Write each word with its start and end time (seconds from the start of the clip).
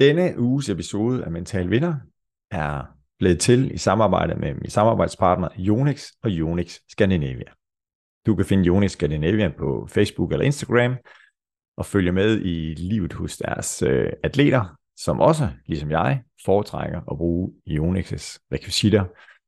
Denne 0.00 0.38
uges 0.38 0.68
episode 0.68 1.24
af 1.24 1.30
Mental 1.30 1.70
Vinder 1.70 1.94
er 2.50 2.84
blevet 3.18 3.40
til 3.40 3.74
i 3.74 3.78
samarbejde 3.78 4.34
med 4.34 4.54
min 4.54 4.70
samarbejdspartner 4.70 5.48
Jonix 5.56 6.10
og 6.22 6.30
Jonix 6.30 6.78
Scandinavia. 6.88 7.52
Du 8.26 8.36
kan 8.36 8.44
finde 8.44 8.64
Jonix 8.64 8.90
Scandinavia 8.90 9.48
på 9.58 9.86
Facebook 9.90 10.32
eller 10.32 10.44
Instagram 10.44 10.96
og 11.76 11.86
følge 11.86 12.12
med 12.12 12.40
i 12.40 12.74
livet 12.74 13.12
hos 13.12 13.36
deres 13.36 13.82
øh, 13.82 14.12
atleter, 14.22 14.78
som 14.96 15.20
også, 15.20 15.50
ligesom 15.66 15.90
jeg, 15.90 16.22
foretrækker 16.44 17.00
at 17.10 17.16
bruge 17.18 17.52
Jonix's 17.66 18.38
rekvisitter 18.52 19.04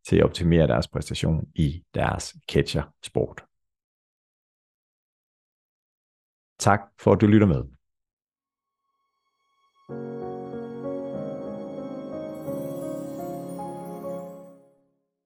til 0.09 0.17
at 0.17 0.25
optimere 0.25 0.67
deres 0.67 0.89
præstation 0.89 1.49
i 1.55 1.85
deres 1.95 2.37
catcher-sport. 2.53 3.45
Tak 6.59 6.81
for 6.99 7.13
at 7.13 7.21
du 7.21 7.27
lytter 7.27 7.47
med. 7.47 7.65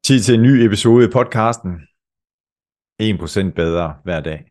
Tid 0.04 0.20
til 0.20 0.34
en 0.34 0.42
ny 0.42 0.66
episode 0.66 1.04
i 1.04 1.10
podcasten. 1.12 1.72
1% 3.02 3.50
bedre 3.50 3.96
hver 4.04 4.20
dag. 4.20 4.44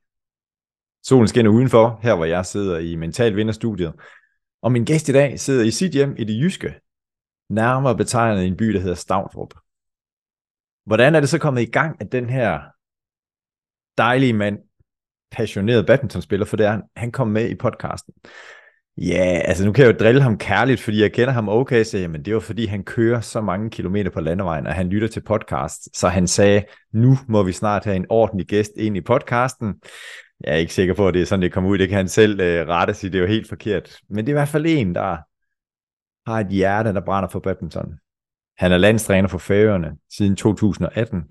Solen 1.03 1.27
skinner 1.27 1.51
udenfor, 1.51 1.99
her 2.03 2.15
hvor 2.15 2.25
jeg 2.25 2.45
sidder 2.45 2.77
i 2.79 2.95
Mental 2.95 3.35
Vinderstudiet. 3.35 3.93
Og 4.61 4.71
min 4.71 4.85
gæst 4.85 5.09
i 5.09 5.11
dag 5.11 5.39
sidder 5.39 5.63
i 5.63 5.71
sit 5.71 5.91
hjem 5.91 6.15
i 6.17 6.23
det 6.23 6.39
jyske, 6.41 6.73
nærmere 7.49 7.97
betegnet 7.97 8.43
i 8.43 8.47
en 8.47 8.57
by, 8.57 8.65
der 8.65 8.79
hedder 8.79 8.95
Stavndrup. 8.95 9.53
Hvordan 10.85 11.15
er 11.15 11.19
det 11.19 11.29
så 11.29 11.39
kommet 11.39 11.61
i 11.61 11.71
gang, 11.71 12.01
at 12.01 12.11
den 12.11 12.29
her 12.29 12.61
dejlige 13.97 14.33
mand, 14.33 14.59
passioneret 15.31 15.85
badmintonspiller, 15.85 16.45
for 16.45 16.57
det 16.57 16.65
er 16.65 16.71
han, 16.71 16.83
han 16.95 17.11
kom 17.11 17.27
med 17.27 17.49
i 17.49 17.55
podcasten. 17.55 18.13
Ja, 18.97 19.41
altså 19.45 19.65
nu 19.65 19.71
kan 19.71 19.85
jeg 19.85 19.93
jo 19.93 19.97
drille 19.99 20.21
ham 20.21 20.37
kærligt, 20.37 20.81
fordi 20.81 21.01
jeg 21.01 21.13
kender 21.13 21.33
ham 21.33 21.49
okay, 21.49 21.83
så 21.83 21.97
jamen 21.97 22.25
det 22.25 22.33
var 22.33 22.39
fordi 22.39 22.65
han 22.65 22.83
kører 22.83 23.21
så 23.21 23.41
mange 23.41 23.69
kilometer 23.69 24.11
på 24.11 24.21
landevejen, 24.21 24.67
og 24.67 24.73
han 24.73 24.89
lytter 24.89 25.07
til 25.07 25.21
podcast, 25.21 25.97
så 25.97 26.07
han 26.07 26.27
sagde, 26.27 26.63
nu 26.93 27.17
må 27.27 27.43
vi 27.43 27.51
snart 27.51 27.83
have 27.83 27.95
en 27.95 28.05
ordentlig 28.09 28.47
gæst 28.47 28.71
ind 28.77 28.97
i 28.97 29.01
podcasten. 29.01 29.73
Jeg 30.43 30.53
er 30.53 30.57
ikke 30.57 30.73
sikker 30.73 30.93
på, 30.93 31.07
at 31.07 31.13
det 31.13 31.21
er 31.21 31.25
sådan, 31.25 31.41
det 31.41 31.53
kommer 31.53 31.69
ud, 31.69 31.77
det 31.77 31.89
kan 31.89 31.97
han 31.97 32.07
selv 32.07 32.39
øh, 32.41 32.67
rette 32.67 32.93
sig, 32.93 33.11
det 33.11 33.17
er 33.17 33.21
jo 33.21 33.27
helt 33.27 33.49
forkert. 33.49 33.97
Men 34.09 34.17
det 34.17 34.31
er 34.31 34.33
i 34.33 34.39
hvert 34.39 34.47
fald 34.47 34.65
en, 34.65 34.95
der 34.95 35.17
har 36.29 36.39
et 36.39 36.47
hjerte, 36.47 36.93
der 36.93 37.01
brænder 37.05 37.29
for 37.29 37.39
badminton. 37.39 37.93
Han 38.57 38.71
er 38.71 38.77
landstræner 38.77 39.27
for 39.27 39.37
Færøerne 39.37 39.91
siden 40.09 40.35
2018, 40.35 41.23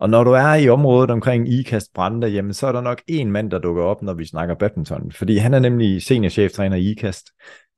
og 0.00 0.10
når 0.10 0.24
du 0.24 0.30
er 0.30 0.54
i 0.54 0.68
området 0.68 1.10
omkring 1.10 1.48
IKAST 1.48 1.92
Brande, 1.94 2.26
jamen 2.26 2.54
så 2.54 2.66
er 2.66 2.72
der 2.72 2.80
nok 2.80 3.02
en 3.06 3.32
mand, 3.32 3.50
der 3.50 3.58
dukker 3.58 3.82
op, 3.82 4.02
når 4.02 4.14
vi 4.14 4.24
snakker 4.24 4.54
badminton. 4.54 5.12
Fordi 5.12 5.36
han 5.36 5.54
er 5.54 5.58
nemlig 5.58 6.02
seniorcheftræner 6.02 6.76
i 6.76 6.90
IKAST, 6.90 7.26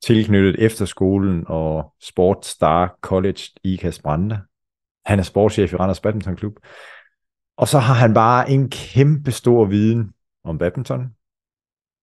tilknyttet 0.03 0.65
efterskolen 0.65 1.43
og 1.47 1.93
Sportstar 2.01 2.97
College 3.01 3.41
IKAST 3.63 4.03
Brande. 4.03 4.39
Han 5.05 5.19
er 5.19 5.23
sportschef 5.23 5.73
i 5.73 5.75
Randers 5.75 5.99
Badminton 5.99 6.35
Klub. 6.35 6.53
Og 7.57 7.67
så 7.67 7.79
har 7.79 7.93
han 7.93 8.13
bare 8.13 8.49
en 8.49 8.69
kæmpe 8.69 9.31
stor 9.31 9.65
viden 9.65 10.11
om 10.43 10.57
badminton, 10.57 11.09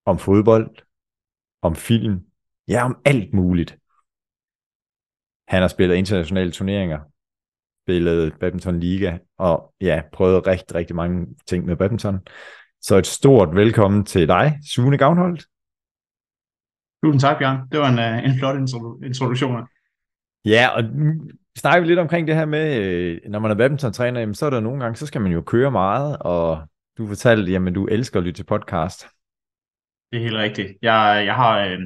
om 0.06 0.18
fodbold, 0.18 0.70
om 1.62 1.76
film, 1.76 2.20
ja 2.68 2.84
om 2.84 2.98
alt 3.04 3.34
muligt. 3.34 3.76
Han 5.48 5.60
har 5.60 5.68
spillet 5.68 5.96
internationale 5.96 6.50
turneringer, 6.50 6.98
spillet 7.84 8.34
badminton 8.40 8.80
liga, 8.80 9.18
og 9.38 9.72
ja, 9.80 10.02
prøvet 10.12 10.46
rigtig, 10.46 10.74
rigtig 10.74 10.96
mange 10.96 11.26
ting 11.46 11.64
med 11.64 11.76
badminton. 11.76 12.20
Så 12.80 12.96
et 12.96 13.06
stort 13.06 13.54
velkommen 13.54 14.04
til 14.04 14.28
dig, 14.28 14.58
Sune 14.72 14.98
Gavnholdt. 14.98 15.44
Tusind 17.04 17.20
tak, 17.20 17.38
Bjørn. 17.38 17.68
Det 17.72 17.80
var 17.80 17.88
en, 17.88 17.98
øh, 17.98 18.24
en 18.24 18.38
flot 18.38 18.56
introduktion. 19.04 19.66
Ja, 20.44 20.68
og 20.68 20.82
snakker 21.58 21.80
vi 21.80 21.86
lidt 21.86 21.98
omkring 21.98 22.26
det 22.26 22.34
her 22.34 22.46
med, 22.46 22.82
øh, 22.82 23.20
når 23.28 23.38
man 23.38 23.50
er 23.50 23.54
badminton-træner, 23.54 24.32
så 24.32 24.46
er 24.46 24.50
der 24.50 24.60
nogle 24.60 24.80
gange, 24.82 24.96
så 24.96 25.06
skal 25.06 25.20
man 25.20 25.32
jo 25.32 25.40
køre 25.40 25.70
meget, 25.70 26.16
og 26.20 26.68
du 26.98 27.06
fortalte, 27.06 27.52
jamen 27.52 27.74
du 27.74 27.86
elsker 27.86 28.20
at 28.20 28.24
lytte 28.24 28.38
til 28.38 28.44
podcast. 28.44 29.06
Det 30.12 30.18
er 30.18 30.22
helt 30.22 30.36
rigtigt. 30.36 30.68
Jeg, 30.82 31.22
jeg 31.26 31.34
har 31.34 31.58
øh, 31.58 31.78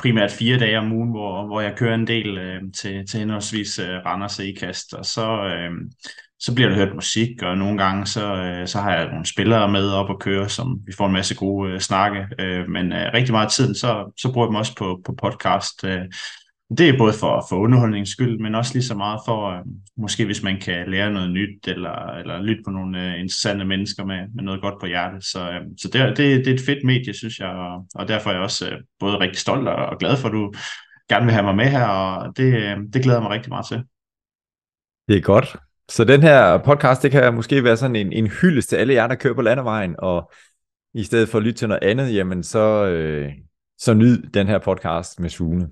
primært 0.00 0.30
fire 0.30 0.58
dage 0.58 0.78
om 0.78 0.92
ugen, 0.92 1.10
hvor, 1.10 1.46
hvor 1.46 1.60
jeg 1.60 1.76
kører 1.76 1.94
en 1.94 2.06
del 2.06 2.38
øh, 2.38 2.62
til, 2.76 3.06
til 3.06 3.20
henholdsvis 3.20 3.78
øh, 3.78 3.88
Randers 4.06 4.38
og 4.38 4.44
Ikast, 4.44 4.94
og 4.94 5.04
så, 5.04 5.44
øh, 5.44 5.70
så 6.38 6.54
bliver 6.54 6.68
der 6.68 6.76
hørt 6.76 6.94
musik, 6.94 7.42
og 7.42 7.58
nogle 7.58 7.78
gange 7.78 8.06
så, 8.06 8.34
øh, 8.34 8.66
så 8.68 8.78
har 8.78 8.94
jeg 8.94 9.06
nogle 9.06 9.26
spillere 9.26 9.68
med 9.72 9.90
op 9.90 10.10
og 10.10 10.20
køre, 10.20 10.48
som 10.48 10.80
vi 10.86 10.92
får 10.92 11.06
en 11.06 11.12
masse 11.12 11.34
gode 11.34 11.72
øh, 11.72 11.80
snakke, 11.80 12.26
øh, 12.38 12.68
men 12.68 12.92
øh, 12.92 13.10
rigtig 13.14 13.32
meget 13.32 13.46
af 13.46 13.52
tiden, 13.52 13.74
så, 13.74 14.12
så 14.16 14.32
bruger 14.32 14.46
jeg 14.46 14.50
dem 14.50 14.56
også 14.56 14.76
på, 14.76 15.00
på 15.04 15.14
podcast, 15.22 15.84
øh, 15.84 16.04
det 16.78 16.88
er 16.88 16.98
både 16.98 17.12
for, 17.12 17.46
for 17.48 17.56
underholdningens 17.56 18.08
skyld, 18.08 18.38
men 18.38 18.54
også 18.54 18.74
lige 18.74 18.82
så 18.82 18.94
meget 18.94 19.20
for, 19.26 19.50
øh, 19.50 19.64
måske 19.96 20.24
hvis 20.24 20.42
man 20.42 20.60
kan 20.60 20.90
lære 20.90 21.12
noget 21.12 21.30
nyt, 21.30 21.68
eller, 21.68 22.06
eller 22.06 22.42
lytte 22.42 22.62
på 22.64 22.70
nogle 22.70 23.06
øh, 23.06 23.20
interessante 23.20 23.64
mennesker 23.64 24.04
med, 24.04 24.18
med 24.34 24.44
noget 24.44 24.60
godt 24.60 24.80
på 24.80 24.86
hjertet. 24.86 25.24
Så, 25.24 25.50
øh, 25.50 25.60
så 25.78 25.88
det, 25.92 26.16
det, 26.16 26.44
det 26.44 26.48
er 26.48 26.54
et 26.54 26.66
fedt 26.66 26.84
medie, 26.84 27.14
synes 27.14 27.38
jeg, 27.38 27.48
og, 27.48 27.86
og 27.94 28.08
derfor 28.08 28.30
er 28.30 28.34
jeg 28.34 28.42
også 28.42 28.70
øh, 28.70 28.78
både 29.00 29.20
rigtig 29.20 29.38
stolt 29.38 29.68
og, 29.68 29.86
og 29.86 29.98
glad 29.98 30.16
for, 30.16 30.28
at 30.28 30.32
du 30.32 30.52
gerne 31.08 31.24
vil 31.24 31.34
have 31.34 31.44
mig 31.44 31.56
med 31.56 31.66
her, 31.66 31.86
og 31.86 32.36
det, 32.36 32.54
øh, 32.54 32.76
det 32.92 33.02
glæder 33.02 33.18
jeg 33.18 33.22
mig 33.22 33.30
rigtig 33.30 33.50
meget 33.50 33.66
til. 33.66 33.82
Det 35.08 35.16
er 35.16 35.20
godt. 35.20 35.56
Så 35.88 36.04
den 36.04 36.22
her 36.22 36.58
podcast, 36.58 37.02
det 37.02 37.10
kan 37.10 37.34
måske 37.34 37.64
være 37.64 37.76
sådan 37.76 37.96
en, 37.96 38.12
en 38.12 38.26
hyldest 38.26 38.68
til 38.68 38.76
alle 38.76 38.94
jer, 38.94 39.06
der 39.06 39.14
kører 39.14 39.34
på 39.34 39.42
landevejen, 39.42 39.94
og 39.98 40.32
i 40.94 41.02
stedet 41.02 41.28
for 41.28 41.38
at 41.38 41.44
lytte 41.44 41.58
til 41.58 41.68
noget 41.68 41.82
andet, 41.82 42.14
jamen 42.14 42.42
så, 42.42 42.86
øh, 42.86 43.32
så 43.78 43.94
nyd 43.94 44.22
den 44.22 44.46
her 44.46 44.58
podcast 44.58 45.20
med 45.20 45.30
Sune. 45.30 45.68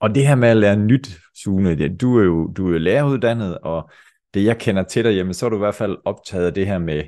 Og 0.00 0.14
det 0.14 0.26
her 0.26 0.34
med 0.34 0.48
at 0.48 0.56
lære 0.56 0.76
nyt, 0.76 1.18
Sune, 1.34 1.78
det, 1.78 2.00
du 2.00 2.18
er 2.18 2.24
jo 2.24 2.46
du 2.46 2.68
er 2.68 2.72
jo 2.72 2.78
læreruddannet, 2.78 3.58
og 3.58 3.90
det 4.34 4.44
jeg 4.44 4.58
kender 4.58 4.82
til 4.82 5.04
dig, 5.04 5.14
jamen, 5.16 5.34
så 5.34 5.46
er 5.46 5.50
du 5.50 5.56
i 5.56 5.58
hvert 5.58 5.74
fald 5.74 5.96
optaget 6.04 6.46
af 6.46 6.54
det 6.54 6.66
her 6.66 6.78
med, 6.78 7.02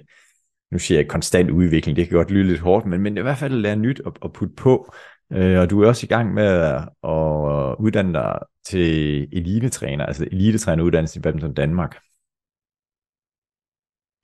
nu 0.73 0.78
siger 0.78 0.99
jeg 0.99 1.09
konstant 1.09 1.51
udvikling, 1.51 1.97
det 1.97 2.09
kan 2.09 2.17
godt 2.17 2.31
lyde 2.31 2.45
lidt 2.45 2.61
hårdt, 2.61 2.87
men, 2.87 3.01
men 3.01 3.19
i 3.19 3.21
hvert 3.21 3.39
fald 3.39 3.55
lære 3.55 3.77
nyt 3.77 4.01
og, 4.01 4.15
og 4.21 4.33
putte 4.33 4.55
på. 4.55 4.95
Øh, 5.33 5.61
og 5.61 5.71
du 5.71 5.83
er 5.83 5.89
også 5.89 6.06
i 6.06 6.09
gang 6.09 6.34
med 6.34 6.45
at, 6.45 6.89
at 7.11 7.77
uddanne 7.78 8.12
dig 8.12 8.39
til 8.67 9.28
elitetræner, 9.33 10.07
altså 10.07 10.28
elitetræneruddannelse 10.33 11.19
i 11.19 11.22
Badminton 11.22 11.55
Danmark. 11.55 11.99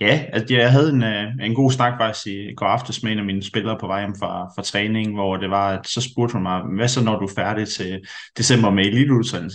Ja, 0.00 0.24
altså 0.32 0.54
jeg 0.54 0.72
havde 0.72 0.92
en, 0.92 1.02
øh, 1.02 1.32
en 1.42 1.54
god 1.54 1.70
snak 1.70 1.92
faktisk 2.00 2.26
i 2.26 2.54
går 2.54 2.66
aftes 2.66 3.02
med 3.02 3.12
en 3.12 3.18
af 3.18 3.24
mine 3.24 3.42
spillere 3.42 3.78
på 3.80 3.86
vej 3.86 4.00
hjem 4.00 4.14
fra, 4.18 4.50
fra 4.56 4.62
træning, 4.62 5.14
hvor 5.14 5.36
det 5.36 5.50
var, 5.50 5.78
at 5.78 5.86
så 5.86 6.00
spurgte 6.00 6.32
hun 6.32 6.42
mig, 6.42 6.62
hvad 6.76 6.88
så 6.88 7.04
når 7.04 7.18
du 7.18 7.24
er 7.24 7.32
færdig 7.36 7.68
til 7.68 8.00
december 8.36 8.70
med 8.70 8.84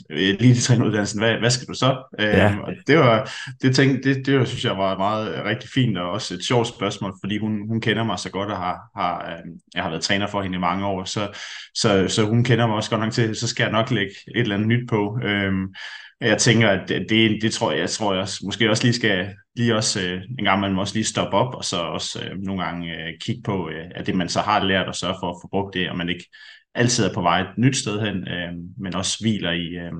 elitetræneruddannelsen, 0.09 1.19
hvad, 1.19 1.37
hvad 1.37 1.49
skal 1.49 1.67
du 1.67 1.73
så? 1.73 2.03
Ja. 2.19 2.51
Øhm, 2.51 2.59
og 2.59 2.73
det 2.87 2.97
var, 2.97 3.31
det 3.61 3.75
tænkte, 3.75 4.09
det, 4.09 4.25
det 4.25 4.39
var, 4.39 4.45
synes 4.45 4.65
jeg 4.65 4.77
var 4.77 4.97
meget 4.97 5.45
rigtig 5.45 5.69
fint, 5.69 5.97
og 5.97 6.09
også 6.09 6.33
et 6.33 6.43
sjovt 6.43 6.67
spørgsmål, 6.67 7.13
fordi 7.23 7.37
hun, 7.37 7.67
hun 7.67 7.81
kender 7.81 8.03
mig 8.03 8.19
så 8.19 8.31
godt, 8.31 8.51
og 8.51 8.57
har, 8.57 8.79
har, 8.95 9.31
øhm, 9.31 9.59
jeg 9.75 9.83
har 9.83 9.89
været 9.89 10.03
træner 10.03 10.27
for 10.27 10.41
hende 10.41 10.55
i 10.55 10.59
mange 10.59 10.85
år, 10.85 11.03
så, 11.03 11.27
så, 11.75 12.05
så 12.07 12.25
hun 12.25 12.43
kender 12.43 12.67
mig 12.67 12.75
også 12.75 12.89
godt 12.89 13.01
nok 13.01 13.13
til, 13.13 13.35
så 13.35 13.47
skal 13.47 13.63
jeg 13.63 13.71
nok 13.71 13.91
lægge 13.91 14.13
et 14.35 14.41
eller 14.41 14.55
andet 14.55 14.67
nyt 14.67 14.89
på. 14.89 15.19
Øhm, 15.23 15.67
jeg 16.21 16.37
tænker, 16.37 16.69
at 16.69 16.89
det, 16.89 17.41
det, 17.41 17.53
tror 17.53 17.71
jeg, 17.71 17.79
jeg 17.79 17.89
tror 17.89 18.13
jeg 18.13 18.27
måske 18.43 18.69
også 18.69 18.83
lige 18.83 18.93
skal 18.93 19.27
lige 19.55 19.75
også 19.75 20.01
øh, 20.01 20.21
en 20.39 20.45
gang 20.45 20.59
man 20.59 20.73
må 20.73 20.81
også 20.81 20.93
lige 20.93 21.05
stoppe 21.05 21.37
op 21.37 21.55
og 21.55 21.65
så 21.65 21.77
også 21.77 22.23
øh, 22.23 22.37
nogle 22.37 22.63
gange 22.63 22.93
øh, 22.93 23.13
kigge 23.21 23.41
på 23.41 23.69
øh, 23.69 23.85
at 23.95 24.07
det 24.07 24.15
man 24.15 24.29
så 24.29 24.39
har 24.39 24.63
lært 24.63 24.87
og 24.87 24.95
sørge 24.95 25.15
for 25.21 25.29
at 25.29 25.37
få 25.41 25.47
brugt 25.47 25.73
det 25.73 25.89
og 25.89 25.97
man 25.97 26.09
ikke 26.09 26.25
altid 26.75 27.05
er 27.05 27.13
på 27.13 27.21
vej 27.21 27.41
et 27.41 27.57
nyt 27.57 27.77
sted 27.77 27.99
hen 27.99 28.27
øh, 28.27 28.53
men 28.77 28.95
også 28.95 29.17
hviler 29.21 29.51
i 29.51 29.67
øh, 29.67 29.91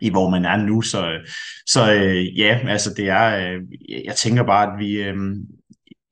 i 0.00 0.10
hvor 0.10 0.30
man 0.30 0.44
er 0.44 0.56
nu. 0.56 0.82
Så 0.82 1.10
øh, 1.10 1.26
så 1.66 1.94
øh, 1.94 2.38
ja 2.38 2.60
altså 2.68 2.94
det 2.94 3.08
er 3.08 3.52
øh, 3.52 3.60
jeg 4.04 4.14
tænker 4.16 4.42
bare 4.42 4.72
at 4.72 4.78
vi 4.78 5.02
øh, 5.02 5.16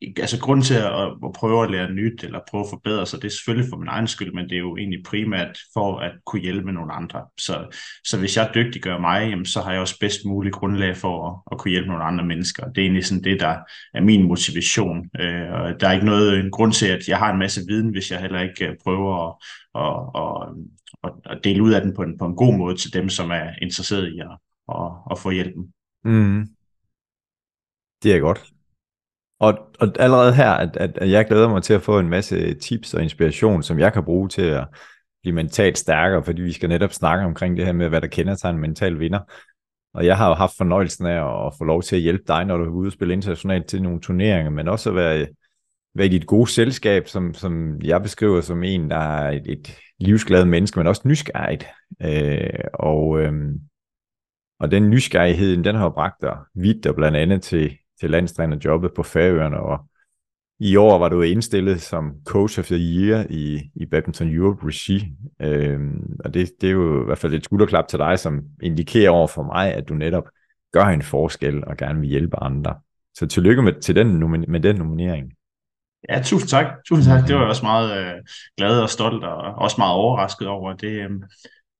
altså 0.03 0.41
grund 0.41 0.63
til 0.63 0.75
at, 0.75 1.07
at 1.25 1.33
prøve 1.35 1.65
at 1.65 1.71
lære 1.71 1.91
nyt, 1.91 2.25
eller 2.25 2.41
prøve 2.51 2.65
at 2.65 2.71
forbedre 2.71 3.07
sig, 3.07 3.23
det 3.23 3.27
er 3.27 3.33
selvfølgelig 3.33 3.71
for 3.71 3.77
min 3.77 3.89
egen 3.89 4.07
skyld, 4.07 4.33
men 4.33 4.49
det 4.49 4.55
er 4.55 4.59
jo 4.59 4.77
egentlig 4.77 5.03
primært 5.05 5.59
for 5.75 5.99
at 5.99 6.13
kunne 6.27 6.43
hjælpe 6.43 6.73
nogle 6.73 6.93
andre. 6.93 7.25
Så, 7.39 7.77
så 8.05 8.19
hvis 8.19 8.37
jeg 8.37 8.51
dygtiggør 8.55 8.99
mig, 8.99 9.31
jamen, 9.31 9.47
så 9.47 9.61
har 9.61 9.73
jeg 9.73 9.81
også 9.81 9.99
bedst 10.01 10.25
mulig 10.25 10.53
grundlag 10.53 10.97
for 10.97 11.29
at, 11.29 11.43
at 11.53 11.59
kunne 11.59 11.71
hjælpe 11.71 11.89
nogle 11.89 12.05
andre 12.05 12.25
mennesker. 12.25 12.69
Det 12.69 12.79
er 12.79 12.83
egentlig 12.83 13.05
sådan 13.05 13.25
det, 13.25 13.41
der 13.41 13.57
er 13.95 14.01
min 14.01 14.23
motivation. 14.23 15.11
Øh, 15.21 15.53
og 15.53 15.81
der 15.81 15.89
er 15.89 15.93
ikke 15.93 16.07
noget 16.07 16.39
en 16.39 16.51
grund 16.51 16.73
til, 16.73 16.87
at 16.87 17.09
jeg 17.09 17.19
har 17.19 17.33
en 17.33 17.39
masse 17.39 17.61
viden, 17.69 17.91
hvis 17.91 18.11
jeg 18.11 18.21
heller 18.21 18.41
ikke 18.41 18.67
øh, 18.67 18.77
prøver 18.85 19.29
at, 19.29 19.35
at, 19.75 20.23
at, 20.23 20.55
at, 21.05 21.37
at 21.37 21.45
dele 21.45 21.63
ud 21.63 21.73
af 21.73 21.81
den 21.81 21.95
på 21.95 22.03
en, 22.03 22.19
på 22.19 22.27
en 22.27 22.37
god 22.37 22.57
måde 22.59 22.77
til 22.77 22.95
dem, 22.95 23.09
som 23.09 23.31
er 23.31 23.51
interesseret 23.63 24.09
i 24.09 24.19
at, 24.19 24.39
at, 24.69 24.93
at 25.11 25.19
få 25.19 25.31
hjælpen. 25.31 25.73
Mm. 26.05 26.47
Det 28.03 28.15
er 28.15 28.21
godt. 28.21 28.56
Og, 29.41 29.59
og 29.81 29.93
allerede 29.99 30.35
her, 30.35 30.51
at, 30.51 30.77
at, 30.77 30.99
at 30.99 31.11
jeg 31.11 31.27
glæder 31.27 31.49
mig 31.49 31.63
til 31.63 31.75
at 31.75 31.83
få 31.83 31.99
en 31.99 32.09
masse 32.09 32.55
tips 32.55 32.95
og 32.95 33.03
inspiration, 33.03 33.63
som 33.63 33.79
jeg 33.79 33.93
kan 33.93 34.05
bruge 34.05 34.29
til 34.29 34.43
at 34.43 34.67
blive 35.23 35.35
mentalt 35.35 35.79
stærkere, 35.79 36.25
fordi 36.25 36.43
vi 36.43 36.53
skal 36.53 36.69
netop 36.69 36.93
snakke 36.93 37.25
omkring 37.25 37.57
det 37.57 37.65
her 37.65 37.73
med, 37.73 37.89
hvad 37.89 38.01
der 38.01 38.07
kender 38.07 38.35
sig 38.35 38.51
en 38.51 38.59
mental 38.59 38.99
vinder. 38.99 39.21
Og 39.95 40.07
jeg 40.07 40.17
har 40.17 40.29
jo 40.29 40.35
haft 40.35 40.57
fornøjelsen 40.57 41.07
af 41.07 41.47
at 41.47 41.53
få 41.59 41.65
lov 41.65 41.83
til 41.83 41.97
at 41.97 42.03
hjælpe 42.03 42.25
dig, 42.29 42.45
når 42.45 42.57
du 42.57 42.65
er 42.65 42.69
ude 42.69 42.89
og 42.89 42.93
spille 42.93 43.15
internationalt 43.15 43.67
til 43.67 43.83
nogle 43.83 44.01
turneringer, 44.01 44.51
men 44.51 44.69
også 44.69 44.89
at 44.89 44.97
være 44.97 45.27
være 45.97 46.07
i 46.07 46.11
dit 46.11 46.27
gode 46.27 46.51
selskab, 46.51 47.09
som, 47.09 47.35
som 47.35 47.81
jeg 47.83 48.03
beskriver 48.03 48.41
som 48.41 48.63
en, 48.63 48.91
der 48.91 48.97
er 48.97 49.31
et, 49.31 49.47
et 49.47 49.79
livsglad 49.99 50.45
menneske, 50.45 50.79
men 50.79 50.87
også 50.87 51.03
nysgerrigt. 51.05 51.67
Øh, 52.03 52.65
og, 52.75 53.21
øh, 53.21 53.33
og 54.61 54.71
den 54.71 54.91
nysgerrighed, 54.91 55.65
den 55.65 55.75
har 55.75 55.91
bragt 55.91 56.21
dig 56.23 56.37
vidt, 56.55 56.87
og 56.87 56.95
blandt 56.95 57.17
andet 57.17 57.43
til, 57.43 57.79
til 58.01 58.11
landstrænerjobbet 58.11 58.91
på 58.95 59.03
Færøerne, 59.03 59.61
og 59.61 59.79
i 60.59 60.77
år 60.77 60.99
var 60.99 61.09
du 61.09 61.23
indstillet 61.23 61.81
som 61.83 62.13
coach 62.25 62.59
of 62.59 62.67
the 62.67 62.77
year 62.77 63.27
i, 63.31 63.71
i 63.75 63.87
Badminton 63.87 64.35
Europe 64.35 64.67
Regi, 64.67 65.13
øhm, 65.41 66.17
og 66.25 66.35
det, 66.35 66.53
det 66.61 66.67
er 66.67 66.73
jo 66.73 67.03
i 67.03 67.05
hvert 67.05 67.19
fald 67.19 67.35
et 67.35 67.45
skulderklap 67.45 67.89
til 67.89 67.99
dig, 67.99 68.19
som 68.19 68.41
indikerer 68.63 69.11
over 69.11 69.27
for 69.27 69.43
mig, 69.43 69.75
at 69.75 69.89
du 69.89 69.95
netop 69.95 70.29
gør 70.73 70.85
en 70.85 71.03
forskel 71.03 71.65
og 71.65 71.77
gerne 71.77 72.01
vil 72.01 72.09
hjælpe 72.09 72.43
andre. 72.43 72.75
Så 73.15 73.27
tillykke 73.27 73.63
med, 73.63 73.81
til 73.81 73.97
den, 73.97 74.31
med 74.49 74.61
den 74.61 74.77
nominering. 74.77 75.33
Ja, 76.09 76.23
tusind 76.23 76.49
tak. 76.49 76.67
Tusind 76.89 77.15
tak. 77.15 77.29
Det 77.29 77.35
var 77.35 77.41
jeg 77.41 77.49
også 77.49 77.65
meget 77.65 77.99
øh, 77.99 78.15
glad 78.57 78.81
og 78.81 78.91
stolt 78.91 79.25
og 79.25 79.37
også 79.37 79.75
meget 79.79 79.95
overrasket 79.95 80.49
over. 80.49 80.73
Det, 80.73 80.89
øh, 80.89 81.11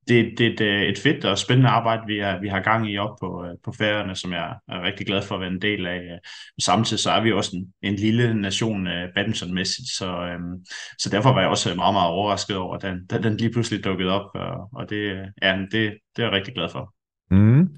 det, 0.09 0.39
det 0.39 0.47
er 0.47 0.53
et, 0.53 0.61
øh, 0.61 0.83
et 0.83 0.99
fedt 0.99 1.25
og 1.25 1.39
spændende 1.39 1.71
arbejde, 1.71 2.03
vi, 2.07 2.19
er, 2.19 2.41
vi 2.41 2.49
har 2.49 2.61
gang 2.61 2.91
i 2.91 2.99
op 2.99 3.17
på, 3.21 3.45
øh, 3.45 3.55
på 3.65 3.73
færøerne, 3.73 4.17
som 4.17 4.33
jeg 4.33 4.55
er 4.69 4.83
rigtig 4.83 5.07
glad 5.07 5.23
for 5.23 5.35
at 5.35 5.41
være 5.41 5.51
en 5.51 5.63
del 5.63 5.87
af. 5.87 5.99
Øh, 5.99 6.19
samtidig 6.63 7.01
så 7.01 7.11
er 7.11 7.23
vi 7.23 7.33
også 7.33 7.57
en, 7.57 7.73
en 7.83 7.95
lille 7.95 8.35
nation 8.35 8.89
badmintonmæssigt, 9.15 9.89
så, 9.89 10.07
øhm, 10.07 10.65
så 10.99 11.11
derfor 11.11 11.33
var 11.33 11.41
jeg 11.41 11.51
også 11.51 11.75
meget, 11.75 11.95
meget 11.95 12.11
overrasket 12.11 12.57
over, 12.57 12.77
at 12.77 12.83
den, 12.83 13.07
da 13.07 13.19
den 13.19 13.37
lige 13.37 13.53
pludselig 13.53 13.85
dukkede 13.85 14.11
op, 14.11 14.31
og, 14.35 14.69
og 14.73 14.91
det, 14.91 15.27
ja, 15.43 15.59
det, 15.73 15.95
det 16.17 16.23
er 16.23 16.23
jeg 16.23 16.33
rigtig 16.33 16.55
glad 16.55 16.69
for. 16.69 16.95
Mm. 17.31 17.69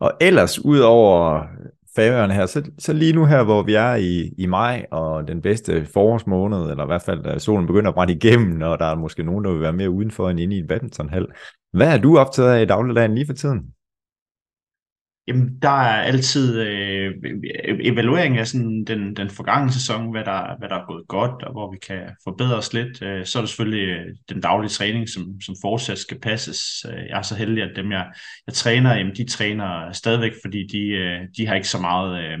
Og 0.00 0.12
ellers, 0.20 0.64
udover 0.64 1.46
Færøerne 1.96 2.34
her, 2.34 2.46
så, 2.46 2.70
så 2.78 2.92
lige 2.92 3.12
nu 3.12 3.24
her, 3.24 3.44
hvor 3.44 3.62
vi 3.62 3.74
er 3.74 3.94
i, 3.94 4.34
i 4.38 4.46
maj, 4.46 4.86
og 4.90 5.28
den 5.28 5.42
bedste 5.42 5.86
forårsmåned, 5.86 6.70
eller 6.70 6.84
i 6.84 6.86
hvert 6.86 7.02
fald, 7.02 7.22
da 7.22 7.38
solen 7.38 7.66
begynder 7.66 7.88
at 7.88 7.94
brænde 7.94 8.14
igennem, 8.14 8.62
og 8.70 8.78
der 8.78 8.84
er 8.84 8.94
måske 8.94 9.22
nogen, 9.22 9.44
der 9.44 9.52
vil 9.52 9.60
være 9.60 9.72
mere 9.72 9.90
udenfor 9.90 10.30
end 10.30 10.40
inde 10.40 10.56
i 10.56 10.58
en 10.58 10.66
badmintonhal. 10.66 11.26
Hvad 11.72 11.94
er 11.94 11.98
du 11.98 12.18
optaget 12.18 12.52
af 12.52 12.62
i 12.62 12.66
dagligdagen 12.66 13.14
lige 13.14 13.26
for 13.26 13.34
tiden? 13.34 13.60
Jamen, 15.26 15.58
der 15.62 15.68
er 15.68 16.02
altid 16.02 16.60
øh, 16.60 17.10
e-, 17.10 17.92
evaluering 17.92 18.38
af 18.38 18.46
sådan 18.46 18.84
den, 18.84 19.16
den 19.16 19.30
forgangne 19.30 19.72
sæson, 19.72 20.10
hvad 20.10 20.24
der, 20.24 20.58
hvad 20.58 20.68
der 20.68 20.76
er 20.76 20.86
gået 20.86 21.08
godt, 21.08 21.42
og 21.42 21.52
hvor 21.52 21.72
vi 21.72 21.78
kan 21.86 22.00
forbedre 22.24 22.56
os 22.56 22.72
lidt. 22.72 23.02
Øh, 23.02 23.26
så 23.26 23.38
er 23.38 23.42
der 23.42 23.46
selvfølgelig 23.46 23.88
øh, 23.88 24.16
den 24.28 24.40
daglige 24.40 24.70
træning, 24.70 25.08
som, 25.08 25.40
som 25.40 25.54
fortsat 25.62 25.98
skal 25.98 26.20
passes. 26.20 26.86
Øh, 26.88 27.06
jeg 27.08 27.18
er 27.18 27.22
så 27.22 27.34
heldig, 27.34 27.62
at 27.62 27.76
dem, 27.76 27.92
jeg, 27.92 28.12
jeg 28.46 28.54
træner, 28.54 28.94
jamen, 28.94 29.14
de 29.16 29.28
træner 29.28 29.92
stadigvæk, 29.92 30.32
fordi 30.44 30.66
de, 30.66 30.88
øh, 30.88 31.20
de 31.36 31.46
har 31.46 31.54
ikke 31.54 31.68
så 31.68 31.80
meget 31.80 32.24
øh, 32.24 32.38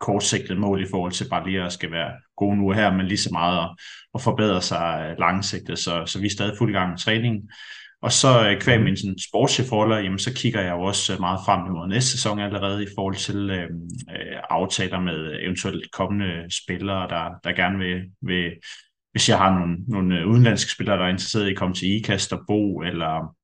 kortsigtet 0.00 0.56
mål 0.56 0.82
i 0.82 0.86
forhold 0.90 1.12
til 1.12 1.28
bare 1.30 1.46
lige 1.48 1.62
at 1.62 1.72
skal 1.72 1.90
være 1.90 2.12
gode 2.36 2.56
nu 2.56 2.70
her, 2.70 2.92
men 2.92 3.06
lige 3.06 3.18
så 3.18 3.30
meget 3.32 3.58
at, 3.58 3.70
at 4.14 4.20
forbedre 4.20 4.62
sig 4.62 5.06
øh, 5.10 5.18
langsigtet. 5.18 5.78
Så, 5.78 6.06
så 6.06 6.20
vi 6.20 6.26
er 6.26 6.30
stadig 6.30 6.54
fuld 6.58 6.72
gang 6.72 6.90
med 6.90 6.98
træningen. 6.98 7.50
Og 8.04 8.12
så 8.12 8.48
øh, 8.48 8.60
kvæg 8.60 8.80
min 8.80 8.96
sådan, 8.96 9.18
sportschefroller, 9.28 9.98
jamen 9.98 10.18
så 10.18 10.34
kigger 10.34 10.60
jeg 10.60 10.72
jo 10.72 10.82
også 10.82 11.12
øh, 11.12 11.20
meget 11.20 11.40
frem 11.46 11.66
imod 11.66 11.88
næste 11.88 12.10
sæson 12.10 12.38
allerede 12.38 12.82
i 12.82 12.86
forhold 12.94 13.16
til 13.16 13.50
øh, 13.50 13.70
øh, 14.10 14.36
aftaler 14.50 15.00
med 15.00 15.40
eventuelt 15.42 15.92
kommende 15.92 16.30
spillere, 16.62 17.08
der, 17.08 17.24
der 17.44 17.52
gerne 17.52 17.78
vil, 17.78 18.02
vil, 18.22 18.52
hvis 19.12 19.28
jeg 19.28 19.38
har 19.38 19.58
nogle, 19.58 19.76
nogle 19.88 20.20
øh, 20.20 20.26
udenlandske 20.26 20.70
spillere, 20.70 20.98
der 20.98 21.04
er 21.04 21.08
interesseret 21.08 21.46
i 21.46 21.50
at 21.50 21.56
komme 21.56 21.74
til 21.74 21.88
IKAST 21.88 22.32
og 22.32 22.40
bo, 22.46 22.82
eller, 22.82 23.36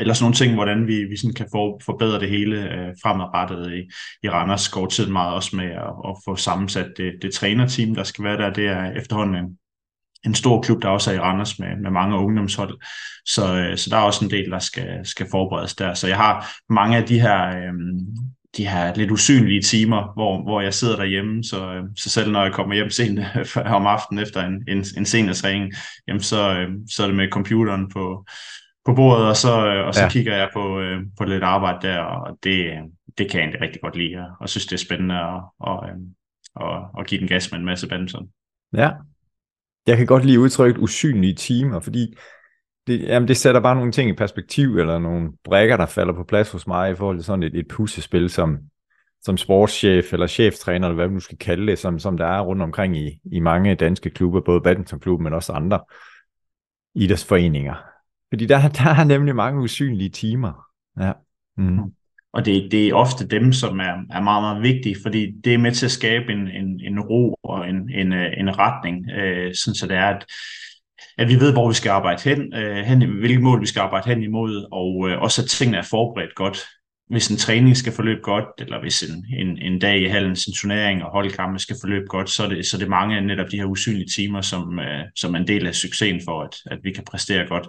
eller 0.00 0.14
sådan 0.14 0.24
nogle 0.24 0.36
ting, 0.36 0.54
hvordan 0.54 0.86
vi, 0.86 1.04
vi 1.04 1.16
sådan 1.16 1.34
kan 1.34 1.48
for, 1.52 1.80
forbedre 1.84 2.20
det 2.20 2.30
hele 2.30 2.56
øh, 2.74 2.94
fremadrettet 3.02 3.72
i, 3.72 3.80
i 4.26 4.28
Randers, 4.30 4.68
går 4.68 4.86
tiden 4.86 5.12
meget 5.12 5.34
også 5.34 5.56
med 5.56 5.70
at, 5.70 5.94
at 6.08 6.14
få 6.24 6.36
sammensat 6.36 6.90
det, 6.96 7.12
det 7.22 7.34
trænerteam, 7.34 7.94
der 7.94 8.02
skal 8.02 8.24
være 8.24 8.36
der. 8.36 8.52
Det 8.52 8.66
er 8.66 8.92
efterhånden 9.00 9.44
en, 9.44 9.58
en 10.24 10.34
stor 10.34 10.62
klub, 10.62 10.82
der 10.82 10.88
også 10.88 11.10
er 11.10 11.14
i 11.14 11.18
Randers 11.18 11.58
med, 11.58 11.68
med 11.82 11.90
mange 11.90 12.16
ungdomshold. 12.16 12.80
Så, 13.26 13.56
øh, 13.56 13.76
så 13.76 13.90
der 13.90 13.96
er 13.96 14.00
også 14.00 14.24
en 14.24 14.30
del, 14.30 14.50
der 14.50 14.58
skal, 14.58 15.06
skal 15.06 15.26
forberedes 15.30 15.74
der. 15.74 15.94
Så 15.94 16.06
jeg 16.06 16.16
har 16.16 16.50
mange 16.70 16.96
af 16.96 17.04
de 17.04 17.20
her, 17.20 17.48
øh, 17.48 17.72
de 18.56 18.68
her 18.68 18.94
lidt 18.94 19.10
usynlige 19.10 19.62
timer, 19.62 20.12
hvor, 20.14 20.42
hvor 20.42 20.60
jeg 20.60 20.74
sidder 20.74 20.96
derhjemme, 20.96 21.44
så, 21.44 21.72
øh, 21.72 21.82
så 21.96 22.10
selv 22.10 22.30
når 22.30 22.42
jeg 22.42 22.52
kommer 22.52 22.74
hjem 22.74 22.90
sent 22.90 23.20
om 23.78 23.86
aftenen 23.86 24.22
efter 24.22 24.46
en, 24.46 24.64
en, 24.68 24.84
en 24.96 25.06
sen 25.06 25.32
træning, 25.32 25.72
jamen 26.08 26.22
så, 26.22 26.58
øh, 26.58 26.68
så 26.90 27.02
er 27.02 27.06
det 27.06 27.16
med 27.16 27.28
computeren 27.28 27.90
på, 27.90 28.24
på 28.84 28.94
bordet, 28.94 29.26
og 29.26 29.36
så, 29.36 29.66
øh, 29.66 29.86
og 29.86 29.94
så 29.94 30.02
ja. 30.02 30.08
kigger 30.08 30.36
jeg 30.36 30.48
på, 30.52 30.80
øh, 30.80 31.00
på 31.18 31.24
lidt 31.24 31.42
arbejde 31.42 31.88
der, 31.88 31.98
og 31.98 32.38
det, 32.42 32.70
det 33.18 33.30
kan 33.30 33.40
jeg 33.40 33.44
egentlig 33.44 33.60
rigtig 33.60 33.82
godt 33.82 33.96
lide, 33.96 34.26
og 34.40 34.48
synes, 34.48 34.66
det 34.66 34.72
er 34.72 34.84
spændende 34.84 35.14
at, 35.14 35.42
og, 35.60 35.88
øh, 35.88 35.96
og, 36.54 36.90
og 36.94 37.04
give 37.06 37.20
den 37.20 37.28
gas 37.28 37.50
med 37.50 37.58
en 37.58 37.64
masse 37.64 37.88
badminton. 37.88 38.28
Ja, 38.76 38.90
jeg 39.88 39.96
kan 39.96 40.06
godt 40.06 40.24
lide 40.24 40.40
udtrykket 40.40 40.82
usynlige 40.82 41.34
timer, 41.34 41.80
fordi 41.80 42.16
det, 42.86 43.02
jamen 43.02 43.28
det 43.28 43.36
sætter 43.36 43.60
bare 43.60 43.76
nogle 43.76 43.92
ting 43.92 44.10
i 44.10 44.12
perspektiv, 44.12 44.78
eller 44.78 44.98
nogle 44.98 45.32
brækker, 45.44 45.76
der 45.76 45.86
falder 45.86 46.14
på 46.14 46.24
plads 46.24 46.52
hos 46.52 46.66
mig 46.66 46.90
i 46.90 46.94
forhold 46.94 47.16
til 47.16 47.24
sådan 47.24 47.42
et, 47.42 47.54
et 47.54 47.68
puslespil, 47.68 48.30
som, 48.30 48.58
som 49.22 49.36
sportschef 49.36 50.12
eller 50.12 50.26
cheftræner, 50.26 50.88
eller 50.88 50.94
hvad 50.94 51.06
man 51.06 51.14
nu 51.14 51.20
skal 51.20 51.38
kalde 51.38 51.66
det, 51.66 51.78
som, 51.78 51.98
som 51.98 52.16
der 52.16 52.26
er 52.26 52.40
rundt 52.40 52.62
omkring 52.62 52.96
i, 52.96 53.20
i 53.32 53.40
mange 53.40 53.74
danske 53.74 54.10
klubber, 54.10 54.40
både 54.40 54.60
badmintonklubben, 54.60 55.24
men 55.24 55.32
også 55.32 55.52
andre 55.52 55.80
idrætsforeninger. 56.94 57.74
Fordi 58.32 58.46
der, 58.46 58.68
der 58.68 58.90
er 58.90 59.04
nemlig 59.04 59.36
mange 59.36 59.62
usynlige 59.62 60.10
timer. 60.10 60.64
Ja. 61.00 61.12
Mm. 61.56 61.64
mm. 61.64 61.92
Og 62.32 62.44
det, 62.44 62.68
det 62.70 62.88
er 62.88 62.94
ofte 62.94 63.26
dem, 63.26 63.52
som 63.52 63.80
er, 63.80 63.94
er 64.10 64.20
meget, 64.20 64.42
meget 64.42 64.62
vigtige, 64.62 64.96
fordi 65.02 65.32
det 65.44 65.54
er 65.54 65.58
med 65.58 65.72
til 65.72 65.86
at 65.86 65.92
skabe 65.92 66.32
en, 66.32 66.48
en, 66.48 66.80
en 66.80 67.00
ro 67.00 67.34
og 67.44 67.68
en, 67.68 67.90
en, 67.90 68.12
øh, 68.12 68.32
en 68.36 68.58
retning, 68.58 69.10
øh, 69.10 69.54
sådan 69.54 69.74
så 69.74 69.86
det 69.86 69.96
er, 69.96 70.06
at, 70.06 70.26
at 71.18 71.28
vi 71.28 71.34
ved, 71.34 71.52
hvor 71.52 71.68
vi 71.68 71.74
skal 71.74 71.90
arbejde 71.90 72.22
hen, 72.22 72.54
øh, 72.54 72.76
hen 72.76 73.18
hvilke 73.18 73.42
mål 73.42 73.60
vi 73.60 73.66
skal 73.66 73.80
arbejde 73.80 74.08
hen 74.08 74.22
imod, 74.22 74.68
og 74.72 75.10
øh, 75.10 75.22
også 75.22 75.42
at 75.42 75.48
tingene 75.48 75.78
er 75.78 75.82
forberedt 75.82 76.34
godt. 76.34 76.58
Hvis 77.10 77.28
en 77.28 77.36
træning 77.36 77.76
skal 77.76 77.92
forløbe 77.92 78.20
godt, 78.22 78.44
eller 78.58 78.80
hvis 78.80 79.02
en, 79.02 79.26
en, 79.38 79.58
en 79.58 79.78
dag 79.78 80.00
i 80.00 80.06
hallen, 80.06 80.30
en 80.30 80.54
turnering 80.60 81.04
og 81.04 81.10
holdkampe 81.10 81.58
skal 81.58 81.76
forløbe 81.82 82.06
godt, 82.06 82.30
så 82.30 82.44
er 82.44 82.48
det, 82.48 82.66
så 82.66 82.76
er 82.76 82.78
det 82.78 82.88
mange 82.88 83.16
af 83.16 83.24
netop 83.24 83.50
de 83.50 83.56
her 83.56 83.64
usynlige 83.64 84.08
timer, 84.16 84.40
som, 84.40 84.78
øh, 84.78 85.04
som 85.16 85.34
er 85.34 85.38
en 85.38 85.46
del 85.46 85.66
af 85.66 85.74
succesen 85.74 86.20
for, 86.24 86.42
at, 86.42 86.54
at 86.66 86.78
vi 86.82 86.92
kan 86.92 87.04
præstere 87.04 87.46
godt. 87.46 87.68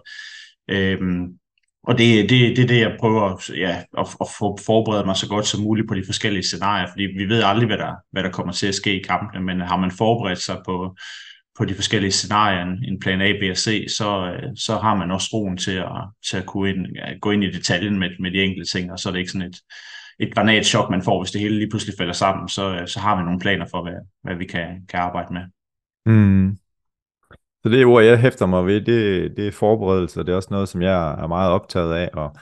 Øh, 0.70 0.98
og 1.84 1.98
det, 1.98 2.30
det, 2.30 2.58
det 2.58 2.70
det, 2.70 2.80
jeg 2.80 2.96
prøver 3.00 3.52
ja, 3.58 3.84
at, 3.98 4.08
at 4.22 4.28
få 4.40 4.58
forberedt 4.66 5.06
mig 5.06 5.16
så 5.16 5.28
godt 5.30 5.48
som 5.48 5.62
muligt 5.62 5.88
på 5.88 5.96
de 5.96 6.06
forskellige 6.06 6.44
scenarier, 6.44 6.88
fordi 6.92 7.04
vi 7.04 7.26
ved 7.26 7.44
aldrig, 7.44 7.68
hvad 7.68 7.78
der, 7.78 7.94
hvad 8.12 8.24
der 8.24 8.32
kommer 8.32 8.54
til 8.54 8.68
at 8.68 8.76
ske 8.76 9.00
i 9.00 9.04
kampene, 9.04 9.44
men 9.44 9.62
har 9.62 9.78
man 9.78 9.92
forberedt 9.92 10.40
sig 10.40 10.58
på, 10.66 10.96
på 11.58 11.66
de 11.66 11.76
forskellige 11.76 12.12
scenarier, 12.12 12.62
en 12.62 13.00
plan 13.00 13.22
A, 13.22 13.32
B 13.32 13.44
og 13.52 13.58
C, 13.58 13.86
så, 13.98 14.34
så 14.56 14.78
har 14.78 14.96
man 14.96 15.12
også 15.12 15.30
roen 15.34 15.58
til 15.58 15.72
at, 15.72 16.02
til 16.30 16.38
at 16.38 16.46
kunne 16.46 16.70
ind, 16.70 16.86
gå 17.22 17.32
ind 17.32 17.44
i 17.44 17.52
detaljen 17.52 18.00
med, 18.00 18.10
med 18.20 18.32
de 18.32 18.44
enkelte 18.44 18.72
ting, 18.72 18.92
og 18.92 19.00
så 19.00 19.10
er 19.10 19.14
det 19.14 19.20
ikke 19.20 19.32
sådan 19.32 19.48
et, 19.48 19.58
et 20.20 20.34
granatschok, 20.34 20.90
man 20.90 21.04
får, 21.04 21.24
hvis 21.24 21.32
det 21.32 21.42
hele 21.42 21.58
lige 21.58 21.70
pludselig 21.70 21.96
falder 21.98 22.14
sammen, 22.14 22.50
så, 22.50 22.84
så 22.86 23.00
har 23.00 23.18
vi 23.18 23.24
nogle 23.24 23.40
planer 23.40 23.66
for, 23.72 23.84
hvad, 23.84 24.00
hvad 24.24 24.36
vi 24.36 24.46
kan, 24.46 24.86
kan 24.90 25.00
arbejde 25.00 25.34
med. 25.34 25.42
Mm. 26.06 26.58
Så 27.64 27.70
det 27.70 27.86
ord, 27.86 28.04
jeg 28.04 28.20
hæfter 28.20 28.46
mig 28.46 28.66
ved, 28.66 28.82
det, 28.82 29.38
det 29.38 29.48
er 29.48 29.52
forberedelse, 29.52 30.20
det 30.20 30.30
er 30.30 30.36
også 30.36 30.48
noget, 30.52 30.70
som 30.70 30.82
jeg 30.82 31.12
er 31.24 31.28
meget 31.28 31.52
optaget 31.52 31.94
af, 31.94 32.10
og 32.14 32.36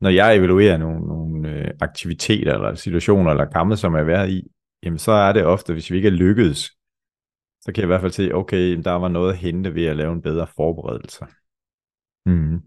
når 0.00 0.10
jeg 0.10 0.36
evaluerer 0.36 0.76
nogle, 0.76 1.00
nogle 1.00 1.50
øh, 1.50 1.70
aktiviteter, 1.80 2.54
eller 2.54 2.74
situationer, 2.74 3.30
eller 3.30 3.44
kampe, 3.44 3.76
som 3.76 3.92
jeg 3.92 4.00
har 4.00 4.06
været 4.06 4.30
i, 4.30 4.50
jamen 4.82 4.98
så 4.98 5.12
er 5.12 5.32
det 5.32 5.44
ofte, 5.44 5.72
hvis 5.72 5.90
vi 5.90 5.96
ikke 5.96 6.08
er 6.08 6.12
lykkedes, 6.12 6.70
så 7.60 7.72
kan 7.72 7.76
jeg 7.76 7.84
i 7.84 7.86
hvert 7.86 8.00
fald 8.00 8.12
se, 8.12 8.34
okay, 8.34 8.82
der 8.84 8.92
var 8.92 9.08
noget 9.08 9.32
at 9.32 9.38
hente 9.38 9.74
ved 9.74 9.86
at 9.86 9.96
lave 9.96 10.12
en 10.12 10.22
bedre 10.22 10.46
forberedelse. 10.46 11.26
Mm. 12.26 12.62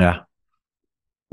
Ja. 0.00 0.14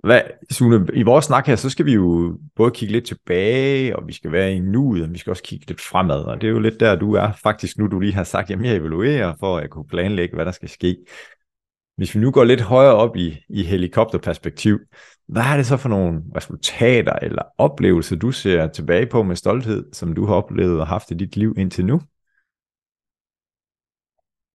Hvad, 0.04 0.22
Sune, 0.52 0.88
i 0.94 1.04
vores 1.04 1.26
snak 1.26 1.48
her, 1.48 1.56
så 1.56 1.70
skal 1.70 1.86
vi 1.86 1.94
jo 1.94 2.38
både 2.56 2.72
kigge 2.72 2.92
lidt 2.92 3.06
tilbage, 3.06 3.96
og 3.96 4.08
vi 4.08 4.14
skal 4.14 4.32
være 4.32 4.54
i 4.54 4.60
nuet, 4.60 5.04
og 5.04 5.14
vi 5.14 5.18
skal 5.18 5.32
også 5.32 5.44
kigge 5.44 5.66
lidt 5.68 5.82
fremad, 5.82 6.24
og 6.24 6.42
det 6.42 6.48
er 6.48 6.52
jo 6.52 6.60
lidt 6.60 6.80
der, 6.80 6.96
du 6.96 7.14
er 7.14 7.32
faktisk 7.44 7.78
nu, 7.78 7.88
du 7.88 8.00
lige 8.00 8.14
har 8.14 8.24
sagt, 8.24 8.50
jamen 8.50 8.66
jeg 8.66 8.76
evaluerer, 8.76 9.34
for 9.40 9.58
at 9.58 9.62
jeg 9.62 9.70
kunne 9.70 9.88
planlægge, 9.88 10.36
hvad 10.36 10.46
der 10.46 10.52
skal 10.52 10.70
ske. 10.70 10.98
Hvis 11.98 12.16
vi 12.16 12.20
nu 12.20 12.32
går 12.32 12.44
lidt 12.44 12.62
højere 12.62 12.94
op 12.94 13.16
i, 13.16 13.38
i 13.50 13.64
helikopterperspektiv, 13.64 14.80
hvad 15.28 15.44
er 15.44 15.58
det 15.58 15.66
så 15.66 15.78
for 15.78 15.90
nogle 15.90 16.22
resultater 16.36 17.14
eller 17.22 17.42
oplevelser, 17.58 18.16
du 18.16 18.32
ser 18.32 18.68
tilbage 18.68 19.06
på 19.06 19.24
med 19.24 19.36
stolthed, 19.36 19.86
som 19.94 20.14
du 20.14 20.26
har 20.26 20.36
oplevet 20.36 20.80
og 20.80 20.88
haft 20.88 21.12
i 21.12 21.14
dit 21.14 21.38
liv 21.38 21.54
indtil 21.58 21.86
nu? 21.86 22.02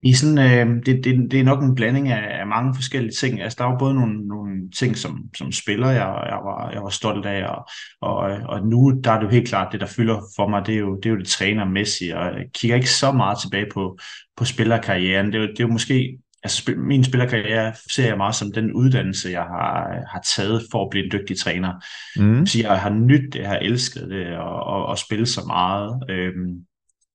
I 0.05 0.13
sådan, 0.13 0.39
øh, 0.39 0.87
det, 0.87 1.05
det, 1.05 1.31
det 1.31 1.41
er 1.41 1.45
nok 1.45 1.63
en 1.63 1.75
blanding 1.75 2.09
af, 2.09 2.41
af 2.41 2.47
mange 2.47 2.75
forskellige 2.75 3.13
ting. 3.13 3.43
Altså, 3.43 3.57
der 3.59 3.65
er 3.65 3.71
jo 3.71 3.79
både 3.79 3.95
nogle, 3.95 4.29
nogle 4.29 4.71
ting 4.71 4.97
som, 4.97 5.21
som 5.37 5.53
spiller, 5.53 5.91
jeg, 5.91 6.25
jeg, 6.29 6.39
var, 6.45 6.71
jeg 6.73 6.83
var 6.83 6.89
stolt 6.89 7.27
af, 7.27 7.47
og, 7.49 7.69
og, 8.01 8.19
og 8.49 8.67
nu 8.67 9.01
der 9.05 9.11
er 9.11 9.19
det 9.19 9.27
jo 9.27 9.31
helt 9.31 9.49
klart, 9.49 9.73
det 9.73 9.81
der 9.81 9.87
fylder 9.87 10.21
for 10.37 10.49
mig, 10.49 10.67
det 10.67 10.75
er 10.75 10.79
jo 10.79 10.97
det, 10.97 11.07
er 11.07 11.11
jo 11.11 11.19
det 11.19 11.27
trænermæssige, 11.27 12.19
og 12.19 12.25
jeg 12.25 12.45
kigger 12.55 12.77
ikke 12.77 12.91
så 12.91 13.13
meget 13.13 13.39
tilbage 13.39 13.67
på, 13.75 13.99
på 14.37 14.45
spillerkarrieren. 14.45 15.27
Det 15.27 15.35
er, 15.35 15.41
jo, 15.41 15.47
det 15.47 15.61
er 15.61 15.65
jo 15.65 15.73
måske, 15.73 16.19
altså 16.43 16.73
min 16.77 17.05
spillerkarriere 17.05 17.73
ser 17.93 18.07
jeg 18.07 18.17
meget 18.17 18.35
som 18.35 18.53
den 18.53 18.73
uddannelse, 18.73 19.29
jeg 19.31 19.43
har, 19.43 20.05
har 20.13 20.21
taget 20.37 20.63
for 20.71 20.85
at 20.85 20.91
blive 20.91 21.05
en 21.05 21.13
dygtig 21.13 21.39
træner. 21.39 21.73
Mm. 22.17 22.47
Så 22.47 22.59
jeg 22.59 22.81
har 22.81 22.91
nydt 22.91 23.33
det, 23.33 23.41
jeg 23.41 23.49
har 23.49 23.59
elsket 23.59 24.11
det, 24.11 24.37
og, 24.37 24.65
og, 24.65 24.87
og 24.87 24.99
spille 24.99 25.27
så 25.27 25.41
meget. 25.47 26.03
Øhm, 26.11 26.65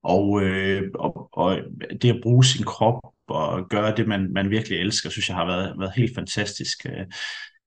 og, 0.04 0.42
øh, 0.44 0.84
og, 0.96 1.30
og 1.34 1.58
det 2.02 2.10
at 2.10 2.20
bruge 2.24 2.46
sin 2.46 2.66
krop 2.66 3.00
og 3.28 3.70
gøre 3.70 3.96
det, 3.96 4.08
man, 4.08 4.34
man 4.34 4.50
virkelig 4.50 4.80
elsker, 4.80 5.10
synes 5.10 5.30
jeg 5.30 5.38
har 5.38 5.46
været, 5.46 5.76
været 5.80 5.94
helt 5.96 6.16
fantastisk. 6.16 6.86
Øh, 6.86 7.06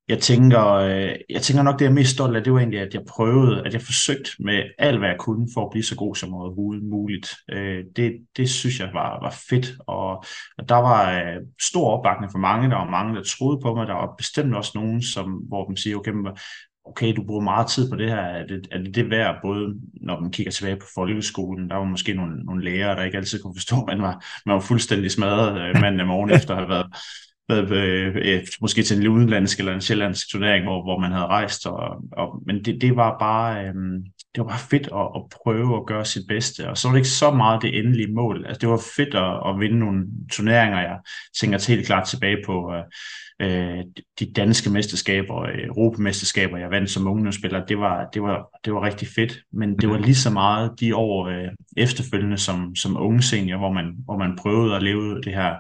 jeg 0.08 0.18
tænker, 0.18 0.66
øh, 0.66 1.14
jeg 1.30 1.42
tænker 1.42 1.62
nok, 1.62 1.78
det 1.78 1.84
jeg 1.84 1.90
er 1.90 1.94
mest 1.94 2.14
stolt 2.14 2.36
af, 2.36 2.44
det 2.44 2.52
var 2.52 2.58
egentlig, 2.58 2.80
at 2.80 2.94
jeg 2.94 3.02
prøvede, 3.08 3.62
at 3.66 3.72
jeg 3.72 3.82
forsøgte 3.82 4.30
med 4.38 4.62
alt, 4.78 4.98
hvad 4.98 5.08
jeg 5.08 5.18
kunne, 5.18 5.48
for 5.54 5.64
at 5.64 5.70
blive 5.70 5.84
så 5.84 5.96
god 5.96 6.14
som 6.14 6.34
overhovedet 6.34 6.84
muligt. 6.84 7.34
Øh, 7.50 7.84
det, 7.96 8.12
det 8.36 8.50
synes 8.50 8.80
jeg 8.80 8.90
var, 8.92 9.20
var 9.22 9.34
fedt, 9.50 9.72
og, 9.86 10.10
og 10.58 10.68
der 10.68 10.74
var 10.74 11.22
stor 11.60 11.90
opbakning 11.90 12.32
for 12.32 12.38
mange, 12.38 12.70
der 12.70 12.76
var 12.76 12.90
mange, 12.90 13.16
der 13.16 13.22
troede 13.22 13.60
på 13.62 13.74
mig, 13.74 13.86
der 13.86 13.94
var 13.94 14.14
bestemt 14.18 14.54
også 14.54 14.72
nogen, 14.74 15.02
som, 15.02 15.30
hvor 15.30 15.68
de 15.68 15.82
siger, 15.82 15.96
okay, 15.96 16.12
okay, 16.84 17.16
du 17.16 17.24
bruger 17.24 17.42
meget 17.42 17.66
tid 17.70 17.90
på 17.90 17.96
det 17.96 18.08
her, 18.08 18.20
er 18.20 18.46
det, 18.46 18.68
er 18.70 18.78
det 18.78 18.94
det 18.94 19.10
værd, 19.10 19.38
både 19.42 19.74
når 19.94 20.20
man 20.20 20.30
kigger 20.30 20.52
tilbage 20.52 20.76
på 20.76 20.86
folkeskolen, 20.94 21.70
der 21.70 21.76
var 21.76 21.84
måske 21.84 22.14
nogle, 22.14 22.44
nogle 22.44 22.64
lærere, 22.64 22.96
der 22.96 23.04
ikke 23.04 23.18
altid 23.18 23.42
kunne 23.42 23.54
forstå, 23.56 23.76
at 23.80 23.86
man 23.86 24.02
var, 24.02 24.24
man 24.46 24.54
var 24.54 24.60
fuldstændig 24.60 25.10
smadret 25.10 25.80
mandag 25.80 26.06
morgen 26.06 26.30
efter 26.36 26.54
at 26.54 26.60
have 26.60 26.68
været 26.68 26.86
været 27.48 27.72
øh, 27.72 28.16
øh, 28.16 28.46
måske 28.60 28.82
til 28.82 29.00
en 29.00 29.08
udenlandsk 29.08 29.58
eller 29.58 29.74
en 29.74 29.80
sjællandsk 29.80 30.30
turnering, 30.30 30.64
hvor, 30.64 30.82
hvor 30.82 30.98
man 30.98 31.12
havde 31.12 31.26
rejst. 31.26 31.66
Og, 31.66 32.04
og, 32.12 32.42
men 32.46 32.64
det, 32.64 32.80
det, 32.80 32.96
var 32.96 33.18
bare, 33.18 33.66
øh, 33.66 33.74
det 34.34 34.40
var 34.42 34.48
bare 34.48 34.68
fedt 34.70 34.88
at, 34.94 35.08
at 35.16 35.22
prøve 35.42 35.76
at 35.76 35.86
gøre 35.86 36.04
sit 36.04 36.22
bedste. 36.28 36.70
Og 36.70 36.78
så 36.78 36.88
var 36.88 36.92
det 36.92 36.98
ikke 36.98 37.08
så 37.08 37.30
meget 37.30 37.62
det 37.62 37.78
endelige 37.78 38.12
mål. 38.12 38.46
Altså, 38.46 38.60
det 38.60 38.68
var 38.68 38.82
fedt 38.96 39.14
at, 39.14 39.48
at 39.48 39.60
vinde 39.60 39.78
nogle 39.78 40.06
turneringer. 40.32 40.78
Jeg 40.80 40.98
tænker 41.40 41.68
helt 41.68 41.86
klart 41.86 42.08
tilbage 42.08 42.36
på 42.46 42.74
øh, 43.42 43.84
de 44.18 44.32
danske 44.36 44.70
mesterskaber, 44.70 45.48
europamesterskaber, 45.64 46.58
jeg 46.58 46.70
vandt 46.70 46.90
som 46.90 47.06
ungdomsspiller. 47.06 47.66
Det 47.66 47.78
var, 47.78 48.08
det 48.14 48.22
var, 48.22 48.48
det 48.64 48.74
var 48.74 48.82
rigtig 48.82 49.08
fedt. 49.08 49.38
Men 49.52 49.78
det 49.78 49.88
var 49.88 49.98
lige 49.98 50.14
så 50.14 50.30
meget 50.30 50.80
de 50.80 50.96
år 50.96 51.26
øh, 51.26 51.48
efterfølgende 51.76 52.38
som, 52.38 52.76
som 52.76 52.96
unge 52.96 53.22
senior, 53.22 53.58
hvor 53.58 53.72
man, 53.72 53.94
hvor 54.04 54.16
man 54.16 54.36
prøvede 54.36 54.76
at 54.76 54.82
leve 54.82 55.20
det 55.20 55.34
her 55.34 55.54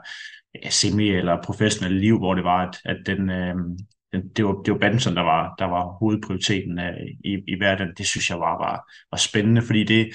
semi- 0.70 1.16
eller 1.16 1.42
professionelle 1.44 2.00
liv, 2.00 2.18
hvor 2.18 2.34
det 2.34 2.44
var, 2.44 2.68
at, 2.68 2.76
at 2.84 2.96
den, 3.06 3.30
øh, 3.30 3.54
den, 3.54 3.86
det, 4.12 4.44
var, 4.44 4.52
det 4.52 4.72
var 4.72 4.78
badminton, 4.78 5.16
der 5.16 5.22
var, 5.22 5.54
der 5.58 5.64
var 5.64 5.84
hovedprioriteten 6.00 6.78
øh, 6.78 7.06
i, 7.24 7.38
i 7.48 7.56
hverdagen. 7.56 7.94
Det 7.98 8.06
synes 8.06 8.30
jeg 8.30 8.38
var, 8.40 8.58
var, 8.58 8.92
var 9.10 9.18
spændende, 9.18 9.62
fordi 9.62 9.84
det, 9.84 10.10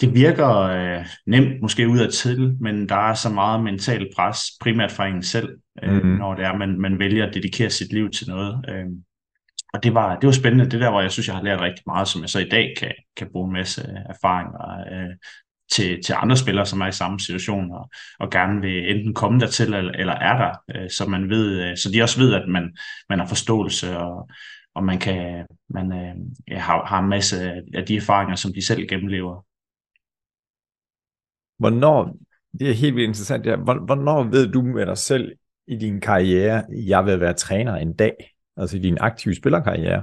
det 0.00 0.14
virker 0.14 0.48
øh, 0.48 1.06
nemt 1.26 1.62
måske 1.62 1.88
ud 1.88 1.98
af 1.98 2.08
til, 2.12 2.56
men 2.60 2.88
der 2.88 3.10
er 3.10 3.14
så 3.14 3.28
meget 3.28 3.64
mental 3.64 4.08
pres, 4.16 4.38
primært 4.60 4.92
fra 4.92 5.06
en 5.06 5.22
selv, 5.22 5.48
øh, 5.82 5.92
mm-hmm. 5.92 6.10
når 6.10 6.34
det 6.34 6.44
er, 6.44 6.56
man, 6.56 6.80
man 6.80 6.98
vælger 6.98 7.26
at 7.26 7.34
dedikere 7.34 7.70
sit 7.70 7.92
liv 7.92 8.10
til 8.10 8.28
noget. 8.28 8.64
Øh, 8.68 8.86
og 9.72 9.82
det 9.82 9.94
var, 9.94 10.18
det 10.18 10.26
var 10.26 10.32
spændende. 10.32 10.70
Det 10.70 10.80
der, 10.80 10.90
hvor 10.90 11.00
jeg 11.00 11.10
synes, 11.10 11.28
jeg 11.28 11.36
har 11.36 11.42
lært 11.42 11.60
rigtig 11.60 11.82
meget, 11.86 12.08
som 12.08 12.20
jeg 12.20 12.28
så 12.28 12.38
i 12.38 12.48
dag 12.48 12.74
kan, 12.78 12.92
kan 13.16 13.28
bruge 13.32 13.46
en 13.46 13.52
masse 13.52 13.82
erfaringer 14.08 14.80
øh, 14.92 15.16
til, 15.70 16.02
til 16.02 16.14
andre 16.18 16.36
spillere, 16.36 16.66
som 16.66 16.80
er 16.80 16.86
i 16.86 16.92
samme 16.92 17.20
situation, 17.20 17.72
og, 17.72 17.90
og 18.18 18.30
gerne 18.30 18.60
vil 18.60 18.90
enten 18.90 19.14
komme 19.14 19.40
dertil, 19.40 19.74
eller, 19.74 19.92
eller 19.92 20.12
er 20.12 20.38
der, 20.38 20.80
øh, 20.80 20.90
så 20.90 21.06
man 21.08 21.28
ved, 21.28 21.62
øh, 21.62 21.76
så 21.76 21.90
de 21.92 22.02
også 22.02 22.20
ved, 22.20 22.34
at 22.34 22.48
man, 22.48 22.76
man 23.08 23.18
har 23.18 23.26
forståelse, 23.26 23.98
og, 23.98 24.28
og 24.74 24.84
man 24.84 24.98
kan 24.98 25.46
man 25.70 25.92
øh, 25.92 26.14
ja, 26.48 26.58
har, 26.58 26.84
har 26.84 26.98
en 26.98 27.08
masse 27.08 27.52
af 27.74 27.86
de 27.86 27.96
erfaringer, 27.96 28.34
som 28.36 28.52
de 28.52 28.66
selv 28.66 28.88
gennemlever. 28.88 29.44
Hvornår, 31.58 32.16
det 32.58 32.70
er 32.70 32.74
helt 32.74 32.96
vildt 32.96 33.08
interessant, 33.08 33.46
ja. 33.46 33.56
hvornår 33.56 34.22
ved 34.22 34.52
du 34.52 34.62
med 34.62 34.86
dig 34.86 34.98
selv 34.98 35.32
i 35.66 35.76
din 35.76 36.00
karriere, 36.00 36.64
jeg 36.86 37.06
vil 37.06 37.20
være 37.20 37.32
træner 37.32 37.76
en 37.76 37.96
dag, 37.96 38.14
altså 38.56 38.76
i 38.76 38.80
din 38.80 38.98
aktive 39.00 39.34
spillerkarriere? 39.34 40.02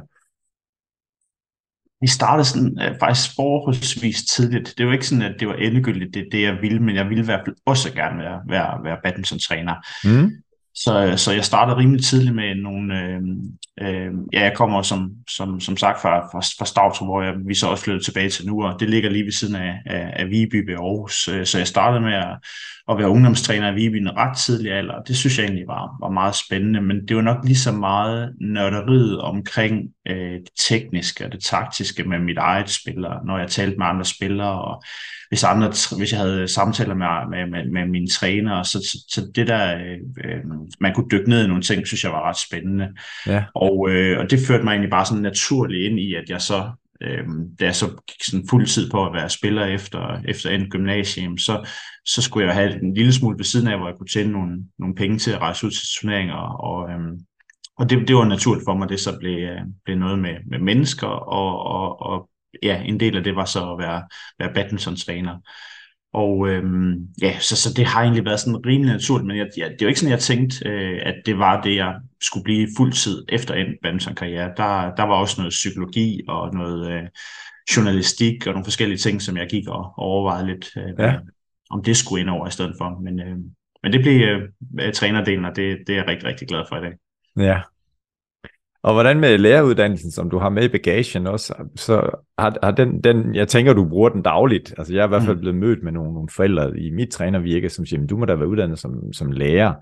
Vi 2.02 2.08
startede 2.08 2.46
sådan, 2.46 2.78
uh, 2.80 2.96
faktisk 3.00 3.36
forholdsvis 3.36 4.26
tidligt. 4.26 4.74
Det 4.78 4.86
var 4.86 4.94
ikke 4.94 5.08
sådan, 5.08 5.24
at 5.24 5.36
det 5.40 5.48
var 5.48 5.54
endegyldigt 5.54 6.14
det, 6.14 6.26
det 6.32 6.42
jeg 6.42 6.58
ville, 6.62 6.80
men 6.80 6.96
jeg 6.96 7.10
ville 7.10 7.22
i 7.22 7.26
hvert 7.26 7.42
fald 7.46 7.56
også 7.66 7.94
gerne 7.94 8.20
være, 8.20 8.40
være, 8.48 8.84
være 8.84 8.98
badminton-træner. 9.04 9.76
Mm. 10.04 10.32
Så, 10.76 11.14
så 11.18 11.32
jeg 11.32 11.46
startede 11.46 11.78
rimelig 11.78 12.06
tidligt 12.06 12.36
med 12.36 12.56
nogle... 12.56 13.00
Øh, 13.00 13.22
øh, 13.82 14.14
ja, 14.34 14.44
jeg 14.44 14.54
kommer 14.56 14.82
som, 14.82 15.12
som, 15.30 15.60
som 15.60 15.78
sagt 15.78 16.02
fra, 16.02 16.20
fra, 16.20 16.40
fra 16.60 16.66
Stavtrup, 16.66 17.08
hvor 17.08 17.22
jeg, 17.22 17.34
vi 17.48 17.56
så 17.56 17.68
også 17.68 17.84
flyttede 17.84 18.06
tilbage 18.06 18.30
til 18.30 18.48
nu, 18.48 18.64
og 18.64 18.80
det 18.80 18.90
ligger 18.90 19.10
lige 19.10 19.24
ved 19.24 19.32
siden 19.32 19.56
af, 19.56 19.74
af, 19.86 20.14
af 20.16 20.30
Viby 20.30 20.70
ved 20.70 20.76
Aarhus. 20.76 21.28
Øh, 21.28 21.46
så 21.46 21.58
jeg 21.58 21.68
startede 21.68 22.02
med 22.02 22.14
at, 22.14 22.38
at 22.90 22.98
være 22.98 23.10
ungdomstræner 23.10 23.72
i 23.72 23.76
Viby 23.76 23.96
en 23.96 24.18
ret 24.18 24.38
tidlig 24.38 24.72
alder. 24.72 25.02
Det 25.08 25.18
synes 25.18 25.38
jeg 25.38 25.46
egentlig 25.46 25.68
var, 25.68 25.98
var 26.02 26.10
meget 26.10 26.36
spændende, 26.36 26.82
men 26.82 27.08
det 27.08 27.16
var 27.16 27.22
nok 27.22 27.38
lige 27.44 27.58
så 27.58 27.72
meget 27.72 28.34
nørderiet 28.42 29.22
omkring 29.22 29.90
øh, 30.08 30.34
det 30.34 30.50
tekniske 30.68 31.26
og 31.26 31.32
det 31.32 31.44
taktiske 31.44 32.04
med 32.04 32.20
mit 32.20 32.38
eget 32.38 32.70
spiller, 32.70 33.26
når 33.26 33.38
jeg 33.38 33.48
talte 33.50 33.78
med 33.78 33.86
andre 33.86 34.06
spillere, 34.06 34.62
og 34.62 34.84
hvis, 35.30 35.44
andre, 35.44 35.68
hvis 35.98 36.12
jeg 36.12 36.20
havde 36.20 36.48
samtaler 36.48 36.96
med, 36.96 37.08
med, 37.30 37.52
med, 37.52 37.72
med 37.72 37.88
mine 37.88 38.08
trænere, 38.08 38.66
så, 38.66 38.80
så, 38.80 38.98
så 39.10 39.32
det 39.36 39.48
der, 39.48 39.78
øh, 39.78 39.98
øh, 40.26 40.42
man 40.80 40.94
kunne 40.94 41.10
dykke 41.12 41.30
ned 41.30 41.44
i 41.44 41.48
nogle 41.48 41.64
ting, 41.64 41.88
synes 41.88 42.04
jeg 42.04 42.12
var 42.12 42.30
ret 42.30 42.38
spændende. 42.48 42.88
Ja. 43.28 43.44
Og, 43.56 43.90
øh, 43.90 44.20
og 44.20 44.32
det 44.32 44.40
førte 44.48 44.64
mig 44.64 44.72
egentlig 44.72 44.92
bare 44.92 45.06
sådan 45.06 45.24
naturligt 45.24 45.92
ind 45.92 46.00
i, 46.00 46.14
at 46.14 46.30
jeg 46.30 46.42
så 46.42 46.72
øh, 47.02 47.26
da 47.60 47.66
jeg 47.66 47.76
så 47.76 47.88
gik 47.88 48.24
sådan 48.24 48.48
fuld 48.50 48.66
tid 48.66 48.90
på 48.92 49.06
at 49.06 49.14
være 49.14 49.30
spiller 49.30 49.66
efter, 49.66 50.22
efter 50.28 50.50
en 50.50 50.70
gymnasium, 50.70 51.38
så, 51.38 51.70
så 52.06 52.22
skulle 52.22 52.48
jeg 52.48 52.56
have 52.56 52.84
en 52.84 52.94
lille 52.94 53.14
smule 53.14 53.38
ved 53.38 53.46
siden 53.46 53.68
af, 53.68 53.78
hvor 53.78 53.88
jeg 53.88 53.98
kunne 53.98 54.08
tjene 54.08 54.32
nogle, 54.32 54.64
nogle 54.80 54.96
penge 54.96 55.18
til 55.18 55.32
at 55.32 55.40
rejse 55.40 55.66
ud 55.66 55.72
til 55.72 55.88
turneringer, 56.00 56.36
og, 56.36 56.90
øh, 56.90 57.00
og 57.78 57.90
det, 57.90 58.08
det 58.08 58.16
var 58.16 58.26
naturligt 58.26 58.66
for 58.68 58.74
mig, 58.74 58.90
det 58.90 59.00
så 59.00 59.20
blev, 59.20 59.38
øh, 59.38 59.62
blev 59.86 59.98
noget 59.98 60.20
med, 60.20 60.36
med 60.50 60.60
mennesker, 60.60 61.08
og, 61.08 61.60
og, 61.60 62.02
og 62.02 62.30
ja, 62.64 62.82
en 62.82 63.00
del 63.00 63.18
af 63.18 63.24
det 63.24 63.36
var 63.36 63.46
så 63.46 63.72
at 63.72 63.78
være, 63.78 64.04
være 64.40 64.54
badminton-træner. 64.54 65.38
Og 66.18 66.48
øhm, 66.48 67.08
ja, 67.22 67.40
så, 67.40 67.56
så 67.56 67.74
det 67.74 67.86
har 67.86 68.02
egentlig 68.02 68.26
været 68.26 68.40
sådan 68.40 68.66
rimelig 68.66 68.94
naturligt, 68.94 69.28
men 69.28 69.38
jeg, 69.38 69.48
ja, 69.58 69.70
det 69.70 69.82
var 69.82 69.88
ikke 69.88 70.00
sådan, 70.00 70.12
jeg 70.12 70.20
tænkte, 70.20 70.70
øh, 70.70 71.00
at 71.06 71.16
det 71.26 71.40
var 71.40 71.62
det, 71.62 71.76
jeg 71.76 71.96
skulle 72.22 72.44
blive 72.44 72.68
fuldtid 72.78 73.26
efter 73.30 73.54
en 73.54 73.68
badminton-karriere. 73.84 74.52
Der, 74.58 74.96
der 74.96 75.04
var 75.04 75.16
også 75.16 75.42
noget 75.42 75.50
psykologi 75.52 76.22
og 76.28 76.54
noget 76.54 76.92
øh, 76.92 77.04
journalistik 77.76 78.48
og 78.48 78.54
nogle 78.54 78.66
forskellige 78.66 78.98
ting, 78.98 79.22
som 79.22 79.38
jeg 79.38 79.48
gik 79.50 79.68
og 79.68 79.94
overvejede 79.98 80.48
lidt, 80.48 80.70
øh, 80.78 80.94
ja. 81.00 81.16
om 81.70 81.84
det 81.84 81.98
skulle 81.98 82.22
ind 82.22 82.30
over 82.30 82.48
i 82.48 82.52
stedet 82.52 82.76
for. 82.78 83.00
Men, 83.04 83.20
øh, 83.20 83.38
men 83.84 83.94
det 83.94 84.02
blev 84.02 84.42
øh, 84.80 84.94
trænerdelen, 84.94 85.46
og 85.46 85.56
det, 85.56 85.78
det 85.88 85.94
er 85.94 85.98
jeg 85.98 86.08
rigtig, 86.08 86.28
rigtig 86.28 86.48
glad 86.48 86.64
for 86.70 86.78
i 86.78 86.82
dag. 86.82 86.94
Ja, 87.38 87.62
og 88.88 88.94
hvordan 88.94 89.20
med 89.20 89.38
læreruddannelsen, 89.38 90.12
som 90.12 90.30
du 90.30 90.38
har 90.38 90.50
med 90.50 90.64
i 90.64 90.68
bagagen 90.68 91.28
også, 91.28 91.54
så 91.76 92.10
har, 92.38 92.58
har 92.64 92.72
den, 92.72 93.02
den, 93.02 93.36
jeg 93.36 93.48
tænker, 93.48 93.74
du 93.74 93.90
bruger 93.90 94.10
den 94.10 94.22
dagligt. 94.22 94.74
Altså 94.78 94.94
jeg 94.94 95.02
er 95.02 95.06
i 95.06 95.08
hvert 95.08 95.24
fald 95.24 95.36
mm. 95.36 95.42
blevet 95.42 95.58
mødt 95.58 95.84
med 95.84 95.92
nogle, 95.92 96.14
nogle 96.14 96.30
forældre 96.30 96.80
i 96.80 96.92
mit 96.92 97.10
trænervirke, 97.10 97.70
som 97.70 97.86
siger, 97.86 98.08
du 98.08 98.18
må 98.18 98.26
da 98.26 98.36
være 98.36 98.48
uddannet 98.48 98.80
som, 98.80 99.14
som 99.14 99.32
lærer. 99.32 99.74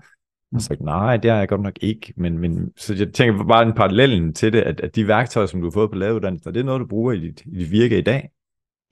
Og 0.54 0.60
så 0.60 0.76
nej, 0.80 1.16
det 1.16 1.30
er 1.30 1.36
jeg 1.36 1.48
godt 1.48 1.62
nok 1.62 1.78
ikke. 1.80 2.14
Men, 2.16 2.38
men, 2.38 2.72
så 2.76 2.94
jeg 2.94 3.12
tænker 3.12 3.44
bare 3.44 3.66
en 3.66 3.72
parallellen 3.72 4.34
til 4.34 4.52
det, 4.52 4.60
at, 4.60 4.80
at 4.80 4.96
de 4.96 5.08
værktøjer, 5.08 5.46
som 5.46 5.60
du 5.60 5.66
har 5.66 5.72
fået 5.72 5.90
på 5.90 5.98
læreruddannelsen, 5.98 6.54
det 6.54 6.60
er 6.60 6.64
noget, 6.64 6.80
du 6.80 6.86
bruger 6.86 7.12
i 7.12 7.20
dit, 7.20 7.42
i 7.46 7.58
dit 7.58 7.70
virke 7.70 7.98
i 7.98 8.02
dag 8.02 8.30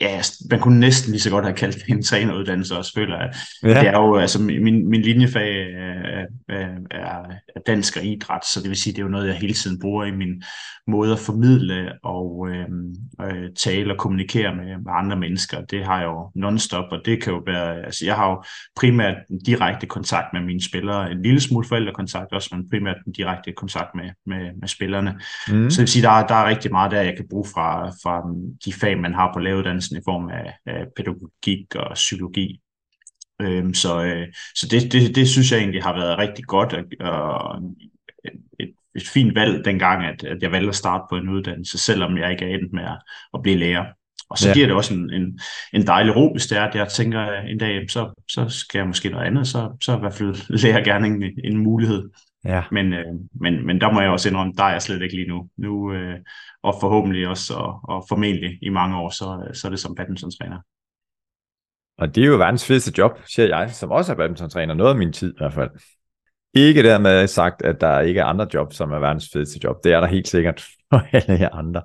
ja, 0.00 0.22
man 0.50 0.60
kunne 0.60 0.80
næsten 0.80 1.10
lige 1.12 1.20
så 1.20 1.30
godt 1.30 1.44
have 1.44 1.56
kaldt 1.56 1.76
det 1.76 1.88
en 1.88 2.02
træneruddannelse 2.02 2.76
også, 2.76 2.92
føler 2.94 3.18
jeg. 3.18 3.34
Ja. 3.62 3.68
Det 3.68 3.88
er 3.88 4.00
jo, 4.00 4.16
altså 4.16 4.42
min, 4.42 4.90
min 4.90 5.02
linjefag 5.02 5.72
er, 5.72 6.26
er, 6.48 7.22
er 7.56 7.60
dansk 7.66 7.96
og 7.96 8.04
idræt, 8.04 8.46
så 8.46 8.60
det 8.60 8.68
vil 8.68 8.76
sige, 8.76 8.92
det 8.92 8.98
er 8.98 9.02
jo 9.02 9.08
noget, 9.08 9.26
jeg 9.26 9.34
hele 9.34 9.54
tiden 9.54 9.80
bruger 9.80 10.04
i 10.04 10.10
min 10.10 10.42
måde 10.86 11.12
at 11.12 11.18
formidle 11.18 11.92
og 12.02 12.48
øh, 12.50 12.68
øh, 13.22 13.50
tale 13.56 13.92
og 13.92 13.98
kommunikere 13.98 14.54
med, 14.54 14.64
med 14.64 14.92
andre 14.92 15.16
mennesker. 15.16 15.60
Det 15.60 15.84
har 15.84 15.98
jeg 15.98 16.06
jo 16.06 16.30
non-stop, 16.34 16.84
og 16.90 17.00
det 17.04 17.22
kan 17.22 17.32
jo 17.32 17.42
være, 17.46 17.84
altså 17.84 18.06
jeg 18.06 18.14
har 18.14 18.30
jo 18.30 18.42
primært 18.76 19.16
en 19.30 19.38
direkte 19.38 19.86
kontakt 19.86 20.26
med 20.32 20.40
mine 20.40 20.64
spillere, 20.64 21.12
en 21.12 21.22
lille 21.22 21.40
smule 21.40 21.68
forældrekontakt 21.68 22.32
også, 22.32 22.56
men 22.56 22.70
primært 22.70 22.96
en 23.06 23.12
direkte 23.12 23.52
kontakt 23.52 23.94
med, 23.94 24.10
med, 24.26 24.50
med 24.60 24.68
spillerne. 24.68 25.20
Mm. 25.48 25.70
Så 25.70 25.76
det 25.76 25.80
vil 25.80 25.88
sige, 25.88 26.02
der, 26.02 26.26
der 26.26 26.34
er 26.34 26.48
rigtig 26.48 26.72
meget 26.72 26.90
der, 26.90 27.00
jeg 27.00 27.16
kan 27.16 27.26
bruge 27.30 27.46
fra, 27.54 27.88
fra 27.88 28.22
de 28.64 28.72
fag, 28.72 28.98
man 28.98 29.14
har 29.14 29.30
på 29.34 29.38
lavuddannelsen 29.92 29.96
i 29.96 30.04
form 30.04 30.28
af, 30.28 30.54
af 30.66 30.86
pædagogik 30.96 31.74
og 31.74 31.94
psykologi. 31.94 32.60
Øhm, 33.40 33.74
så 33.74 34.04
øh, 34.04 34.26
så 34.54 34.68
det, 34.70 34.92
det, 34.92 35.16
det 35.16 35.28
synes 35.28 35.52
jeg 35.52 35.58
egentlig 35.58 35.82
har 35.82 35.94
været 35.94 36.18
rigtig 36.18 36.44
godt, 36.44 36.72
og, 36.72 36.84
og 37.00 37.62
et, 38.60 38.74
et 38.96 39.08
fint 39.08 39.34
valg 39.34 39.64
dengang, 39.64 40.04
at, 40.04 40.24
at 40.24 40.42
jeg 40.42 40.52
valgte 40.52 40.68
at 40.68 40.74
starte 40.74 41.04
på 41.10 41.16
en 41.16 41.28
uddannelse, 41.28 41.78
selvom 41.78 42.18
jeg 42.18 42.30
ikke 42.30 42.44
er 42.44 42.54
endt 42.54 42.72
med 42.72 42.82
at, 42.84 42.98
at 43.34 43.42
blive 43.42 43.58
lærer. 43.58 43.84
Og 44.30 44.38
så 44.38 44.48
ja. 44.48 44.54
giver 44.54 44.66
det 44.66 44.76
også 44.76 44.94
en, 44.94 45.10
en, 45.10 45.38
en 45.72 45.86
dejlig 45.86 46.16
ro, 46.16 46.32
hvis 46.32 46.46
det 46.46 46.58
er, 46.58 46.64
at 46.64 46.74
jeg 46.74 46.88
tænker 46.88 47.40
en 47.40 47.58
dag, 47.58 47.90
så, 47.90 48.22
så 48.28 48.48
skal 48.48 48.78
jeg 48.78 48.86
måske 48.86 49.08
noget 49.08 49.26
andet, 49.26 49.46
så, 49.46 49.76
så 49.80 49.96
i 49.96 50.00
hvert 50.00 50.14
fald 50.14 50.36
lærer 50.62 50.84
gerne 50.84 51.06
en, 51.06 51.22
en 51.44 51.56
mulighed. 51.58 52.10
Ja. 52.44 52.62
Men, 52.70 52.92
øh, 52.92 53.14
men, 53.40 53.66
men 53.66 53.80
der 53.80 53.92
må 53.92 54.00
jeg 54.00 54.10
også 54.10 54.28
indrømme, 54.28 54.52
der 54.56 54.64
er 54.64 54.72
jeg 54.72 54.82
slet 54.82 55.02
ikke 55.02 55.16
lige 55.16 55.28
nu. 55.28 55.48
Nu 55.56 55.92
øh, 55.92 56.18
og 56.64 56.74
forhåbentlig 56.80 57.28
også, 57.28 57.54
og, 57.54 57.80
og 57.84 58.04
formentlig 58.08 58.58
i 58.62 58.68
mange 58.68 58.96
år, 58.96 59.08
så, 59.08 59.50
så 59.52 59.66
er 59.66 59.70
det 59.70 59.80
som 59.80 59.94
badminton-træner. 59.94 60.58
Og 61.98 62.14
det 62.14 62.22
er 62.22 62.26
jo 62.26 62.36
verdens 62.36 62.66
fedeste 62.66 62.92
job, 62.98 63.20
siger 63.26 63.46
jeg, 63.46 63.70
som 63.70 63.90
også 63.90 64.12
er 64.12 64.16
badminton-træner, 64.16 64.74
noget 64.74 64.90
af 64.90 64.96
min 64.96 65.12
tid 65.12 65.32
i 65.32 65.36
hvert 65.38 65.52
fald. 65.52 65.70
Ikke 66.54 66.82
dermed 66.82 67.26
sagt, 67.26 67.62
at 67.62 67.80
der 67.80 68.00
ikke 68.00 68.20
er 68.20 68.24
andre 68.24 68.46
jobs, 68.54 68.76
som 68.76 68.92
er 68.92 68.98
verdens 68.98 69.28
fedeste 69.32 69.60
job. 69.64 69.84
Det 69.84 69.92
er 69.92 70.00
der 70.00 70.06
helt 70.06 70.28
sikkert 70.28 70.64
for 70.92 71.02
alle 71.16 71.40
jer 71.40 71.50
andre. 71.50 71.82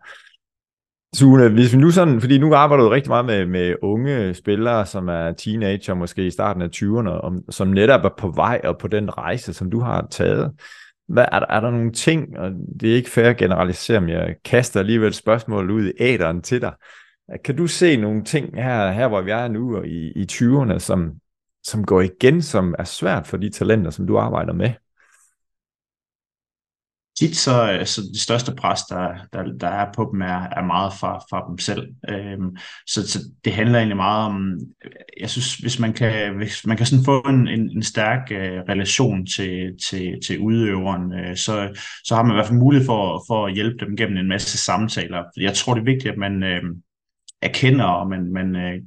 Sune, 1.15 1.49
hvis 1.49 1.73
vi 1.73 1.77
nu 1.77 1.91
sådan, 1.91 2.21
fordi 2.21 2.37
nu 2.37 2.55
arbejder 2.55 2.83
du 2.83 2.89
rigtig 2.89 3.09
meget 3.09 3.25
med, 3.25 3.45
med 3.45 3.75
unge 3.81 4.33
spillere, 4.33 4.85
som 4.85 5.09
er 5.09 5.31
teenager, 5.31 5.93
måske 5.93 6.25
i 6.25 6.31
starten 6.31 6.61
af 6.61 6.69
20'erne, 6.75 7.41
som 7.49 7.67
netop 7.67 8.05
er 8.05 8.09
på 8.17 8.31
vej 8.31 8.61
og 8.63 8.77
på 8.77 8.87
den 8.87 9.17
rejse, 9.17 9.53
som 9.53 9.71
du 9.71 9.79
har 9.79 10.07
taget. 10.11 10.53
Hvad, 11.09 11.25
er, 11.31 11.39
der, 11.39 11.47
er 11.49 11.59
der 11.59 11.71
nogle 11.71 11.91
ting, 11.91 12.37
og 12.37 12.51
det 12.79 12.91
er 12.91 12.95
ikke 12.95 13.09
fair 13.09 13.29
at 13.29 13.37
generalisere, 13.37 14.01
men 14.01 14.09
jeg 14.09 14.35
kaster 14.45 14.79
alligevel 14.79 15.13
spørgsmål 15.13 15.71
ud 15.71 15.87
i 15.87 15.91
æderen 15.99 16.41
til 16.41 16.61
dig. 16.61 16.73
Kan 17.43 17.55
du 17.55 17.67
se 17.67 17.97
nogle 17.97 18.23
ting 18.23 18.55
her, 18.55 18.91
her 18.91 19.07
hvor 19.07 19.21
vi 19.21 19.31
er 19.31 19.47
nu 19.47 19.83
i, 19.83 20.11
i 20.15 20.25
20'erne, 20.31 20.79
som, 20.79 21.11
som 21.63 21.85
går 21.85 22.01
igen, 22.01 22.41
som 22.41 22.75
er 22.79 22.83
svært 22.83 23.27
for 23.27 23.37
de 23.37 23.49
talenter, 23.49 23.91
som 23.91 24.07
du 24.07 24.17
arbejder 24.17 24.53
med? 24.53 24.71
Tit 27.19 27.37
så, 27.37 27.71
øh, 27.71 27.85
så 27.85 28.01
det 28.13 28.21
største 28.21 28.55
pres, 28.55 28.79
der, 28.89 29.07
der, 29.33 29.43
der 29.59 29.67
er 29.67 29.85
på 29.95 30.09
dem, 30.13 30.21
er, 30.21 30.47
er 30.57 30.63
meget 30.63 30.93
fra, 30.99 31.17
fra 31.29 31.45
dem 31.49 31.57
selv. 31.57 31.87
Øhm, 32.09 32.57
så, 32.87 33.07
så 33.07 33.19
det 33.45 33.53
handler 33.53 33.77
egentlig 33.77 33.95
meget 33.95 34.25
om, 34.25 34.59
øh, 34.85 34.91
jeg 35.19 35.29
synes, 35.29 35.55
hvis 35.55 35.79
man 35.79 35.93
kan, 35.93 36.35
hvis 36.35 36.65
man 36.65 36.77
kan 36.77 36.85
sådan 36.85 37.05
få 37.05 37.19
en, 37.19 37.47
en, 37.47 37.69
en 37.69 37.83
stærk 37.83 38.31
øh, 38.31 38.59
relation 38.69 39.25
til, 39.25 39.77
til, 39.89 40.19
til 40.25 40.39
udøveren, 40.39 41.13
øh, 41.13 41.37
så, 41.37 41.81
så 42.03 42.15
har 42.15 42.23
man 42.23 42.31
i 42.31 42.35
hvert 42.35 42.47
fald 42.47 42.59
mulighed 42.59 42.85
for, 42.85 43.23
for 43.27 43.45
at 43.47 43.53
hjælpe 43.53 43.85
dem 43.85 43.95
gennem 43.95 44.17
en 44.17 44.27
masse 44.27 44.57
samtaler. 44.57 45.23
Jeg 45.37 45.53
tror, 45.53 45.73
det 45.73 45.81
er 45.81 45.85
vigtigt, 45.85 46.11
at 46.11 46.17
man... 46.17 46.43
Øh, 46.43 46.63
erkender, 47.41 47.85
og 47.85 48.09
man, 48.09 48.33
man 48.33 48.55
øh, 48.55 48.81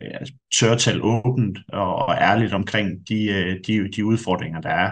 altså, 0.00 0.34
tør 0.60 0.74
tale 0.74 1.02
åbent 1.02 1.58
og, 1.68 1.94
og 1.94 2.14
ærligt 2.14 2.54
omkring 2.54 3.08
de, 3.08 3.24
øh, 3.24 3.56
de, 3.66 3.88
de 3.96 4.04
udfordringer, 4.04 4.60
der 4.60 4.68
er. 4.70 4.90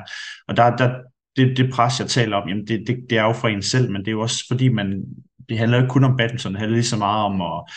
Og 0.49 0.57
der, 0.57 0.77
der, 0.77 0.95
det, 1.37 1.57
det 1.57 1.71
pres, 1.73 2.01
jeg 2.01 2.09
taler 2.09 2.37
om, 2.37 2.49
jamen 2.49 2.67
det, 2.67 2.85
det, 2.87 2.97
det 3.11 3.19
er 3.19 3.23
jo 3.23 3.33
for 3.33 3.49
en 3.49 3.63
selv, 3.63 3.91
men 3.91 4.01
det 4.01 4.09
er 4.09 4.13
jo 4.13 4.21
også 4.21 4.45
fordi, 4.49 4.69
man, 4.69 5.05
det 5.49 5.59
handler 5.59 5.77
jo 5.77 5.83
ikke 5.83 5.93
kun 5.93 6.05
om 6.05 6.17
badminton, 6.17 6.53
det 6.53 6.61
handler 6.61 6.77
lige 6.77 6.87
så 6.87 6.97
meget 6.97 7.25
om 7.25 7.41
at, 7.41 7.73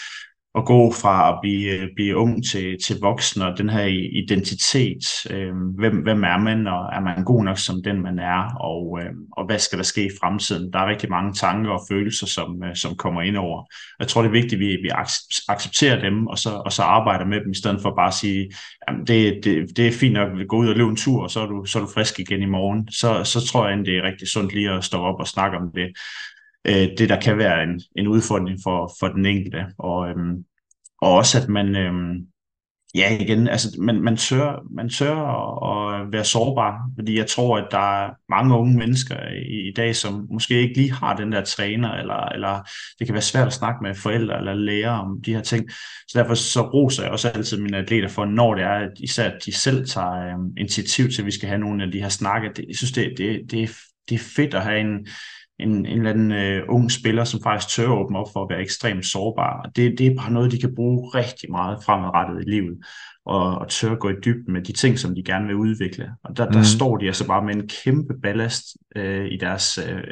at 0.57 0.65
gå 0.65 0.93
fra 1.01 1.29
at 1.29 1.39
blive, 1.41 1.71
øh, 1.71 1.87
blive 1.95 2.15
ung 2.15 2.45
til, 2.45 2.77
til 2.85 2.95
voksen, 3.01 3.41
og 3.41 3.57
den 3.57 3.69
her 3.69 3.85
identitet, 4.21 5.03
øh, 5.31 5.53
hvem, 5.77 5.95
hvem 5.95 6.23
er 6.23 6.37
man, 6.37 6.67
og 6.67 6.89
er 6.93 6.99
man 6.99 7.23
god 7.23 7.43
nok 7.43 7.57
som 7.57 7.83
den, 7.83 8.01
man 8.01 8.19
er, 8.19 8.55
og, 8.59 8.99
øh, 9.01 9.11
og 9.37 9.45
hvad 9.45 9.59
skal 9.59 9.77
der 9.77 9.83
ske 9.83 10.05
i 10.05 10.17
fremtiden? 10.21 10.73
Der 10.73 10.79
er 10.79 10.89
rigtig 10.89 11.09
mange 11.09 11.33
tanker 11.33 11.71
og 11.71 11.81
følelser, 11.89 12.27
som, 12.27 12.63
øh, 12.63 12.75
som 12.75 12.95
kommer 12.95 13.21
ind 13.21 13.37
over. 13.37 13.63
Jeg 13.99 14.07
tror, 14.07 14.21
det 14.21 14.29
er 14.29 14.41
vigtigt, 14.41 14.53
at 14.53 14.59
vi, 14.59 14.67
vi 14.67 14.89
accepterer 15.47 16.01
dem, 16.01 16.27
og 16.27 16.37
så, 16.37 16.49
og 16.49 16.71
så 16.71 16.81
arbejder 16.81 17.25
med 17.25 17.39
dem, 17.39 17.51
i 17.51 17.57
stedet 17.57 17.81
for 17.81 17.93
bare 17.95 18.07
at 18.07 18.13
sige, 18.13 18.51
jamen 18.87 19.07
det, 19.07 19.39
det, 19.43 19.77
det 19.77 19.87
er 19.87 19.91
fint 19.91 20.13
nok 20.13 20.39
at 20.39 20.47
gå 20.47 20.57
ud 20.57 20.67
og 20.67 20.75
løbe 20.75 20.89
en 20.89 20.95
tur, 20.95 21.23
og 21.23 21.31
så 21.31 21.39
er 21.39 21.45
du, 21.45 21.65
så 21.65 21.79
er 21.79 21.83
du 21.83 21.91
frisk 21.93 22.19
igen 22.19 22.41
i 22.41 22.45
morgen. 22.45 22.87
Så, 22.91 23.23
så 23.23 23.47
tror 23.47 23.67
jeg, 23.67 23.79
at 23.79 23.85
det 23.85 23.97
er 23.97 24.03
rigtig 24.03 24.27
sundt 24.27 24.53
lige 24.53 24.71
at 24.71 24.83
stå 24.83 24.97
op 24.97 25.19
og 25.19 25.27
snakke 25.27 25.57
om 25.57 25.71
det 25.75 25.87
øh, 26.65 26.97
det, 26.97 27.09
der 27.09 27.21
kan 27.21 27.37
være 27.37 27.63
en, 27.63 27.81
en 27.95 28.07
udfordring 28.07 28.59
for, 28.63 28.91
for 28.99 29.07
den 29.07 29.25
enkelte. 29.25 29.65
Og, 29.77 30.09
øh, 30.09 30.15
og 31.01 31.13
også, 31.13 31.41
at 31.41 31.49
man, 31.49 31.75
Øh, 31.75 32.15
ja 32.95 33.17
igen, 33.19 33.47
altså 33.47 33.77
man, 33.79 34.01
man 34.01 34.17
tør, 34.17 34.63
man 34.75 34.89
tør 34.89 35.15
at, 35.15 36.01
at 36.01 36.11
være 36.11 36.23
sårbar, 36.23 36.89
fordi 36.95 37.17
jeg 37.17 37.27
tror, 37.27 37.57
at 37.57 37.67
der 37.71 38.03
er 38.03 38.11
mange 38.29 38.55
unge 38.55 38.77
mennesker 38.77 39.15
i, 39.29 39.69
i 39.69 39.73
dag, 39.73 39.95
som 39.95 40.27
måske 40.31 40.61
ikke 40.61 40.77
lige 40.77 40.91
har 40.91 41.15
den 41.15 41.31
der 41.31 41.43
træner, 41.43 41.91
eller, 41.91 42.25
eller 42.25 42.69
det 42.99 43.07
kan 43.07 43.13
være 43.13 43.21
svært 43.21 43.47
at 43.47 43.53
snakke 43.53 43.79
med 43.83 43.95
forældre 43.95 44.37
eller 44.37 44.53
lærer 44.53 44.91
om 44.91 45.21
de 45.21 45.33
her 45.33 45.41
ting. 45.41 45.71
Så 46.07 46.19
derfor 46.19 46.33
så 46.33 46.61
roser 46.61 47.03
jeg 47.03 47.11
også 47.11 47.29
altid 47.29 47.61
mine 47.61 47.77
atleter 47.77 48.07
for, 48.07 48.25
når 48.25 48.55
det 48.55 48.63
er, 48.63 48.75
at 48.75 48.91
især 48.99 49.29
at 49.29 49.45
de 49.45 49.51
selv 49.51 49.87
tager 49.87 50.11
øh, 50.11 50.39
initiativ 50.57 51.09
til, 51.09 51.21
at 51.21 51.25
vi 51.25 51.31
skal 51.31 51.49
have 51.49 51.59
nogle 51.59 51.83
af 51.83 51.91
de 51.91 52.01
her 52.01 52.09
snakke. 52.09 52.49
Det, 52.55 52.65
jeg 52.67 52.75
synes, 52.75 52.91
det, 52.91 53.13
det, 53.17 53.41
det, 53.51 53.69
det 54.09 54.15
er 54.15 54.33
fedt 54.35 54.53
at 54.53 54.63
have 54.63 54.79
en, 54.79 55.07
en, 55.59 55.85
en 55.85 55.85
eller 55.85 56.09
anden 56.09 56.31
øh, 56.31 56.63
ung 56.69 56.91
spiller, 56.91 57.23
som 57.23 57.41
faktisk 57.43 57.75
tør 57.75 57.87
åbne 57.87 58.19
op 58.19 58.27
for 58.33 58.43
at 58.43 58.49
være 58.49 58.61
ekstremt 58.61 59.05
sårbar. 59.05 59.69
Det, 59.75 59.95
det 59.97 60.07
er 60.07 60.15
bare 60.15 60.31
noget, 60.31 60.51
de 60.51 60.59
kan 60.59 60.75
bruge 60.75 61.09
rigtig 61.15 61.51
meget 61.51 61.83
fremadrettet 61.83 62.41
i 62.47 62.49
livet, 62.49 62.77
og, 63.25 63.55
og 63.55 63.69
tør 63.69 63.95
gå 63.95 64.09
i 64.09 64.15
dybden 64.25 64.53
med 64.53 64.61
de 64.61 64.73
ting, 64.73 64.99
som 64.99 65.15
de 65.15 65.23
gerne 65.23 65.47
vil 65.47 65.55
udvikle. 65.55 66.11
Og 66.23 66.37
der, 66.37 66.45
mm. 66.45 66.51
der 66.51 66.63
står 66.63 66.97
de 66.97 67.05
altså 67.05 67.27
bare 67.27 67.45
med 67.45 67.55
en 67.55 67.69
kæmpe 67.83 68.13
ballast 68.23 68.65
øh, 68.95 69.25
i 69.25 69.37
deres 69.37 69.77
øh, 69.77 70.03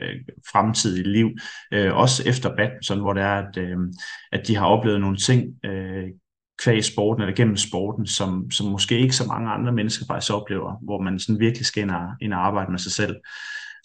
fremtidige 0.51 1.11
liv, 1.11 1.29
øh, 1.73 1.95
også 1.95 2.23
efter 2.29 2.55
badminton, 2.55 2.99
hvor 2.99 3.13
det 3.13 3.23
er, 3.23 3.35
at, 3.35 3.57
øh, 3.57 3.77
at 4.31 4.47
de 4.47 4.55
har 4.55 4.65
oplevet 4.65 5.01
nogle 5.01 5.17
ting, 5.17 5.65
øh, 5.65 6.03
kvæg 6.63 6.83
sporten 6.83 7.23
eller 7.23 7.35
gennem 7.35 7.57
sporten, 7.57 8.07
som, 8.07 8.51
som 8.51 8.67
måske 8.71 8.99
ikke 8.99 9.15
så 9.15 9.27
mange 9.27 9.51
andre 9.51 9.71
mennesker 9.71 10.05
faktisk 10.05 10.33
oplever, 10.33 10.75
hvor 10.81 11.01
man 11.01 11.19
sådan 11.19 11.39
virkelig 11.39 11.65
skal 11.65 11.83
ind 11.83 11.91
og, 11.91 12.07
ind 12.21 12.33
og 12.33 12.45
arbejde 12.45 12.71
med 12.71 12.79
sig 12.79 12.91
selv. 12.91 13.15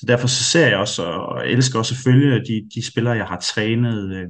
Så 0.00 0.06
derfor 0.08 0.28
så 0.28 0.44
ser 0.44 0.66
jeg 0.66 0.78
også, 0.78 1.02
og 1.02 1.48
elsker 1.48 1.78
også 1.78 1.94
at 1.94 2.12
følge 2.12 2.38
de, 2.38 2.68
de 2.74 2.86
spillere, 2.86 3.16
jeg 3.16 3.26
har 3.26 3.40
trænet 3.40 4.16
øh, 4.16 4.28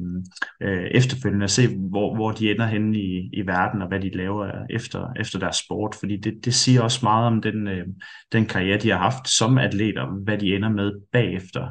øh, 0.63 0.85
efterfølgende, 0.91 1.45
og 1.45 1.51
se, 1.51 1.77
hvor, 1.91 2.15
hvor 2.15 2.33
de 2.33 2.51
ender 2.51 2.67
henne 2.67 2.99
i, 2.99 3.31
i 3.33 3.47
verden, 3.47 3.83
og 3.83 3.89
hvad 3.89 4.01
de 4.01 4.17
laver 4.17 4.53
efter, 4.71 5.07
efter 5.21 5.39
deres 5.39 5.57
sport. 5.57 5.95
Fordi 5.95 6.17
det, 6.17 6.35
det 6.45 6.55
siger 6.55 6.81
også 6.83 7.01
meget 7.03 7.27
om 7.27 7.43
den, 7.43 7.69
øh, 7.69 7.87
den 8.33 8.47
karriere, 8.47 8.79
de 8.79 8.91
har 8.91 8.99
haft 8.99 9.29
som 9.29 9.59
atleter, 9.59 10.25
hvad 10.25 10.39
de 10.39 10.57
ender 10.57 10.69
med 10.69 10.93
bagefter. 11.13 11.69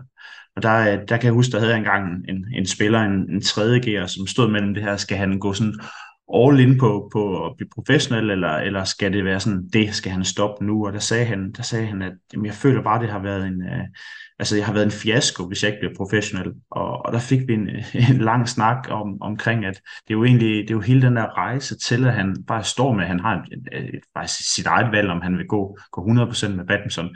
Og 0.55 0.63
der, 0.63 1.05
der 1.05 1.17
kan 1.17 1.25
jeg 1.25 1.33
huske, 1.33 1.51
der 1.51 1.59
havde 1.59 1.71
jeg 1.71 1.79
engang 1.79 2.29
en, 2.29 2.45
en 2.55 2.65
spiller, 2.65 2.99
en, 2.99 3.31
en 3.31 3.41
tredje 3.41 3.79
gear, 3.79 4.05
som 4.05 4.27
stod 4.27 4.51
mellem 4.51 4.73
det 4.73 4.83
her, 4.83 4.97
skal 4.97 5.17
han 5.17 5.39
gå 5.39 5.53
sådan 5.53 5.79
all 6.35 6.59
in 6.59 6.77
på, 6.77 7.09
på 7.13 7.45
at 7.45 7.53
blive 7.57 7.69
professionel, 7.75 8.29
eller, 8.29 8.57
eller 8.57 8.83
skal 8.83 9.13
det 9.13 9.25
være 9.25 9.39
sådan, 9.39 9.67
det 9.73 9.95
skal 9.95 10.11
han 10.11 10.23
stoppe 10.23 10.65
nu? 10.65 10.87
Og 10.87 10.93
der 10.93 10.99
sagde 10.99 11.25
han, 11.25 11.51
der 11.51 11.63
sagde 11.63 11.85
han 11.85 12.01
at 12.01 12.13
jamen, 12.33 12.45
jeg 12.45 12.53
føler 12.53 12.83
bare, 12.83 13.01
det 13.01 13.09
har 13.09 13.19
været 13.19 13.47
en, 13.47 13.61
uh, 13.61 13.87
altså, 14.39 14.55
jeg 14.55 14.65
har 14.65 14.73
været 14.73 14.85
en 14.85 14.91
fiasko, 14.91 15.47
hvis 15.47 15.63
jeg 15.63 15.71
ikke 15.71 15.79
bliver 15.79 15.95
professionel. 15.97 16.53
Og, 16.71 17.05
og 17.05 17.13
der 17.13 17.19
fik 17.19 17.47
vi 17.47 17.53
en, 17.53 17.69
en 18.11 18.17
lang 18.17 18.49
snak 18.49 18.87
om, 18.89 19.21
omkring, 19.21 19.65
at 19.65 19.75
det 19.75 20.13
er 20.13 20.17
jo 20.17 20.23
egentlig, 20.23 20.61
det 20.61 20.69
er 20.69 20.75
jo 20.75 20.81
hele 20.81 21.01
den 21.01 21.15
der 21.15 21.37
rejse 21.37 21.77
til, 21.77 22.07
at 22.07 22.13
han 22.13 22.43
bare 22.47 22.63
står 22.63 22.93
med, 22.93 23.01
at 23.01 23.07
han 23.07 23.19
har 23.19 23.35
et, 23.35 23.79
et, 23.79 23.95
et, 24.23 24.29
sit 24.29 24.65
eget 24.65 24.91
valg, 24.91 25.09
om 25.09 25.21
han 25.21 25.37
vil 25.37 25.47
gå, 25.47 25.77
gå 25.91 26.07
100% 26.07 26.47
med 26.47 26.65
badminton. 26.65 27.15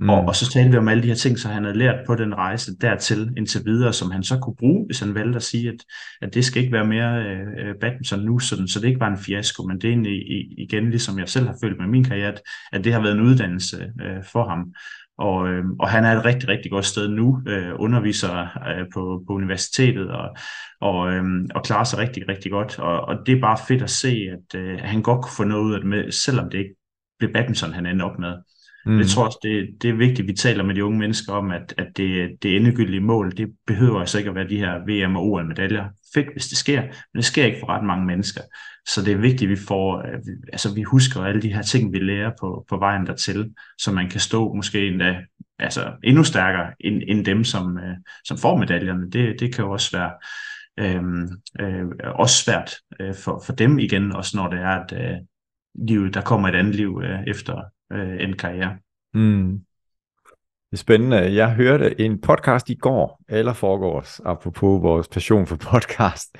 Mm. 0.00 0.10
Og, 0.10 0.20
og 0.20 0.36
så 0.36 0.50
talte 0.50 0.70
vi 0.70 0.76
om 0.76 0.88
alle 0.88 1.02
de 1.02 1.08
her 1.08 1.14
ting, 1.14 1.38
så 1.38 1.48
han 1.48 1.64
havde 1.64 1.78
lært 1.78 2.06
på 2.06 2.14
den 2.14 2.34
rejse 2.34 2.76
dertil 2.76 3.32
indtil 3.36 3.60
videre, 3.64 3.92
som 3.92 4.10
han 4.10 4.22
så 4.22 4.38
kunne 4.38 4.56
bruge, 4.56 4.86
hvis 4.86 5.00
han 5.00 5.14
valgte 5.14 5.36
at 5.36 5.42
sige, 5.42 5.68
at, 5.68 5.84
at 6.22 6.34
det 6.34 6.44
skal 6.44 6.62
ikke 6.62 6.72
være 6.72 6.86
mere 6.86 7.24
øh, 7.24 7.68
øh 7.68 7.74
badminton 7.80 8.20
nu, 8.20 8.38
sådan, 8.38 8.68
så 8.68 8.80
det 8.80 8.88
ikke 8.88 9.00
var 9.00 9.08
en 9.08 9.18
fiasko, 9.18 9.62
men 9.62 9.76
det 9.76 9.84
er 9.84 9.92
egentlig 9.92 10.22
igen, 10.58 10.90
ligesom 10.90 11.18
jeg 11.18 11.28
selv 11.28 11.46
har 11.46 11.56
følt 11.62 11.80
med 11.80 11.86
min 11.86 12.04
karriere, 12.04 12.28
at, 12.28 12.42
at 12.72 12.84
det 12.84 12.92
har 12.92 13.00
været 13.00 13.14
en 13.14 13.20
uddannelse 13.20 13.92
øh, 14.02 14.24
for 14.32 14.48
ham. 14.48 14.74
Og, 15.20 15.48
øh, 15.48 15.64
og 15.80 15.88
han 15.88 16.04
er 16.04 16.18
et 16.18 16.24
rigtig, 16.24 16.48
rigtig 16.48 16.70
godt 16.70 16.86
sted 16.86 17.08
nu, 17.08 17.42
øh, 17.46 17.72
underviser 17.78 18.40
øh, 18.68 18.86
på, 18.94 19.24
på 19.26 19.32
universitetet 19.32 20.10
og, 20.10 20.28
og, 20.80 21.12
øh, 21.12 21.24
og 21.54 21.62
klarer 21.64 21.84
sig 21.84 21.98
rigtig, 21.98 22.28
rigtig 22.28 22.50
godt. 22.50 22.78
Og, 22.78 23.00
og 23.00 23.16
det 23.26 23.36
er 23.36 23.40
bare 23.40 23.58
fedt 23.68 23.82
at 23.82 23.90
se, 23.90 24.28
at 24.32 24.60
øh, 24.60 24.78
han 24.82 25.02
godt 25.02 25.22
kunne 25.22 25.36
få 25.36 25.44
noget 25.44 25.62
ud 25.62 25.74
af 25.74 25.80
det, 25.80 25.88
med, 25.88 26.12
selvom 26.12 26.50
det 26.50 26.58
ikke 26.58 26.74
blev 27.18 27.32
badminton, 27.32 27.72
han 27.72 27.86
endte 27.86 28.02
op 28.02 28.18
med. 28.18 28.34
Mm. 28.86 28.98
Jeg 28.98 29.06
tror 29.06 29.24
også, 29.24 29.38
det, 29.42 29.82
det 29.82 29.90
er 29.90 29.94
vigtigt, 29.94 30.20
at 30.20 30.26
vi 30.26 30.32
taler 30.32 30.64
med 30.64 30.74
de 30.74 30.84
unge 30.84 30.98
mennesker 30.98 31.32
om, 31.32 31.50
at, 31.50 31.74
at 31.78 31.88
det, 31.96 32.30
det 32.42 32.56
endegyldige 32.56 33.00
mål, 33.00 33.36
det 33.36 33.48
behøver 33.66 34.00
altså 34.00 34.18
ikke 34.18 34.30
at 34.30 34.36
være 34.36 34.48
de 34.48 34.58
her 34.58 34.78
VM- 34.78 35.16
og 35.16 35.24
OL-medaljer. 35.24 35.84
Fedt, 36.14 36.32
hvis 36.32 36.48
det 36.48 36.58
sker, 36.58 36.82
men 36.82 37.16
det 37.16 37.24
sker 37.24 37.44
ikke 37.44 37.58
for 37.60 37.68
ret 37.68 37.84
mange 37.84 38.06
mennesker. 38.06 38.40
Så 38.88 39.02
det 39.02 39.12
er 39.12 39.18
vigtigt, 39.18 39.42
at 39.42 39.48
vi 39.48 39.56
får, 39.68 39.98
øh, 39.98 40.18
altså 40.52 40.74
vi 40.74 40.82
husker 40.82 41.22
alle 41.22 41.42
de 41.42 41.54
her 41.54 41.62
ting, 41.62 41.92
vi 41.92 41.98
lærer 41.98 42.30
på, 42.40 42.64
på 42.68 42.76
vejen 42.76 43.06
dertil, 43.06 43.54
så 43.78 43.92
man 43.92 44.08
kan 44.08 44.20
stå 44.20 44.52
måske 44.52 44.88
endda, 44.88 45.20
altså 45.58 45.92
endnu 46.04 46.24
stærkere 46.24 46.72
end, 46.80 47.02
end 47.06 47.24
dem, 47.24 47.44
som, 47.44 47.78
øh, 47.78 47.96
som 48.24 48.38
får 48.38 48.56
medaljerne. 48.56 49.10
Det, 49.10 49.40
det 49.40 49.54
kan 49.54 49.64
jo 49.64 49.70
også 49.70 49.98
være 49.98 50.12
øh, 50.78 51.02
øh, 51.60 51.86
også 52.14 52.44
svært 52.44 52.74
øh, 53.00 53.14
for, 53.14 53.42
for 53.46 53.52
dem 53.52 53.78
igen, 53.78 54.12
også 54.12 54.36
når 54.36 54.48
det 54.48 54.58
er, 54.58 54.84
at 54.84 54.92
øh, 54.92 55.16
livet, 55.74 56.14
der 56.14 56.20
kommer 56.20 56.48
et 56.48 56.54
andet 56.54 56.74
liv 56.74 57.00
øh, 57.04 57.20
efter 57.26 57.62
øh, 57.92 58.16
en 58.20 58.36
karriere. 58.36 58.76
Mm. 59.14 59.60
Det 60.70 60.76
er 60.76 60.80
spændende. 60.80 61.34
Jeg 61.34 61.54
hørte 61.54 62.00
en 62.00 62.20
podcast 62.20 62.70
i 62.70 62.74
går, 62.74 63.22
eller 63.28 63.52
forgårs, 63.52 64.20
apropos 64.24 64.82
vores 64.82 65.08
passion 65.08 65.46
for 65.46 65.56
podcast. 65.56 66.36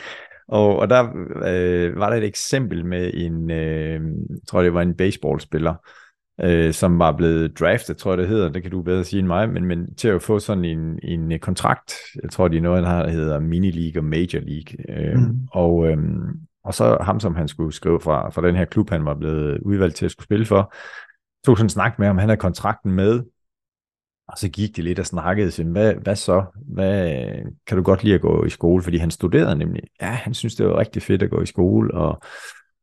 Og, 0.49 0.77
og 0.77 0.91
der 0.91 1.03
øh, 1.47 1.99
var 1.99 2.11
der 2.11 2.17
et 2.17 2.25
eksempel 2.25 2.87
med 2.87 3.11
en, 3.15 3.51
øh, 3.51 4.01
jeg 4.29 4.39
tror 4.49 4.63
det 4.63 4.75
var 4.75 4.83
en 4.83 4.95
baseballspiller, 4.95 5.75
øh, 6.41 6.73
som 6.73 6.99
var 6.99 7.13
blevet 7.17 7.59
draftet, 7.59 7.97
tror 7.97 8.11
jeg 8.11 8.19
det 8.19 8.29
hedder, 8.29 8.49
det 8.49 8.63
kan 8.63 8.71
du 8.71 8.83
bedre 8.83 9.05
sige 9.05 9.21
end 9.21 9.27
mig, 9.27 9.49
men, 9.49 9.65
men 9.65 9.95
til 9.95 10.09
at 10.09 10.23
få 10.23 10.39
sådan 10.39 10.65
en, 10.65 10.99
en 11.03 11.41
kontrakt, 11.41 11.95
jeg 12.23 12.31
tror 12.31 12.49
de 12.49 12.57
er 12.57 12.63
noget, 12.63 12.83
der 12.83 13.09
hedder 13.09 13.41
mini-league 13.41 13.99
og 13.99 14.05
major 14.05 14.41
league. 14.41 15.03
Øh, 15.07 15.19
mm. 15.19 15.39
Og 15.53 15.87
øh, 15.89 15.99
og 16.65 16.75
så 16.75 16.99
ham, 17.01 17.21
som 17.21 17.35
han 17.35 17.49
skulle 17.49 17.73
skrive 17.73 18.01
fra, 18.01 18.31
fra 18.31 18.47
den 18.47 18.57
her 18.57 18.65
klub, 18.65 18.91
han 18.91 19.05
var 19.05 19.15
blevet 19.15 19.59
udvalgt 19.61 19.97
til 19.97 20.05
at 20.05 20.11
skulle 20.11 20.25
spille 20.25 20.47
for, 20.47 20.75
tog 21.47 21.57
sådan 21.57 21.65
en 21.65 21.71
snak 21.71 21.99
med, 21.99 22.09
om 22.09 22.19
han 22.19 22.29
havde 22.29 22.41
kontrakten 22.41 22.93
med, 22.93 23.23
og 24.31 24.39
så 24.39 24.49
gik 24.49 24.77
de 24.77 24.83
lidt 24.83 24.99
og 24.99 25.07
snakkede, 25.07 25.51
så, 25.51 25.65
hvad, 25.65 25.95
hvad 25.95 26.17
så? 26.17 26.45
Hvad, 26.75 27.11
kan 27.67 27.77
du 27.77 27.83
godt 27.83 28.05
lide 28.05 28.15
at 28.15 28.21
gå 28.21 28.45
i 28.45 28.51
skole? 28.51 28.83
Fordi 28.83 28.97
han 28.97 29.11
studerede 29.11 29.57
nemlig. 29.57 29.83
Ja, 30.01 30.07
han 30.07 30.35
synes, 30.35 30.55
det 30.55 30.67
var 30.67 30.79
rigtig 30.79 31.03
fedt 31.03 31.23
at 31.23 31.31
gå 31.31 31.43
i 31.43 31.47
skole, 31.47 31.95
og 31.95 32.21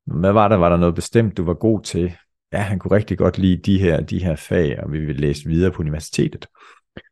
hvad 0.05 0.31
var 0.31 0.47
der? 0.47 0.55
Var 0.55 0.69
der 0.69 0.77
noget 0.77 0.95
bestemt, 0.95 1.37
du 1.37 1.43
var 1.43 1.53
god 1.53 1.81
til? 1.81 2.13
Ja, 2.53 2.57
han 2.57 2.79
kunne 2.79 2.95
rigtig 2.95 3.17
godt 3.17 3.37
lide 3.37 3.57
de 3.57 3.79
her, 3.79 4.01
de 4.01 4.23
her 4.23 4.35
fag, 4.35 4.83
og 4.83 4.91
vi 4.91 4.99
ville 4.99 5.21
læse 5.21 5.49
videre 5.49 5.71
på 5.71 5.81
universitetet. 5.81 6.45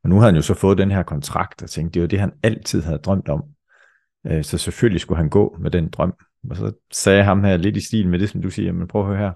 Og 0.04 0.10
nu 0.10 0.16
havde 0.16 0.32
han 0.32 0.36
jo 0.36 0.42
så 0.42 0.54
fået 0.54 0.78
den 0.78 0.92
her 0.92 1.04
kontrakt, 1.04 1.64
og 1.64 1.70
tænkte, 1.70 1.94
det 1.94 2.02
var 2.02 2.08
det, 2.08 2.20
han 2.20 2.32
altid 2.44 2.82
havde 2.82 2.98
drømt 2.98 3.30
om. 3.30 3.44
Øh, 4.28 4.44
så 4.44 4.58
selvfølgelig 4.58 5.02
skulle 5.02 5.18
han 5.18 5.30
gå 5.30 5.58
med 5.60 5.72
den 5.72 5.90
drøm. 5.90 6.14
Og 6.50 6.56
så 6.56 6.72
sagde 6.92 7.24
ham 7.24 7.44
her 7.44 7.58
lidt 7.58 7.78
i 7.78 7.86
stil 7.86 8.10
med 8.10 8.20
det, 8.20 8.30
som 8.30 8.42
du 8.42 8.50
siger, 8.50 8.72
men 8.72 8.88
prøv 8.88 9.02
at 9.02 9.08
høre 9.08 9.18
her. 9.18 9.32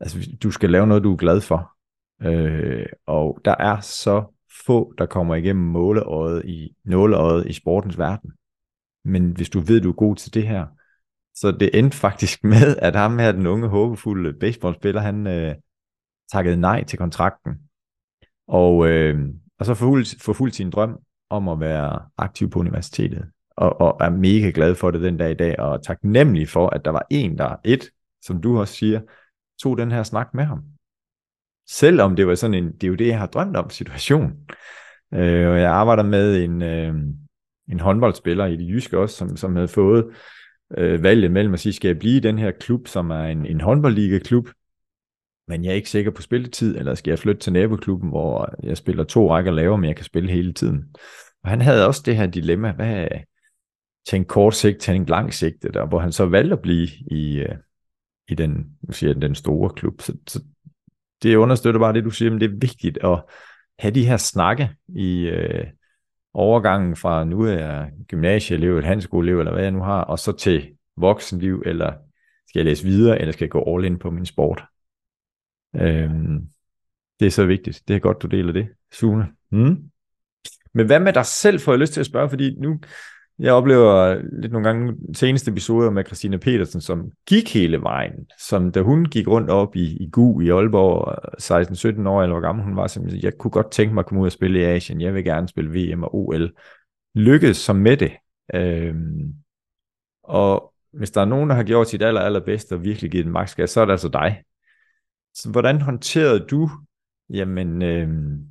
Altså, 0.00 0.30
du 0.42 0.50
skal 0.50 0.70
lave 0.70 0.86
noget, 0.86 1.04
du 1.04 1.12
er 1.12 1.16
glad 1.16 1.40
for. 1.40 1.77
Øh, 2.22 2.86
og 3.06 3.40
der 3.44 3.54
er 3.58 3.80
så 3.80 4.24
få, 4.66 4.94
der 4.98 5.06
kommer 5.06 5.34
igennem 5.34 5.64
måleøjet 5.64 6.44
i, 6.44 6.76
nåleøjet 6.84 7.46
i 7.46 7.52
sportens 7.52 7.98
verden. 7.98 8.32
Men 9.04 9.30
hvis 9.30 9.50
du 9.50 9.60
ved, 9.60 9.80
du 9.80 9.88
er 9.88 9.96
god 9.96 10.16
til 10.16 10.34
det 10.34 10.48
her, 10.48 10.66
så 11.34 11.50
det 11.50 11.78
endte 11.78 11.96
faktisk 11.96 12.44
med, 12.52 12.76
at 12.78 12.96
ham 12.96 13.18
her, 13.18 13.32
den 13.32 13.46
unge, 13.46 13.68
håbefulde 13.68 14.32
baseballspiller, 14.32 15.00
han 15.00 15.26
øh, 15.26 15.54
takkede 16.32 16.56
nej 16.56 16.84
til 16.84 16.98
kontrakten. 16.98 17.52
Og, 18.48 18.88
øh, 18.88 19.28
og 19.58 19.66
så 19.66 19.74
forfulgte, 19.74 20.20
forfulgte 20.20 20.56
sin 20.56 20.70
drøm 20.70 20.98
om 21.30 21.48
at 21.48 21.60
være 21.60 22.00
aktiv 22.18 22.50
på 22.50 22.58
universitetet. 22.58 23.30
Og, 23.56 23.80
og 23.80 23.96
er 24.00 24.10
mega 24.10 24.50
glad 24.54 24.74
for 24.74 24.90
det 24.90 25.02
den 25.02 25.16
dag 25.16 25.30
i 25.30 25.34
dag, 25.34 25.60
og 25.60 25.82
taknemmelig 25.82 26.48
for, 26.48 26.68
at 26.68 26.84
der 26.84 26.90
var 26.90 27.06
en, 27.10 27.38
der 27.38 27.56
et, 27.64 27.90
som 28.22 28.40
du 28.40 28.60
også 28.60 28.74
siger, 28.74 29.00
tog 29.62 29.78
den 29.78 29.92
her 29.92 30.02
snak 30.02 30.34
med 30.34 30.44
ham. 30.44 30.77
Selvom 31.70 32.16
det 32.16 32.26
var 32.26 32.34
sådan 32.34 32.54
en, 32.54 32.72
det 32.72 32.84
er 32.84 32.88
jo 32.88 32.94
det, 32.94 33.06
jeg 33.06 33.18
har 33.18 33.26
drømt 33.26 33.56
om, 33.56 33.70
situation. 33.70 34.32
Øh, 35.14 35.48
og 35.48 35.60
jeg 35.60 35.70
arbejder 35.70 36.02
med 36.02 36.44
en, 36.44 36.62
øh, 36.62 36.94
en 37.68 37.80
håndboldspiller 37.80 38.46
i 38.46 38.56
det 38.56 38.68
jyske 38.68 38.98
også, 38.98 39.16
som, 39.16 39.36
som 39.36 39.54
havde 39.56 39.68
fået 39.68 40.06
øh, 40.78 41.02
valget 41.02 41.30
mellem 41.30 41.54
at 41.54 41.60
sige, 41.60 41.72
skal 41.72 41.88
jeg 41.88 41.98
blive 41.98 42.16
i 42.16 42.20
den 42.20 42.38
her 42.38 42.50
klub, 42.50 42.88
som 42.88 43.10
er 43.10 43.24
en, 43.24 43.46
en 43.46 43.60
håndboldliga-klub, 43.60 44.48
men 45.48 45.64
jeg 45.64 45.70
er 45.70 45.74
ikke 45.74 45.90
sikker 45.90 46.10
på 46.10 46.22
spilletid, 46.22 46.76
eller 46.76 46.94
skal 46.94 47.10
jeg 47.10 47.18
flytte 47.18 47.40
til 47.40 47.52
naboklubben, 47.52 48.08
hvor 48.08 48.54
jeg 48.62 48.76
spiller 48.76 49.04
to 49.04 49.30
rækker 49.34 49.52
lavere, 49.52 49.78
men 49.78 49.88
jeg 49.88 49.96
kan 49.96 50.04
spille 50.04 50.30
hele 50.30 50.52
tiden. 50.52 50.84
Og 51.42 51.50
han 51.50 51.60
havde 51.60 51.86
også 51.86 52.02
det 52.06 52.16
her 52.16 52.26
dilemma, 52.26 52.72
hvad 52.72 53.08
tænk 54.06 54.26
kort 54.26 54.54
sigt, 54.54 54.78
tænk 54.78 55.08
lang 55.08 55.34
sigt, 55.34 55.62
der, 55.74 55.86
hvor 55.86 55.98
han 55.98 56.12
så 56.12 56.26
valgte 56.26 56.52
at 56.52 56.62
blive 56.62 56.88
i, 57.10 57.38
øh, 57.38 57.56
i 58.28 58.34
den, 58.34 58.66
siger, 58.90 59.14
den 59.14 59.34
store 59.34 59.70
klub. 59.70 60.00
Så, 60.00 60.16
så 60.26 60.42
det 61.22 61.36
understøtter 61.36 61.80
bare 61.80 61.92
det, 61.92 62.04
du 62.04 62.10
siger, 62.10 62.30
men 62.30 62.40
det 62.40 62.50
er 62.50 62.58
vigtigt 62.60 62.98
at 63.04 63.22
have 63.78 63.94
de 63.94 64.06
her 64.06 64.16
snakke 64.16 64.70
i 64.88 65.20
øh, 65.20 65.66
overgangen 66.34 66.96
fra, 66.96 67.24
nu 67.24 67.42
er 67.42 67.52
jeg 67.52 67.90
gymnasieelev, 68.08 68.78
et 68.78 68.84
handelsskoleelev, 68.84 69.38
eller 69.38 69.52
hvad 69.52 69.62
jeg 69.62 69.72
nu 69.72 69.82
har, 69.82 70.00
og 70.00 70.18
så 70.18 70.32
til 70.32 70.70
voksenliv, 70.96 71.62
eller 71.66 71.92
skal 72.48 72.60
jeg 72.60 72.64
læse 72.64 72.84
videre, 72.84 73.18
eller 73.18 73.32
skal 73.32 73.44
jeg 73.44 73.50
gå 73.50 73.74
all 73.74 73.84
in 73.84 73.98
på 73.98 74.10
min 74.10 74.26
sport. 74.26 74.64
Øhm, 75.76 76.48
det 77.20 77.26
er 77.26 77.30
så 77.30 77.46
vigtigt. 77.46 77.82
Det 77.88 77.96
er 77.96 78.00
godt, 78.00 78.22
du 78.22 78.26
deler 78.26 78.52
det, 78.52 78.68
Sune. 78.92 79.26
Mm. 79.50 79.90
Men 80.74 80.86
hvad 80.86 81.00
med 81.00 81.12
dig 81.12 81.26
selv, 81.26 81.60
får 81.60 81.72
jeg 81.72 81.78
lyst 81.78 81.92
til 81.92 82.00
at 82.00 82.06
spørge, 82.06 82.28
fordi 82.28 82.54
nu, 82.58 82.80
jeg 83.38 83.52
oplever 83.52 84.20
lidt 84.40 84.52
nogle 84.52 84.68
gange 84.68 84.96
seneste 85.14 85.50
episoder 85.50 85.90
med 85.90 86.04
Christina 86.04 86.36
Petersen, 86.36 86.80
som 86.80 87.10
gik 87.26 87.54
hele 87.54 87.82
vejen, 87.82 88.26
som 88.38 88.72
da 88.72 88.80
hun 88.80 89.04
gik 89.04 89.28
rundt 89.28 89.50
op 89.50 89.76
i, 89.76 89.96
i 90.04 90.08
GU 90.12 90.40
i 90.40 90.48
Aalborg, 90.48 92.02
16-17 92.02 92.08
år, 92.08 92.22
eller 92.22 92.34
hvor 92.34 92.40
gammel 92.40 92.64
hun 92.64 92.76
var, 92.76 92.86
så 92.86 93.18
jeg 93.22 93.32
kunne 93.38 93.50
godt 93.50 93.70
tænke 93.70 93.94
mig 93.94 94.00
at 94.00 94.06
komme 94.06 94.20
ud 94.20 94.26
og 94.26 94.32
spille 94.32 94.60
i 94.60 94.62
Asien, 94.62 95.00
jeg 95.00 95.14
vil 95.14 95.24
gerne 95.24 95.48
spille 95.48 95.92
VM 95.92 96.02
og 96.02 96.14
OL. 96.14 96.52
Lykkedes 97.14 97.56
som 97.56 97.76
med 97.76 97.96
det. 97.96 98.12
Øhm, 98.54 99.34
og 100.22 100.74
hvis 100.92 101.10
der 101.10 101.20
er 101.20 101.24
nogen, 101.24 101.50
der 101.50 101.56
har 101.56 101.62
gjort 101.62 101.88
sit 101.88 102.02
aller, 102.02 102.20
allerbedste 102.20 102.72
og 102.72 102.84
virkelig 102.84 103.10
givet 103.10 103.26
en 103.26 103.32
magtskab, 103.32 103.68
så 103.68 103.80
er 103.80 103.84
det 103.84 103.92
altså 103.92 104.08
dig. 104.08 104.42
Så 105.34 105.50
hvordan 105.50 105.80
håndterede 105.80 106.40
du, 106.40 106.70
jamen, 107.30 107.82
øhm, 107.82 108.48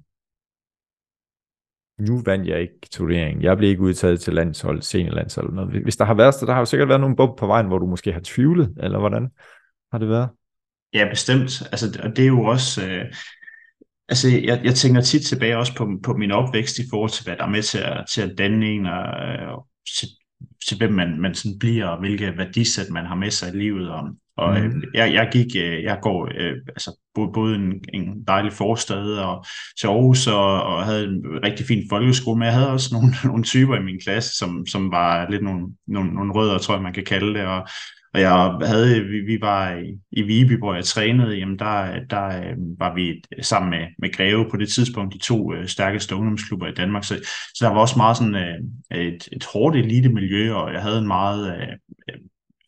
nu 2.00 2.22
vandt 2.26 2.48
jeg 2.48 2.62
ikke 2.62 2.88
turneringen, 2.92 3.44
jeg 3.44 3.58
blev 3.58 3.70
ikke 3.70 3.82
udtaget 3.82 4.20
til 4.20 4.34
landshold, 4.34 4.82
seniorlandshold, 4.82 5.54
noget. 5.54 5.84
Hvis 5.84 5.98
der 5.98 6.06
har 6.06 6.14
været, 6.14 6.36
så 6.36 6.46
der 6.46 6.52
har 6.54 6.60
jo 6.60 6.66
sikkert 6.66 6.90
været 6.90 7.02
nogle 7.02 7.16
bump 7.16 7.38
på 7.38 7.48
vejen, 7.48 7.68
hvor 7.68 7.78
du 7.78 7.86
måske 7.86 8.14
har 8.14 8.22
tvivlet, 8.24 8.74
eller 8.84 9.00
hvordan 9.00 9.30
har 9.92 9.98
det 10.00 10.10
været? 10.10 10.30
Ja, 10.94 11.10
bestemt. 11.10 11.62
Altså, 11.72 12.00
og 12.04 12.16
det 12.16 12.24
er 12.24 12.28
jo 12.28 12.44
også, 12.44 12.88
øh, 12.88 13.06
altså 14.10 14.28
jeg, 14.30 14.62
jeg 14.64 14.76
tænker 14.76 15.02
tit 15.02 15.26
tilbage 15.26 15.58
også 15.58 15.76
på, 15.76 15.90
på 16.04 16.14
min 16.14 16.32
opvækst 16.32 16.80
i 16.80 16.84
forhold 16.90 17.10
til, 17.10 17.24
hvad 17.26 17.36
der 17.38 17.44
er 17.44 17.50
med 17.50 17.64
til 17.64 17.78
at, 17.78 18.06
til 18.10 18.22
at 18.22 18.38
danne 18.38 18.66
en, 18.66 18.86
og, 18.86 19.04
og 19.54 19.68
til, 19.98 20.08
til 20.68 20.78
hvem 20.78 20.94
man, 20.94 21.22
man 21.22 21.36
sådan 21.36 21.60
bliver, 21.60 21.86
og 21.86 22.00
hvilke 22.00 22.38
værdisæt 22.38 22.90
man 22.90 23.06
har 23.06 23.16
med 23.16 23.32
sig 23.32 23.54
i 23.54 23.58
livet. 23.58 23.90
Og, 23.90 24.10
og 24.38 24.60
mm. 24.60 24.84
jeg, 24.94 25.14
jeg 25.14 25.30
gik, 25.32 25.56
øh, 25.56 25.84
jeg 25.84 26.00
går 26.02 26.30
øh, 26.38 26.54
altså 26.68 27.00
både 27.34 27.56
en, 27.56 27.74
en 27.94 28.24
dejlig 28.28 28.54
forstad 28.54 29.18
og 29.18 29.46
til 29.80 29.88
Aarhus 29.88 30.28
og, 30.28 30.64
og 30.64 30.86
havde 30.86 31.04
en 31.04 31.24
rigtig 31.44 31.66
fin 31.66 31.84
folkeskole, 31.90 32.40
men 32.40 32.46
jeg 32.46 32.54
havde 32.54 32.72
også 32.72 32.90
nogle, 32.94 33.14
nogle 33.32 33.44
typer 33.44 33.76
i 33.76 33.84
min 33.84 34.00
klasse, 34.04 34.38
som, 34.38 34.66
som 34.66 34.92
var 34.92 35.30
lidt 35.30 35.44
nogle, 35.44 35.68
nogle, 35.88 36.14
nogle 36.14 36.34
rødder, 36.34 36.58
tror 36.58 36.74
jeg, 36.74 36.84
man 36.84 36.94
kan 36.94 37.06
kalde 37.06 37.34
det, 37.34 37.46
og, 37.46 37.68
og 38.18 38.22
jeg 38.22 38.68
havde, 38.68 39.04
vi, 39.04 39.20
vi 39.20 39.38
var 39.42 39.76
i, 39.76 40.00
i 40.12 40.22
Viby, 40.22 40.58
hvor 40.58 40.76
jeg 40.76 40.84
trænede, 40.86 41.36
jamen 41.36 41.60
der, 41.60 42.00
der 42.10 42.28
øh, 42.28 42.56
var 42.80 42.96
vi 42.96 43.24
sammen 43.42 43.70
med, 43.70 43.88
med 44.00 44.14
Greve 44.14 44.50
på 44.52 44.58
det 44.58 44.70
tidspunkt, 44.70 45.14
de 45.14 45.20
to 45.20 45.54
øh, 45.54 45.68
stærkeste 45.68 46.16
ungdomsklubber 46.16 46.68
i 46.68 46.74
Danmark, 46.74 47.04
så, 47.04 47.20
så 47.56 47.66
der 47.66 47.72
var 47.72 47.80
også 47.80 47.98
meget 47.98 48.18
sådan 48.18 48.36
øh, 48.36 49.00
et, 49.00 49.30
et 49.32 49.46
hårdt 49.54 49.76
elite 49.76 50.10
miljø, 50.10 50.54
og 50.54 50.74
jeg 50.74 50.82
havde 50.82 51.00
en 51.00 51.08
meget 51.08 51.58
øh, 51.58 51.68
øh, 52.10 52.20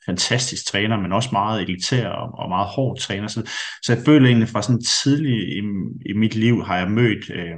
fantastisk 0.06 0.66
træner, 0.66 0.98
men 1.00 1.14
også 1.14 1.30
meget 1.32 1.62
elitær 1.62 2.08
og, 2.08 2.40
og 2.40 2.50
meget 2.50 2.68
hård 2.68 2.98
træner. 2.98 3.28
Så, 3.28 3.42
så 3.84 3.94
jeg 3.94 4.02
føler 4.06 4.28
egentlig 4.28 4.50
fra 4.50 4.62
sådan 4.62 4.82
tidlig 5.04 5.58
i, 5.58 5.62
i 6.06 6.14
mit 6.14 6.36
liv 6.36 6.64
har 6.64 6.78
jeg 6.78 6.92
mødt 6.92 7.30
øh, 7.34 7.58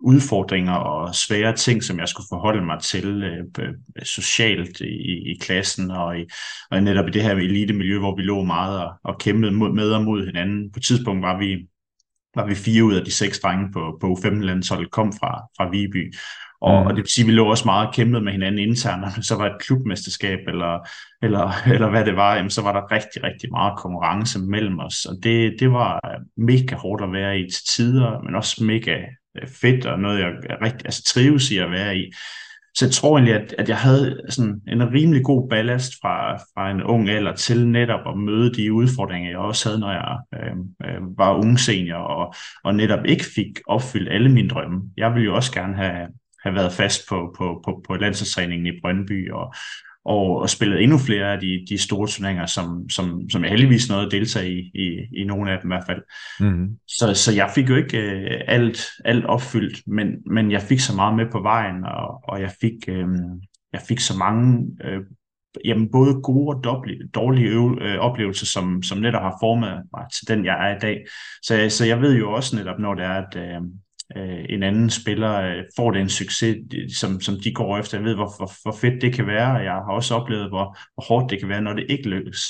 udfordringer 0.00 0.72
og 0.72 1.14
svære 1.14 1.56
ting, 1.56 1.82
som 1.82 1.98
jeg 1.98 2.08
skulle 2.08 2.26
forholde 2.30 2.64
mig 2.64 2.80
til 2.80 3.22
øh, 3.22 3.74
socialt 4.02 4.80
i, 4.80 5.32
i 5.32 5.38
klassen 5.40 5.90
og, 5.90 6.18
i, 6.18 6.24
og 6.70 6.82
netop 6.82 7.08
i 7.08 7.10
det 7.10 7.22
her 7.22 7.34
elite-miljø, 7.34 7.98
hvor 7.98 8.16
vi 8.16 8.22
lå 8.22 8.42
meget 8.42 8.84
og, 8.84 8.92
og 9.04 9.18
kæmpede 9.18 9.52
mod, 9.52 9.72
med 9.72 9.90
og 9.90 10.04
mod 10.04 10.26
hinanden. 10.26 10.72
På 10.72 10.78
et 10.78 10.84
tidspunkt 10.84 11.22
var 11.22 11.38
vi 11.38 11.66
var 12.34 12.46
vi 12.46 12.54
fire 12.54 12.84
ud 12.84 12.94
af 12.94 13.04
de 13.04 13.10
seks 13.10 13.40
drenge 13.40 13.72
på, 13.72 13.98
på 14.00 14.06
U15-landsholdet 14.06 14.90
kom 14.90 15.12
fra, 15.12 15.42
fra 15.56 15.70
Viby. 15.70 16.14
Og, 16.60 16.80
mm. 16.80 16.86
og 16.86 16.90
det 16.90 17.02
vil 17.02 17.10
sige, 17.10 17.24
at 17.24 17.26
vi 17.26 17.32
lå 17.32 17.50
også 17.50 17.64
meget 17.64 17.94
kæmpet 17.94 18.22
med 18.22 18.32
hinanden 18.32 18.68
internt, 18.68 19.04
og 19.04 19.24
så 19.24 19.36
var 19.36 19.46
et 19.46 19.60
klubmesterskab, 19.60 20.38
eller, 20.48 20.88
eller, 21.22 21.52
eller 21.74 21.90
hvad 21.90 22.04
det 22.04 22.16
var, 22.16 22.34
jamen, 22.34 22.50
så 22.50 22.62
var 22.62 22.72
der 22.72 22.92
rigtig, 22.92 23.22
rigtig 23.22 23.50
meget 23.50 23.78
konkurrence 23.78 24.38
mellem 24.38 24.78
os. 24.78 25.04
Og 25.04 25.14
det, 25.22 25.54
det 25.60 25.72
var 25.72 26.00
mega 26.36 26.76
hårdt 26.76 27.02
at 27.02 27.12
være 27.12 27.38
i 27.38 27.50
til 27.50 27.64
tider, 27.68 28.20
men 28.22 28.34
også 28.34 28.64
mega 28.64 28.94
øh, 28.94 29.19
Øh, 29.36 29.48
fedt, 29.48 29.86
og 29.86 29.98
noget, 29.98 30.20
jeg 30.20 30.32
rigtig, 30.62 30.84
altså, 30.84 31.02
trives 31.02 31.50
i 31.50 31.58
at 31.58 31.70
være 31.70 31.96
i. 31.96 32.12
Så 32.74 32.84
jeg 32.86 32.92
tror 32.92 33.18
egentlig, 33.18 33.34
at, 33.34 33.54
at 33.58 33.68
jeg 33.68 33.78
havde 33.78 34.20
sådan 34.28 34.60
en 34.68 34.92
rimelig 34.92 35.24
god 35.24 35.48
ballast 35.48 35.92
fra, 36.02 36.36
fra 36.36 36.70
en 36.70 36.82
ung 36.82 37.08
alder 37.08 37.34
til 37.34 37.68
netop 37.68 38.00
at 38.08 38.18
møde 38.18 38.54
de 38.54 38.72
udfordringer, 38.72 39.30
jeg 39.30 39.38
også 39.38 39.68
havde, 39.68 39.80
når 39.80 39.92
jeg 39.92 40.18
øh, 40.34 40.56
øh 40.84 41.18
var 41.18 41.34
ung 41.34 41.58
senior, 41.58 41.98
og, 41.98 42.34
og 42.64 42.74
netop 42.74 43.04
ikke 43.04 43.24
fik 43.34 43.60
opfyldt 43.66 44.12
alle 44.12 44.28
mine 44.28 44.48
drømme. 44.48 44.82
Jeg 44.96 45.14
ville 45.14 45.24
jo 45.24 45.34
også 45.34 45.52
gerne 45.52 45.76
have, 45.76 46.08
have 46.42 46.54
været 46.54 46.72
fast 46.72 47.08
på, 47.08 47.34
på, 47.38 47.62
på, 47.64 47.84
på 47.88 47.96
landsholdstræningen 47.96 48.74
i 48.74 48.80
Brøndby 48.80 49.30
og, 49.30 49.54
og, 50.04 50.38
og 50.38 50.50
spillet 50.50 50.82
endnu 50.82 50.98
flere 50.98 51.32
af 51.32 51.40
de, 51.40 51.66
de 51.68 51.78
store 51.78 52.08
turneringer, 52.08 52.46
som, 52.46 52.88
som, 52.90 53.30
som 53.30 53.42
jeg 53.42 53.50
heldigvis 53.50 53.88
nåede 53.88 54.06
at 54.06 54.12
deltage 54.12 54.52
i, 54.52 54.70
i, 54.74 55.20
i 55.20 55.24
nogle 55.24 55.52
af 55.52 55.58
dem 55.62 55.70
i 55.70 55.74
hvert 55.74 55.86
fald. 55.86 56.02
Mm-hmm. 56.40 56.68
Så, 56.88 57.14
så 57.14 57.32
jeg 57.34 57.50
fik 57.54 57.68
jo 57.68 57.76
ikke 57.76 57.98
øh, 57.98 58.40
alt, 58.46 58.86
alt 59.04 59.24
opfyldt, 59.24 59.82
men, 59.86 60.08
men 60.26 60.50
jeg 60.50 60.62
fik 60.62 60.80
så 60.80 60.96
meget 60.96 61.16
med 61.16 61.26
på 61.32 61.40
vejen, 61.42 61.84
og, 61.84 62.20
og 62.28 62.40
jeg, 62.40 62.50
fik, 62.60 62.88
øh, 62.88 63.08
jeg 63.72 63.80
fik 63.88 64.00
så 64.00 64.18
mange 64.18 64.66
øh, 64.84 65.00
jamen 65.64 65.90
både 65.92 66.22
gode 66.22 66.56
og 66.56 66.64
dårlige, 66.64 67.08
dårlige 67.14 67.48
øve, 67.48 67.82
øh, 67.82 67.98
oplevelser, 67.98 68.46
som, 68.46 68.82
som 68.82 68.98
netop 68.98 69.22
har 69.22 69.36
formet 69.42 69.82
mig 69.96 70.04
til 70.14 70.28
den, 70.28 70.44
jeg 70.44 70.70
er 70.70 70.76
i 70.76 70.78
dag. 70.78 71.04
Så, 71.42 71.66
så 71.70 71.84
jeg 71.84 72.00
ved 72.00 72.16
jo 72.16 72.32
også 72.32 72.56
netop, 72.56 72.78
når 72.78 72.94
det 72.94 73.04
er, 73.04 73.14
at, 73.14 73.36
øh, 73.36 73.60
øh, 74.16 74.44
en 74.48 74.62
anden 74.62 74.90
spiller 74.90 75.40
øh, 75.40 75.64
får 75.76 75.90
den 75.90 76.08
succes, 76.08 76.56
som, 76.96 77.20
som 77.20 77.34
de 77.44 77.54
går 77.54 77.78
efter. 77.78 77.98
Jeg 77.98 78.04
ved, 78.04 78.14
hvor, 78.14 78.36
hvor, 78.36 78.50
hvor 78.62 78.72
fedt 78.80 79.02
det 79.02 79.14
kan 79.14 79.26
være, 79.26 79.56
og 79.56 79.64
jeg 79.64 79.72
har 79.72 79.92
også 79.92 80.14
oplevet, 80.14 80.48
hvor, 80.48 80.76
hvor 80.94 81.08
hårdt 81.08 81.30
det 81.30 81.38
kan 81.40 81.48
være, 81.48 81.60
når 81.60 81.72
det 81.72 81.86
ikke 81.88 82.08
lykkes. 82.08 82.42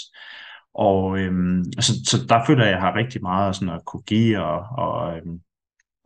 Og 0.75 1.19
øhm, 1.19 1.65
så, 1.81 1.93
så 2.07 2.27
der 2.29 2.45
føler 2.47 2.65
jeg, 2.65 2.73
at 2.73 2.75
jeg 2.75 2.81
har 2.81 2.97
rigtig 2.97 3.23
meget 3.23 3.57
sådan 3.57 3.75
at 3.75 3.85
kunne 3.87 4.03
give, 4.03 4.41
og, 4.41 4.61
og, 4.79 5.17
øhm, 5.17 5.41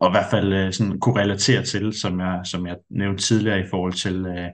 og 0.05 0.11
i 0.11 0.15
hvert 0.17 0.31
fald 0.31 0.53
øh, 0.53 0.73
sådan 0.73 0.99
kunne 0.99 1.21
relatere 1.21 1.63
til, 1.63 1.93
som 1.93 2.19
jeg, 2.19 2.39
som 2.43 2.67
jeg 2.67 2.75
nævnte 2.89 3.23
tidligere 3.23 3.59
i 3.59 3.69
forhold 3.69 3.93
til, 3.93 4.25
øh, 4.25 4.49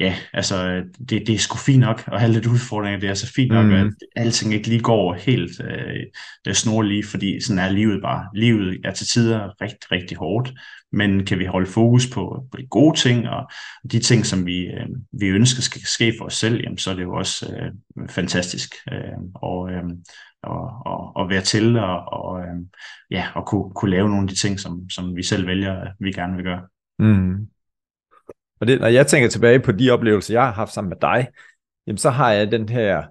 ja, 0.00 0.14
altså 0.32 0.82
det, 1.08 1.26
det 1.26 1.34
er 1.34 1.38
sgu 1.38 1.56
fint 1.56 1.80
nok 1.80 2.04
at 2.12 2.20
have 2.20 2.32
lidt 2.32 2.46
udfordringer, 2.46 3.00
det 3.00 3.08
er 3.08 3.14
så 3.14 3.32
fint 3.36 3.52
nok, 3.52 3.66
mm. 3.66 3.72
at 3.72 3.92
alting 4.16 4.54
ikke 4.54 4.68
lige 4.68 4.80
går 4.80 5.14
helt 5.14 5.60
øh, 6.46 6.54
snorlige, 6.54 7.04
fordi 7.04 7.40
sådan 7.40 7.58
er 7.58 7.70
livet 7.70 8.02
bare. 8.02 8.26
Livet 8.34 8.80
er 8.84 8.92
til 8.92 9.06
tider 9.06 9.62
rigtig, 9.62 9.92
rigtig 9.92 10.16
hårdt, 10.16 10.52
men 10.94 11.26
kan 11.26 11.38
vi 11.38 11.44
holde 11.44 11.66
fokus 11.70 12.06
på, 12.14 12.46
på 12.50 12.56
de 12.56 12.66
gode 12.66 12.98
ting, 12.98 13.28
og 13.28 13.50
de 13.92 13.98
ting, 13.98 14.26
som 14.26 14.46
vi, 14.46 14.66
øh, 14.66 14.88
vi 15.12 15.26
ønsker 15.26 15.62
skal 15.62 15.80
ske 15.80 16.14
for 16.18 16.24
os 16.24 16.34
selv, 16.34 16.60
jamen, 16.62 16.78
så 16.78 16.90
er 16.90 16.94
det 16.94 17.02
jo 17.02 17.14
også 17.14 17.56
øh, 17.56 18.08
fantastisk. 18.08 18.74
Øh, 18.92 19.18
og, 19.34 19.70
øh, 19.70 19.84
og, 20.42 20.82
og, 20.86 21.16
og 21.16 21.30
være 21.30 21.42
til 21.42 21.76
og, 21.76 22.12
og 22.12 22.40
øh, 22.40 22.56
ja, 23.10 23.28
og 23.34 23.46
kunne, 23.46 23.74
kunne 23.74 23.90
lave 23.90 24.08
nogle 24.08 24.22
af 24.22 24.28
de 24.28 24.40
ting, 24.40 24.60
som, 24.60 24.90
som 24.90 25.16
vi 25.16 25.22
selv 25.22 25.46
vælger, 25.46 25.86
vi 26.00 26.12
gerne 26.12 26.34
vil 26.36 26.44
gøre. 26.44 26.62
Mm. 26.98 27.48
Og 28.60 28.66
det, 28.66 28.80
når 28.80 28.86
jeg 28.86 29.06
tænker 29.06 29.28
tilbage 29.28 29.60
på 29.60 29.72
de 29.72 29.90
oplevelser, 29.90 30.34
jeg 30.34 30.44
har 30.44 30.52
haft 30.52 30.72
sammen 30.72 30.88
med 30.88 30.98
dig, 31.00 31.28
jamen 31.86 31.98
så 31.98 32.10
har 32.10 32.32
jeg 32.32 32.52
den 32.52 32.68
her 32.68 33.04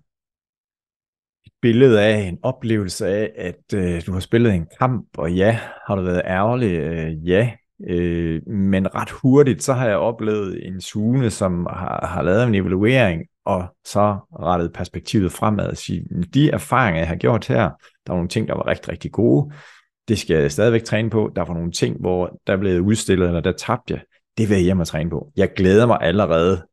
billede 1.62 2.02
af, 2.02 2.18
en 2.18 2.40
oplevelse 2.44 3.08
af, 3.08 3.32
at 3.38 3.74
øh, 3.76 4.06
du 4.06 4.14
har 4.14 4.20
spillet 4.20 4.54
en 4.54 4.68
kamp, 4.80 5.18
og 5.18 5.34
ja, 5.34 5.60
har 5.88 5.96
du 5.96 6.02
været 6.02 6.22
ærgerlig? 6.26 6.72
Øh, 6.72 7.28
ja, 7.28 7.52
øh, 7.90 8.48
men 8.48 8.96
ret 8.96 9.10
hurtigt, 9.10 9.64
så 9.64 9.74
har 9.74 9.88
jeg 9.88 9.98
oplevet 9.98 10.68
en 10.68 10.82
Sune, 10.82 11.30
som 11.30 11.68
har, 11.70 12.08
har 12.08 12.22
lavet 12.22 12.44
en 12.44 12.56
evaluering, 12.56 13.24
og 13.46 13.66
så 13.86 14.18
rettet 14.40 14.74
perspektivet 14.74 15.32
fremad 15.32 15.68
og 15.68 15.78
sige, 15.78 16.06
de 16.34 16.50
erfaringer, 16.50 17.00
jeg 17.00 17.08
har 17.08 17.16
gjort 17.16 17.48
her, 17.48 17.64
der 18.08 18.14
var 18.14 18.16
nogle 18.16 18.30
ting, 18.30 18.48
der 18.48 18.56
var 18.56 18.68
rigtig, 18.68 18.92
rigtig 18.92 19.12
gode, 19.12 19.54
det 20.08 20.20
skal 20.20 20.42
jeg 20.42 20.52
stadigvæk 20.52 20.84
træne 20.84 21.10
på. 21.10 21.32
Der 21.36 21.46
var 21.46 21.54
nogle 21.54 21.72
ting, 21.72 22.00
hvor 22.00 22.40
der 22.48 22.58
blev 22.58 22.82
udstillet, 22.82 23.28
eller 23.28 23.42
der 23.42 23.52
tabte 23.52 23.94
jeg. 23.94 24.02
Det 24.38 24.50
vil 24.50 24.56
jeg 24.56 24.64
hjem 24.64 24.80
og 24.80 24.88
træne 24.88 25.10
på. 25.10 25.32
Jeg 25.36 25.54
glæder 25.56 25.86
mig 25.86 25.98
allerede 26.02 26.66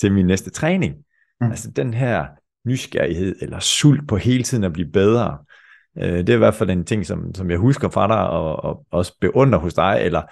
til 0.00 0.12
min 0.12 0.26
næste 0.26 0.50
træning. 0.50 0.94
Mm. 1.40 1.50
Altså 1.50 1.70
den 1.70 1.94
her 1.94 2.26
nysgerrighed 2.66 3.36
eller 3.40 3.58
sult 3.58 4.08
på 4.08 4.16
hele 4.16 4.42
tiden 4.42 4.64
at 4.64 4.72
blive 4.72 4.92
bedre. 4.92 5.38
Øh, 6.00 6.18
det 6.18 6.28
er 6.28 6.34
i 6.34 6.38
hvert 6.38 6.54
fald 6.54 6.70
en 6.70 6.84
ting, 6.84 7.06
som, 7.06 7.34
som 7.34 7.50
jeg 7.50 7.58
husker 7.58 7.88
fra 7.88 8.08
dig 8.08 8.28
og, 8.28 8.64
og 8.64 8.86
også 8.90 9.12
beundrer 9.20 9.58
hos 9.58 9.74
dig, 9.74 9.98
eller 10.02 10.22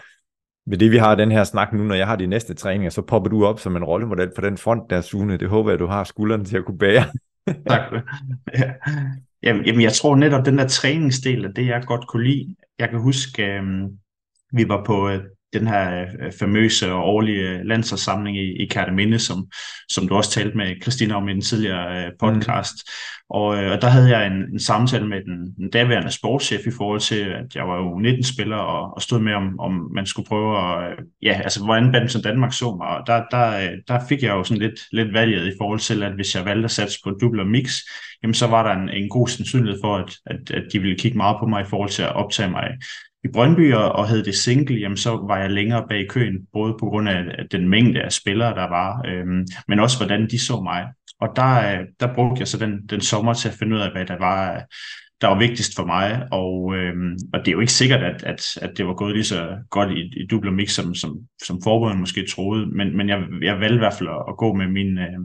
ved 0.67 0.79
det, 0.79 0.91
vi 0.91 0.97
har 0.97 1.15
den 1.15 1.33
her 1.33 1.45
snak 1.45 1.73
nu, 1.73 1.83
når 1.83 1.95
jeg 1.95 2.07
har 2.07 2.17
de 2.17 2.27
næste 2.27 2.55
træninger, 2.55 2.91
så 2.91 3.03
popper 3.03 3.31
du 3.31 3.47
op 3.47 3.61
som 3.61 3.77
en 3.77 3.85
rollemodel 3.85 4.31
på 4.37 4.41
den 4.41 4.57
front 4.57 4.91
der, 4.91 5.01
Sune. 5.01 5.37
Det 5.37 5.49
håber 5.49 5.71
jeg, 5.71 5.79
du 5.79 5.87
har 5.87 6.05
skuldrene 6.05 6.45
til 6.45 6.57
at 6.57 6.65
kunne 6.65 6.79
bære. 6.79 7.05
tak. 7.69 7.81
Ja. 8.59 8.73
Jamen, 9.43 9.81
jeg 9.81 9.93
tror 9.93 10.17
netop, 10.17 10.47
den 10.47 10.59
der 10.59 10.69
træningsdel 10.69 11.57
det, 11.57 11.67
jeg 11.67 11.83
godt 11.87 12.07
kunne 12.07 12.25
lide. 12.25 12.55
Jeg 12.79 12.91
kan 12.91 12.99
huske, 12.99 13.47
øh, 13.47 13.63
vi 14.53 14.69
var 14.69 14.85
på 14.85 15.09
øh, 15.09 15.21
den 15.59 15.69
her 15.69 16.03
øh, 16.03 16.33
famøse 16.39 16.93
og 16.93 17.05
årlige 17.05 17.65
landsholdssamling 17.65 18.37
i, 18.37 18.63
i 18.63 18.67
Kærteminde, 18.67 19.19
som, 19.19 19.47
som 19.89 20.09
du 20.09 20.15
også 20.15 20.31
talte 20.31 20.57
med 20.57 20.83
Christina 20.83 21.15
om 21.15 21.29
i 21.29 21.33
den 21.33 21.41
tidligere 21.41 22.05
øh, 22.05 22.13
podcast. 22.21 22.75
Mm. 22.75 23.17
Og, 23.31 23.63
øh, 23.63 23.73
og 23.73 23.83
der 23.83 23.89
havde 23.89 24.19
jeg 24.19 24.27
en, 24.27 24.53
en 24.53 24.61
samtale 24.61 25.09
med 25.09 25.21
den, 25.25 25.55
den 25.57 25.71
daværende 25.71 26.11
sportschef 26.11 26.67
i 26.67 26.71
forhold 26.71 27.01
til, 27.01 27.21
at 27.21 27.55
jeg 27.55 27.69
var 27.69 27.77
jo 27.77 27.99
19-spiller 27.99 28.57
og, 28.57 28.95
og 28.95 29.03
stod 29.03 29.21
med, 29.21 29.35
om, 29.35 29.61
om 29.61 29.91
man 29.95 30.07
skulle 30.07 30.29
prøve 30.29 30.59
at, 30.59 30.99
ja, 31.23 31.41
altså 31.45 31.65
hvordan 31.65 31.93
Badminton 31.93 32.23
Danmark 32.23 32.53
så 32.53 32.77
mig. 32.77 32.89
Og 32.89 33.07
der, 33.07 33.23
der, 33.31 33.71
der 33.89 34.07
fik 34.09 34.23
jeg 34.23 34.31
jo 34.31 34.45
sådan 34.45 34.63
lidt, 34.63 34.81
lidt 34.93 35.13
valget 35.13 35.47
i 35.47 35.57
forhold 35.61 35.79
til, 35.79 36.03
at 36.03 36.15
hvis 36.15 36.35
jeg 36.35 36.45
valgte 36.45 36.65
at 36.65 36.71
satse 36.71 36.99
på 37.05 37.11
double 37.21 37.43
og 37.43 37.47
mix, 37.47 37.79
jamen 38.23 38.35
så 38.35 38.47
var 38.47 38.63
der 38.63 38.81
en, 38.83 38.89
en 38.89 39.09
god 39.09 39.29
sandsynlighed 39.29 39.81
for, 39.85 39.97
at, 39.97 40.17
at, 40.27 40.51
at 40.51 40.65
de 40.73 40.79
ville 40.79 40.99
kigge 40.99 41.17
meget 41.17 41.37
på 41.41 41.47
mig 41.47 41.63
i 41.63 41.71
forhold 41.71 41.91
til 41.91 42.03
at 42.03 42.17
optage 42.17 42.51
mig 42.51 42.69
i 43.27 43.33
Brøndby 43.33 43.73
og 43.75 44.09
havde 44.09 44.25
det 44.25 44.35
single, 44.35 44.77
jamen 44.77 44.97
så 44.97 45.11
var 45.11 45.39
jeg 45.39 45.51
længere 45.51 45.85
bag 45.89 46.07
køen, 46.09 46.35
både 46.53 46.75
på 46.81 46.87
grund 46.87 47.09
af 47.09 47.25
den 47.51 47.69
mængde 47.69 48.03
af 48.03 48.13
spillere, 48.13 48.55
der 48.55 48.69
var, 48.69 49.03
øhm, 49.09 49.47
men 49.69 49.81
også 49.81 49.99
hvordan 49.99 50.31
de 50.31 50.39
så 50.39 50.61
mig. 50.61 50.87
Og 51.21 51.29
der, 51.37 51.73
øh, 51.73 51.87
der 52.01 52.15
brugte 52.15 52.41
jeg 52.41 52.49
så 52.49 52.59
den, 52.59 52.87
den 52.91 53.01
sommer 53.01 53.33
til 53.33 53.49
at 53.49 53.55
finde 53.55 53.77
ud 53.77 53.81
af, 53.81 53.93
hvad 53.93 54.07
der 54.07 54.19
var, 54.19 54.65
der 55.21 55.29
var 55.29 55.39
vigtigst 55.39 55.77
for 55.77 55.87
mig. 55.87 56.27
Og, 56.33 56.77
øhm, 56.77 57.17
og 57.33 57.39
det 57.41 57.49
er 57.49 57.53
jo 57.53 57.61
ikke 57.61 57.73
sikkert, 57.73 58.03
at, 58.03 58.23
at, 58.23 58.43
at 58.63 58.71
det 58.77 58.87
var 58.87 58.95
gået 58.95 59.15
lige 59.15 59.25
så 59.25 59.57
godt 59.71 59.91
i, 59.91 60.01
i 60.01 60.27
double 60.31 60.53
mix, 60.53 60.71
som, 60.71 60.95
som, 60.95 61.19
som 61.47 61.61
forbundet 61.65 61.99
måske 61.99 62.27
troede, 62.27 62.67
men, 62.67 62.97
men 62.97 63.09
jeg, 63.09 63.19
jeg 63.43 63.61
valgte 63.61 63.75
i 63.75 63.85
hvert 63.85 63.95
fald 63.99 64.09
at, 64.29 64.37
gå 64.37 64.55
med 64.55 64.69
min, 64.69 64.99
øh, 64.99 65.19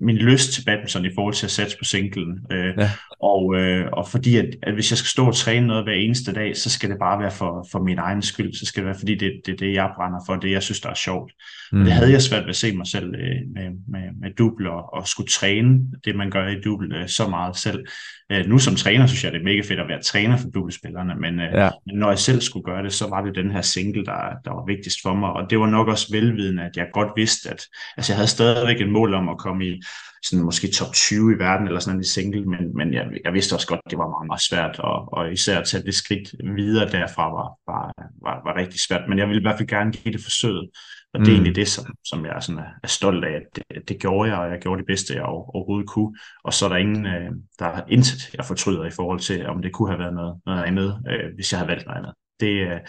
min 0.00 0.16
lyst 0.16 0.52
til 0.52 0.64
badminton 0.64 1.04
i 1.04 1.14
forhold 1.14 1.34
til 1.34 1.46
at 1.46 1.50
satse 1.50 1.78
på 1.78 1.84
singlen. 1.84 2.38
Øh, 2.52 2.74
ja. 2.78 2.90
og, 3.22 3.54
øh, 3.56 3.86
og 3.92 4.08
fordi, 4.08 4.36
at, 4.36 4.46
at 4.62 4.74
hvis 4.74 4.90
jeg 4.90 4.98
skal 4.98 5.08
stå 5.08 5.26
og 5.26 5.34
træne 5.34 5.66
noget 5.66 5.84
hver 5.84 5.92
eneste 5.92 6.32
dag, 6.32 6.56
så 6.56 6.70
skal 6.70 6.90
det 6.90 6.98
bare 6.98 7.20
være 7.20 7.30
for, 7.30 7.68
for 7.72 7.78
min 7.78 7.98
egen 7.98 8.22
skyld. 8.22 8.54
Så 8.54 8.66
skal 8.66 8.80
det 8.80 8.86
være, 8.86 8.98
fordi 8.98 9.14
det, 9.14 9.32
det 9.46 9.52
er 9.52 9.56
det, 9.56 9.74
jeg 9.74 9.90
brænder 9.96 10.18
for, 10.26 10.36
det 10.36 10.50
jeg 10.50 10.62
synes, 10.62 10.80
der 10.80 10.90
er 10.90 10.94
sjovt. 10.94 11.32
Mm. 11.72 11.80
Og 11.80 11.86
det 11.86 11.92
havde 11.92 12.12
jeg 12.12 12.22
svært 12.22 12.42
ved 12.42 12.50
at 12.50 12.56
se 12.56 12.76
mig 12.76 12.86
selv 12.86 13.14
øh, 13.14 13.40
med, 13.54 13.70
med, 13.88 14.20
med 14.20 14.30
dubbel 14.38 14.66
og, 14.66 14.94
og 14.94 15.08
skulle 15.08 15.28
træne 15.28 15.80
det, 16.04 16.16
man 16.16 16.30
gør 16.30 16.48
i 16.48 16.60
dubbel 16.60 16.92
øh, 16.92 17.08
så 17.08 17.28
meget 17.28 17.56
selv. 17.56 17.84
Øh, 18.32 18.46
nu 18.46 18.58
som 18.58 18.74
træner 18.74 19.06
synes 19.06 19.24
jeg, 19.24 19.32
det 19.32 19.40
er 19.40 19.44
mega 19.44 19.60
fedt 19.60 19.80
at 19.80 19.88
være 19.88 20.02
træner 20.02 20.36
for 20.36 20.48
dubbelspillerne, 20.48 21.14
men, 21.14 21.40
øh, 21.40 21.52
ja. 21.52 21.70
men 21.86 21.96
når 21.96 22.08
jeg 22.08 22.18
selv 22.18 22.40
skulle 22.40 22.64
gøre 22.64 22.82
det, 22.82 22.92
så 22.92 23.08
var 23.08 23.22
det 23.24 23.34
den 23.34 23.50
her 23.50 23.60
single, 23.60 24.04
der, 24.04 24.20
der 24.44 24.50
var 24.50 24.64
vigtigst 24.66 24.98
for 25.02 25.14
mig. 25.14 25.32
Og 25.32 25.50
det 25.50 25.60
var 25.60 25.66
nok 25.66 25.88
også 25.88 26.08
velvidende, 26.12 26.62
at 26.62 26.76
jeg 26.76 26.86
godt 26.92 27.08
vidste, 27.16 27.50
at 27.50 27.62
altså, 27.96 28.12
jeg 28.12 28.16
havde 28.16 28.28
stadigvæk 28.28 28.80
et 28.80 28.88
mål 28.88 29.14
om 29.14 29.28
at 29.28 29.38
komme 29.38 29.53
i 29.62 29.82
sådan 30.22 30.44
måske 30.44 30.68
top 30.68 30.92
20 30.92 31.34
i 31.34 31.38
verden 31.38 31.66
eller 31.66 31.80
sådan 31.80 31.98
en 31.98 32.04
single, 32.04 32.44
men, 32.44 32.76
men 32.76 32.94
jeg, 32.94 33.06
jeg 33.24 33.32
vidste 33.32 33.54
også 33.54 33.66
godt, 33.66 33.80
at 33.84 33.90
det 33.90 33.98
var 33.98 34.08
meget, 34.08 34.26
meget 34.26 34.42
svært, 34.42 34.78
og, 34.78 35.12
og 35.12 35.32
især 35.32 35.58
at 35.58 35.66
tage 35.66 35.82
det 35.82 35.94
skridt 35.94 36.34
videre 36.56 36.90
derfra 36.90 37.22
var, 37.22 37.48
var, 37.72 37.92
var, 38.22 38.42
var 38.44 38.56
rigtig 38.60 38.80
svært, 38.80 39.08
men 39.08 39.18
jeg 39.18 39.26
ville 39.28 39.40
i 39.40 39.44
hvert 39.44 39.58
fald 39.58 39.68
gerne 39.68 39.92
give 39.92 40.12
det 40.12 40.22
forsøget, 40.22 40.70
og 41.14 41.20
det 41.20 41.26
er 41.26 41.30
mm. 41.30 41.34
egentlig 41.34 41.56
det, 41.56 41.68
som, 41.68 41.84
som 42.04 42.26
jeg 42.26 42.36
sådan 42.40 42.58
er, 42.58 42.70
er 42.82 42.88
stolt 42.88 43.24
af, 43.24 43.32
at 43.32 43.42
det, 43.56 43.88
det 43.88 44.00
gjorde 44.00 44.30
jeg, 44.30 44.38
og 44.38 44.50
jeg 44.50 44.60
gjorde 44.60 44.78
det 44.78 44.86
bedste, 44.86 45.14
jeg 45.14 45.22
overhovedet 45.22 45.88
kunne. 45.88 46.16
Og 46.44 46.52
så 46.52 46.64
er 46.64 46.68
der 46.68 46.76
ingen, 46.76 47.06
øh, 47.06 47.30
der 47.58 47.66
er 47.66 47.82
intet, 47.88 48.34
jeg 48.34 48.44
fortryder 48.44 48.84
i 48.84 48.90
forhold 48.90 49.20
til, 49.20 49.46
om 49.46 49.62
det 49.62 49.72
kunne 49.72 49.88
have 49.88 49.98
været 49.98 50.14
noget, 50.14 50.40
noget 50.46 50.64
andet, 50.64 51.02
øh, 51.10 51.34
hvis 51.34 51.52
jeg 51.52 51.58
havde 51.58 51.68
valgt 51.68 51.86
noget 51.86 51.98
andet. 51.98 52.14
Det, 52.40 52.52
øh, 52.68 52.80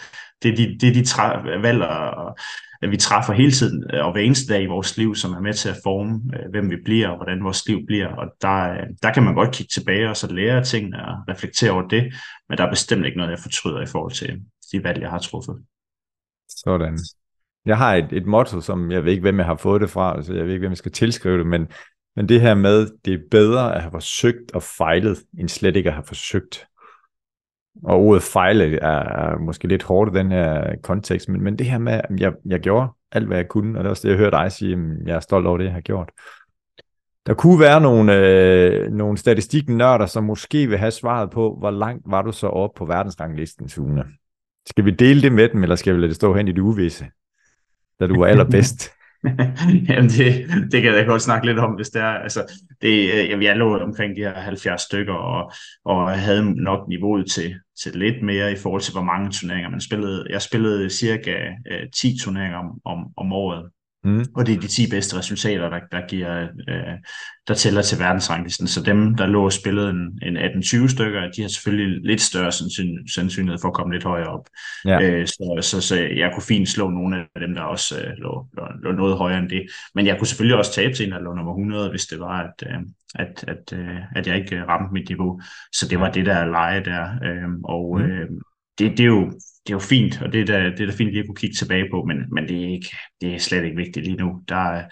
det, 0.42 0.52
er 0.52 0.56
de, 0.56 0.78
det 0.80 0.88
er 0.88 0.92
de 0.92 1.00
tra- 1.00 1.60
valg, 1.60 1.82
og, 1.82 2.36
vi 2.82 2.96
træffer 2.96 3.32
hele 3.32 3.52
tiden 3.52 3.84
øh, 3.94 4.06
og 4.06 4.12
hver 4.12 4.20
eneste 4.20 4.52
dag 4.52 4.62
i 4.62 4.66
vores 4.66 4.96
liv, 4.96 5.14
som 5.14 5.32
er 5.32 5.40
med 5.40 5.54
til 5.54 5.68
at 5.68 5.76
forme, 5.84 6.20
øh, 6.34 6.50
hvem 6.50 6.70
vi 6.70 6.76
bliver 6.84 7.08
og 7.08 7.16
hvordan 7.16 7.44
vores 7.44 7.68
liv 7.68 7.86
bliver. 7.86 8.08
Og 8.08 8.26
der, 8.42 8.72
øh, 8.72 8.86
der 9.02 9.12
kan 9.12 9.22
man 9.22 9.34
godt 9.34 9.54
kigge 9.54 9.70
tilbage 9.70 10.10
og 10.10 10.16
så 10.16 10.32
lære 10.32 10.64
tingene 10.64 11.08
og 11.08 11.16
reflektere 11.28 11.70
over 11.70 11.88
det, 11.88 12.14
men 12.48 12.58
der 12.58 12.64
er 12.64 12.70
bestemt 12.70 13.06
ikke 13.06 13.18
noget, 13.18 13.30
jeg 13.30 13.38
fortryder 13.38 13.80
i 13.82 13.86
forhold 13.86 14.12
til 14.12 14.42
de 14.72 14.84
valg, 14.84 15.00
jeg 15.00 15.10
har 15.10 15.18
truffet. 15.18 15.56
Sådan. 16.48 16.98
Jeg 17.66 17.78
har 17.78 17.94
et, 17.94 18.12
et 18.12 18.26
motto, 18.26 18.60
som 18.60 18.90
jeg 18.90 19.04
ved 19.04 19.12
ikke, 19.12 19.22
hvem 19.22 19.38
jeg 19.38 19.46
har 19.46 19.56
fået 19.56 19.80
det 19.80 19.90
fra, 19.90 20.22
så 20.22 20.34
jeg 20.34 20.44
ved 20.44 20.52
ikke, 20.52 20.62
hvem 20.62 20.72
jeg 20.72 20.78
skal 20.78 20.92
tilskrive 20.92 21.38
det, 21.38 21.46
men, 21.46 21.68
men 22.16 22.28
det 22.28 22.40
her 22.40 22.54
med, 22.54 22.88
det 23.04 23.14
er 23.14 23.18
bedre 23.30 23.74
at 23.74 23.80
have 23.82 23.90
forsøgt 23.90 24.52
og 24.54 24.62
fejlet, 24.62 25.18
end 25.38 25.48
slet 25.48 25.76
ikke 25.76 25.88
at 25.88 25.94
have 25.94 26.06
forsøgt. 26.06 26.66
Og 27.84 28.00
ordet 28.00 28.22
fejle 28.22 28.76
er, 28.76 29.32
er 29.32 29.38
måske 29.38 29.68
lidt 29.68 29.82
hårdt 29.82 30.14
i 30.14 30.18
den 30.18 30.30
her 30.30 30.76
kontekst, 30.82 31.28
men, 31.28 31.42
men 31.42 31.58
det 31.58 31.66
her 31.66 31.78
med, 31.78 31.92
at 31.92 32.20
jeg, 32.20 32.32
jeg 32.46 32.60
gjorde 32.60 32.88
alt, 33.12 33.26
hvad 33.26 33.36
jeg 33.36 33.48
kunne, 33.48 33.78
og 33.78 33.84
det 33.84 33.88
er 33.88 33.90
også 33.90 34.02
det, 34.02 34.08
jeg 34.08 34.18
hørte 34.18 34.36
dig 34.36 34.52
sige, 34.52 34.72
at 34.72 35.06
jeg 35.06 35.16
er 35.16 35.20
stolt 35.20 35.46
over 35.46 35.58
det, 35.58 35.64
jeg 35.64 35.72
har 35.72 35.80
gjort. 35.80 36.10
Der 37.26 37.34
kunne 37.34 37.60
være 37.60 37.80
nogle, 37.80 38.16
øh, 38.16 38.92
nogle 38.92 39.18
statistiknørder, 39.18 40.06
som 40.06 40.24
måske 40.24 40.66
vil 40.66 40.78
have 40.78 40.90
svaret 40.90 41.30
på, 41.30 41.56
hvor 41.58 41.70
langt 41.70 42.02
var 42.06 42.22
du 42.22 42.32
så 42.32 42.46
oppe 42.46 42.78
på 42.78 42.84
verdensranglisten, 42.84 43.68
Sune? 43.68 44.04
Skal 44.66 44.84
vi 44.84 44.90
dele 44.90 45.22
det 45.22 45.32
med 45.32 45.48
dem, 45.48 45.62
eller 45.62 45.76
skal 45.76 45.94
vi 45.94 46.00
lade 46.00 46.08
det 46.08 46.16
stå 46.16 46.34
hen 46.34 46.48
i 46.48 46.52
det 46.52 46.58
uvisse? 46.58 47.06
da 48.00 48.06
du 48.06 48.18
var 48.18 48.26
allerbedst? 48.32 48.90
Jamen 49.88 50.10
det, 50.10 50.46
det 50.72 50.82
kan 50.82 50.94
jeg 50.94 51.06
godt 51.06 51.22
snakke 51.22 51.46
lidt 51.46 51.58
om, 51.58 51.72
hvis 51.72 51.88
det 51.88 52.02
er. 52.02 52.14
Altså, 52.26 52.52
det, 52.82 53.08
jeg, 53.30 53.42
jeg 53.42 53.56
lå 53.56 53.78
omkring 53.78 54.16
de 54.16 54.20
her 54.20 54.34
70 54.34 54.82
stykker, 54.82 55.14
og, 55.14 55.52
og 55.84 56.18
havde 56.18 56.62
nok 56.62 56.88
niveauet 56.88 57.30
til, 57.30 57.54
til 57.82 57.96
lidt 57.96 58.22
mere 58.22 58.52
i 58.52 58.56
forhold 58.56 58.82
til, 58.82 58.92
hvor 58.92 59.02
mange 59.02 59.30
turneringer 59.30 59.70
man 59.70 59.80
spillede. 59.80 60.26
Jeg 60.30 60.42
spillede 60.42 60.90
cirka 60.90 61.36
øh, 61.70 61.90
10 61.96 62.18
turneringer 62.22 62.58
om, 62.58 62.80
om, 62.84 62.98
om 63.16 63.32
året, 63.32 63.70
Mm. 64.06 64.24
Og 64.34 64.46
det 64.46 64.54
er 64.54 64.60
de 64.60 64.66
10 64.66 64.90
bedste 64.90 65.18
resultater, 65.18 65.70
der, 65.70 65.80
der, 65.92 66.06
giver, 66.08 66.42
øh, 66.42 66.94
der 67.48 67.54
tæller 67.54 67.82
til 67.82 67.98
verdensranglisten. 67.98 68.66
Så 68.66 68.82
dem, 68.82 69.14
der 69.14 69.26
lå 69.26 69.44
og 69.44 69.52
spillede 69.52 69.90
en, 69.90 70.20
en 70.22 70.36
18-20 70.36 70.88
stykker, 70.88 71.30
de 71.36 71.42
har 71.42 71.48
selvfølgelig 71.48 72.00
lidt 72.04 72.20
større 72.20 72.52
sandsynlighed 73.14 73.58
for 73.60 73.68
at 73.68 73.74
komme 73.74 73.94
lidt 73.94 74.04
højere 74.04 74.26
op. 74.26 74.48
Ja. 74.84 75.00
Øh, 75.02 75.26
så, 75.26 75.58
så, 75.60 75.80
så 75.80 75.96
jeg 75.96 76.30
kunne 76.34 76.42
fint 76.42 76.68
slå 76.68 76.90
nogle 76.90 77.16
af 77.34 77.40
dem, 77.40 77.54
der 77.54 77.62
også 77.62 78.00
øh, 78.00 78.12
lå, 78.18 78.46
lå, 78.56 78.64
lå 78.82 78.92
noget 78.92 79.16
højere 79.16 79.38
end 79.38 79.48
det. 79.48 79.62
Men 79.94 80.06
jeg 80.06 80.18
kunne 80.18 80.28
selvfølgelig 80.28 80.58
også 80.58 80.72
tabe 80.72 80.94
til 80.94 81.06
en, 81.06 81.12
der 81.12 81.20
lå 81.20 81.34
nummer 81.34 81.52
100, 81.52 81.90
hvis 81.90 82.06
det 82.06 82.20
var, 82.20 82.42
at, 82.42 82.66
øh, 82.66 82.80
at, 83.14 83.44
at, 83.48 83.78
øh, 83.78 83.98
at 84.16 84.26
jeg 84.26 84.36
ikke 84.36 84.64
ramte 84.64 84.92
mit 84.92 85.08
niveau. 85.08 85.40
Så 85.72 85.88
det 85.88 86.00
var 86.00 86.10
det 86.10 86.26
der 86.26 86.44
leje 86.44 86.84
der. 86.84 87.04
Øh, 87.24 87.48
og 87.64 87.98
mm. 87.98 88.04
øh, 88.04 88.28
det, 88.78 88.90
det, 88.90 89.00
er 89.00 89.06
jo, 89.06 89.32
det 89.66 89.72
er 89.72 89.74
jo 89.74 89.78
fint, 89.78 90.22
og 90.22 90.32
det 90.32 90.40
er 90.40 90.44
da, 90.44 90.70
det 90.70 90.80
er 90.80 90.86
da 90.86 90.92
fint 90.92 91.10
lige 91.10 91.20
at 91.20 91.26
kunne 91.26 91.36
kigge 91.36 91.56
tilbage 91.56 91.88
på, 91.90 92.04
men, 92.04 92.16
men 92.32 92.48
det, 92.48 92.64
er 92.64 92.68
ikke, 92.68 92.96
det 93.20 93.34
er 93.34 93.38
slet 93.38 93.64
ikke 93.64 93.76
vigtigt 93.76 94.06
lige 94.06 94.16
nu. 94.16 94.42
Der, 94.48 94.82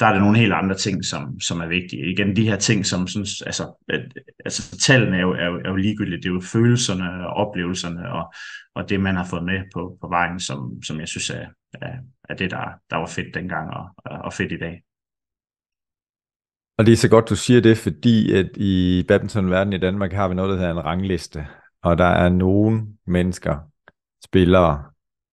der 0.00 0.06
er 0.06 0.12
der 0.12 0.20
nogle 0.20 0.38
helt 0.38 0.52
andre 0.52 0.74
ting, 0.74 1.04
som, 1.04 1.40
som 1.40 1.60
er 1.60 1.66
vigtige. 1.66 2.10
Igen, 2.12 2.36
de 2.36 2.48
her 2.48 2.56
ting, 2.56 2.86
som 2.86 3.06
synes, 3.06 3.42
altså, 3.42 3.84
at, 3.88 4.12
altså 4.44 4.78
tallene 4.78 5.16
er 5.16 5.20
jo, 5.20 5.32
er, 5.32 5.46
jo, 5.46 5.60
er 5.64 5.68
jo 5.68 5.76
ligegyldigt. 5.76 6.22
Det 6.22 6.28
er 6.28 6.32
jo 6.32 6.40
følelserne 6.40 7.28
og 7.28 7.34
oplevelserne 7.34 8.12
og, 8.12 8.32
og 8.74 8.88
det, 8.88 9.00
man 9.00 9.16
har 9.16 9.26
fået 9.30 9.44
med 9.44 9.60
på, 9.74 9.98
på 10.00 10.08
vejen, 10.08 10.40
som, 10.40 10.82
som 10.82 11.00
jeg 11.00 11.08
synes 11.08 11.30
er, 11.30 11.46
er, 11.74 11.92
er 12.28 12.34
det, 12.34 12.50
der, 12.50 12.64
der 12.90 12.96
var 12.96 13.06
fedt 13.06 13.34
dengang 13.34 13.70
og, 13.70 13.88
og 14.04 14.32
fedt 14.32 14.52
i 14.52 14.58
dag. 14.58 14.82
Og 16.78 16.86
det 16.86 16.92
er 16.92 16.96
så 16.96 17.08
godt, 17.08 17.28
du 17.28 17.36
siger 17.36 17.60
det, 17.60 17.78
fordi 17.78 18.32
at 18.32 18.50
i 18.56 19.04
badmintonverdenen 19.08 19.72
i 19.72 19.84
Danmark 19.84 20.12
har 20.12 20.28
vi 20.28 20.34
noget, 20.34 20.50
der 20.50 20.56
hedder 20.56 20.72
en 20.72 20.84
rangliste. 20.84 21.46
Og 21.82 21.98
der 21.98 22.04
er 22.04 22.28
nogle 22.28 22.86
mennesker, 23.06 23.58
spillere, 24.24 24.84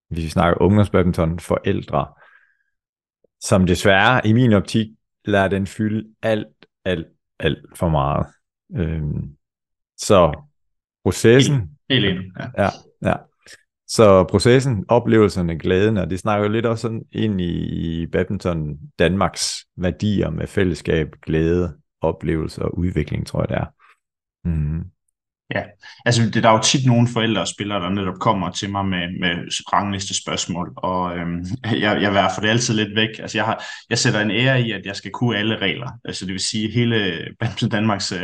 hvis 0.10 0.24
vi 0.24 0.30
snakker 0.30 0.62
ungdomsbadminton, 0.62 1.40
forældre, 1.40 2.08
som 3.42 3.66
desværre 3.66 4.28
i 4.28 4.34
min 4.34 4.54
optik 4.54 4.88
lader 5.26 5.48
den 5.48 5.68
fylde 5.68 6.10
alt, 6.22 6.48
alt, 6.86 7.08
alt 7.40 7.78
for 7.78 7.90
meget. 7.90 8.28
Øhm, 8.76 9.36
så 9.98 10.48
processen... 11.04 11.70
Helt 11.90 12.06
enig, 12.06 12.24
ja. 12.40 12.64
ja. 12.64 12.70
ja. 13.02 13.16
Så 13.88 14.24
processen, 14.24 14.86
oplevelserne, 14.88 15.60
glæden, 15.60 15.98
og 15.98 16.10
det 16.10 16.20
snakker 16.20 16.46
jo 16.46 16.52
lidt 16.52 16.66
også 16.66 16.82
sådan 16.82 17.04
ind 17.12 17.42
i 17.42 18.06
badminton 18.06 18.78
Danmarks 19.00 19.66
værdier 19.78 20.30
med 20.30 20.48
fællesskab, 20.48 21.08
glæde, 21.22 21.78
oplevelse 22.02 22.62
og 22.62 22.78
udvikling, 22.78 23.28
tror 23.28 23.42
jeg 23.42 23.50
det 23.50 23.58
er. 23.58 23.66
Mm. 24.50 24.84
Ja, 25.54 25.64
altså 26.06 26.22
det, 26.34 26.44
der 26.44 26.50
er 26.50 26.54
jo 26.54 26.62
tit 26.64 26.86
nogle 26.86 27.08
forældre 27.08 27.42
og 27.42 27.48
spillere, 27.48 27.80
der 27.80 27.90
netop 27.90 28.20
kommer 28.20 28.52
til 28.52 28.70
mig 28.72 28.86
med, 28.86 29.20
med 29.20 29.64
rangliste 29.74 30.22
spørgsmål, 30.22 30.74
og 30.78 31.18
øhm, 31.18 31.46
jeg, 31.84 32.02
jeg 32.02 32.14
værfer 32.14 32.42
det 32.42 32.50
altid 32.50 32.74
lidt 32.74 32.96
væk. 32.96 33.10
Altså 33.20 33.38
jeg, 33.38 33.46
har, 33.46 33.64
jeg 33.90 33.98
sætter 33.98 34.22
en 34.22 34.32
ære 34.32 34.62
i, 34.62 34.72
at 34.72 34.86
jeg 34.86 34.96
skal 34.96 35.12
kunne 35.12 35.38
alle 35.38 35.58
regler. 35.58 35.90
Altså 36.06 36.26
det 36.26 36.34
vil 36.34 36.40
sige, 36.40 36.72
hele 36.72 37.28
Danmarks 37.72 38.12
øh, 38.12 38.20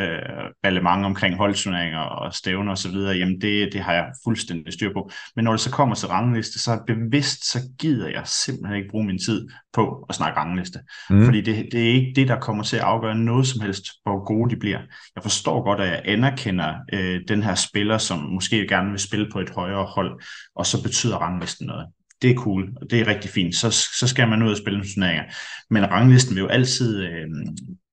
relevant 0.66 1.06
omkring 1.06 1.38
holdturneringer 1.38 2.00
og 2.00 2.34
stævner 2.34 2.72
osv., 2.72 2.96
jamen 2.96 3.42
det, 3.42 3.74
det 3.74 3.82
har 3.82 3.94
jeg 3.94 4.06
fuldstændig 4.24 4.74
styr 4.74 4.94
på. 4.94 5.10
Men 5.36 5.46
når 5.46 5.52
det 5.52 5.62
så 5.62 5.72
kommer 5.72 5.96
til 5.96 6.08
rangliste, 6.08 6.60
så 6.60 6.80
bevidst, 6.88 7.52
så 7.52 7.60
gider 7.80 8.10
jeg 8.10 8.24
simpelthen 8.26 8.78
ikke 8.78 8.90
bruge 8.90 9.06
min 9.06 9.20
tid 9.20 9.48
på 9.74 10.06
at 10.10 10.16
snakke 10.16 10.40
rangliste. 10.40 10.80
Mm. 11.10 11.26
Fordi 11.26 11.42
det, 11.42 11.70
det 11.72 11.82
er 11.82 11.94
ikke 11.94 12.14
det, 12.16 12.28
der 12.28 12.40
kommer 12.40 12.64
til 12.64 12.78
at 12.78 12.84
afgøre 12.84 13.16
noget 13.16 13.48
som 13.48 13.62
helst, 13.62 13.86
hvor 14.04 14.26
gode 14.26 14.50
de 14.50 14.60
bliver. 14.60 14.80
Jeg 15.16 15.24
forstår 15.24 15.64
godt, 15.64 15.82
at 15.82 15.88
jeg 15.88 16.02
anerkender 16.06 16.74
øh, 16.94 17.22
den 17.28 17.44
her 17.44 17.56
spiller, 17.56 17.98
som 17.98 18.20
måske 18.20 18.68
gerne 18.68 18.90
vil 18.90 19.00
spille 19.00 19.30
på 19.32 19.40
et 19.40 19.50
højere 19.50 19.86
hold, 19.86 20.22
og 20.56 20.66
så 20.66 20.84
betyder 20.84 21.18
ranglisten 21.18 21.68
noget. 21.68 21.88
Det 22.22 22.30
er 22.30 22.36
cool, 22.36 22.70
og 22.82 22.90
det 22.90 23.00
er 23.00 23.08
rigtig 23.08 23.32
fint. 23.32 23.56
Så, 23.56 23.72
så 24.00 24.08
skal 24.08 24.28
man 24.28 24.44
ud 24.44 24.52
og 24.52 24.58
spille 24.58 24.84
turneringer. 24.94 25.24
Men 25.70 25.92
ranglisten 25.92 26.36
vil 26.36 26.42
jo 26.42 26.48
altid 26.48 27.04
øh, 27.04 27.28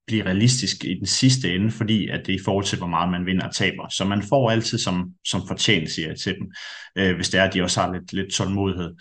blive 0.09 0.25
realistisk 0.25 0.85
i 0.85 0.95
den 0.95 1.07
sidste 1.07 1.55
ende, 1.55 1.71
fordi 1.71 2.09
at 2.09 2.21
det 2.27 2.35
er 2.35 2.39
i 2.39 2.43
forhold 2.45 2.65
til, 2.65 2.79
hvor 2.79 2.87
meget 2.87 3.11
man 3.11 3.27
vinder 3.27 3.47
og 3.47 3.55
taber. 3.55 3.89
Så 3.89 4.05
man 4.05 4.23
får 4.23 4.51
altid 4.51 4.79
som, 4.79 5.11
som 5.25 5.41
fortjent, 5.49 5.91
siger 5.91 6.09
jeg 6.09 6.19
til 6.19 6.35
dem, 6.35 6.53
øh, 6.99 7.17
hvis 7.17 7.29
det 7.29 7.41
er, 7.41 7.45
at 7.45 7.55
de 7.55 7.63
også 7.63 7.81
har 7.81 7.93
lidt, 7.93 8.13
lidt 8.13 8.33
tålmodighed. 8.33 8.95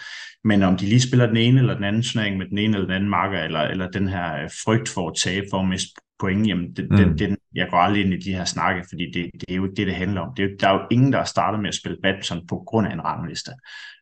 Men 0.44 0.64
om 0.64 0.78
de 0.78 0.86
lige 0.86 1.02
spiller 1.02 1.26
den 1.26 1.38
ene 1.38 1.60
eller 1.60 1.76
den 1.76 1.84
anden 1.84 2.04
turnering 2.04 2.38
med 2.38 2.46
den 2.46 2.58
ene 2.58 2.74
eller 2.74 2.88
den 2.88 2.96
anden 2.96 3.10
marker, 3.10 3.40
eller, 3.40 3.60
eller 3.60 3.90
den 3.90 4.08
her 4.10 4.44
øh, 4.44 4.50
frygt 4.66 4.90
for 4.90 5.10
at 5.10 5.16
tabe, 5.24 5.46
for 5.52 5.60
at 5.60 5.70
miste 5.70 6.02
point, 6.20 6.48
jamen 6.48 6.74
det, 6.76 6.88
mm. 6.92 6.98
den, 6.98 7.18
den, 7.18 7.38
jeg 7.56 7.68
går 7.70 7.78
aldrig 7.78 8.06
ind 8.06 8.14
i 8.14 8.18
de 8.18 8.34
her 8.34 8.46
snakke, 8.46 8.86
fordi 8.90 9.12
det, 9.14 9.30
det 9.34 9.46
er 9.50 9.56
jo 9.56 9.64
ikke 9.66 9.76
det, 9.76 9.88
det 9.88 9.96
handler 9.96 10.22
om. 10.22 10.34
Det 10.38 10.44
er 10.44 10.48
jo, 10.50 10.56
der 10.60 10.68
er 10.68 10.74
jo 10.74 10.80
ingen, 10.92 11.14
der 11.14 11.24
startet 11.24 11.60
med 11.60 11.68
at 11.68 11.76
spille 11.76 11.98
badminton 12.04 12.48
på 12.48 12.64
grund 12.68 12.88
af 12.88 12.94
en 12.94 13.06
rangliste. 13.06 13.52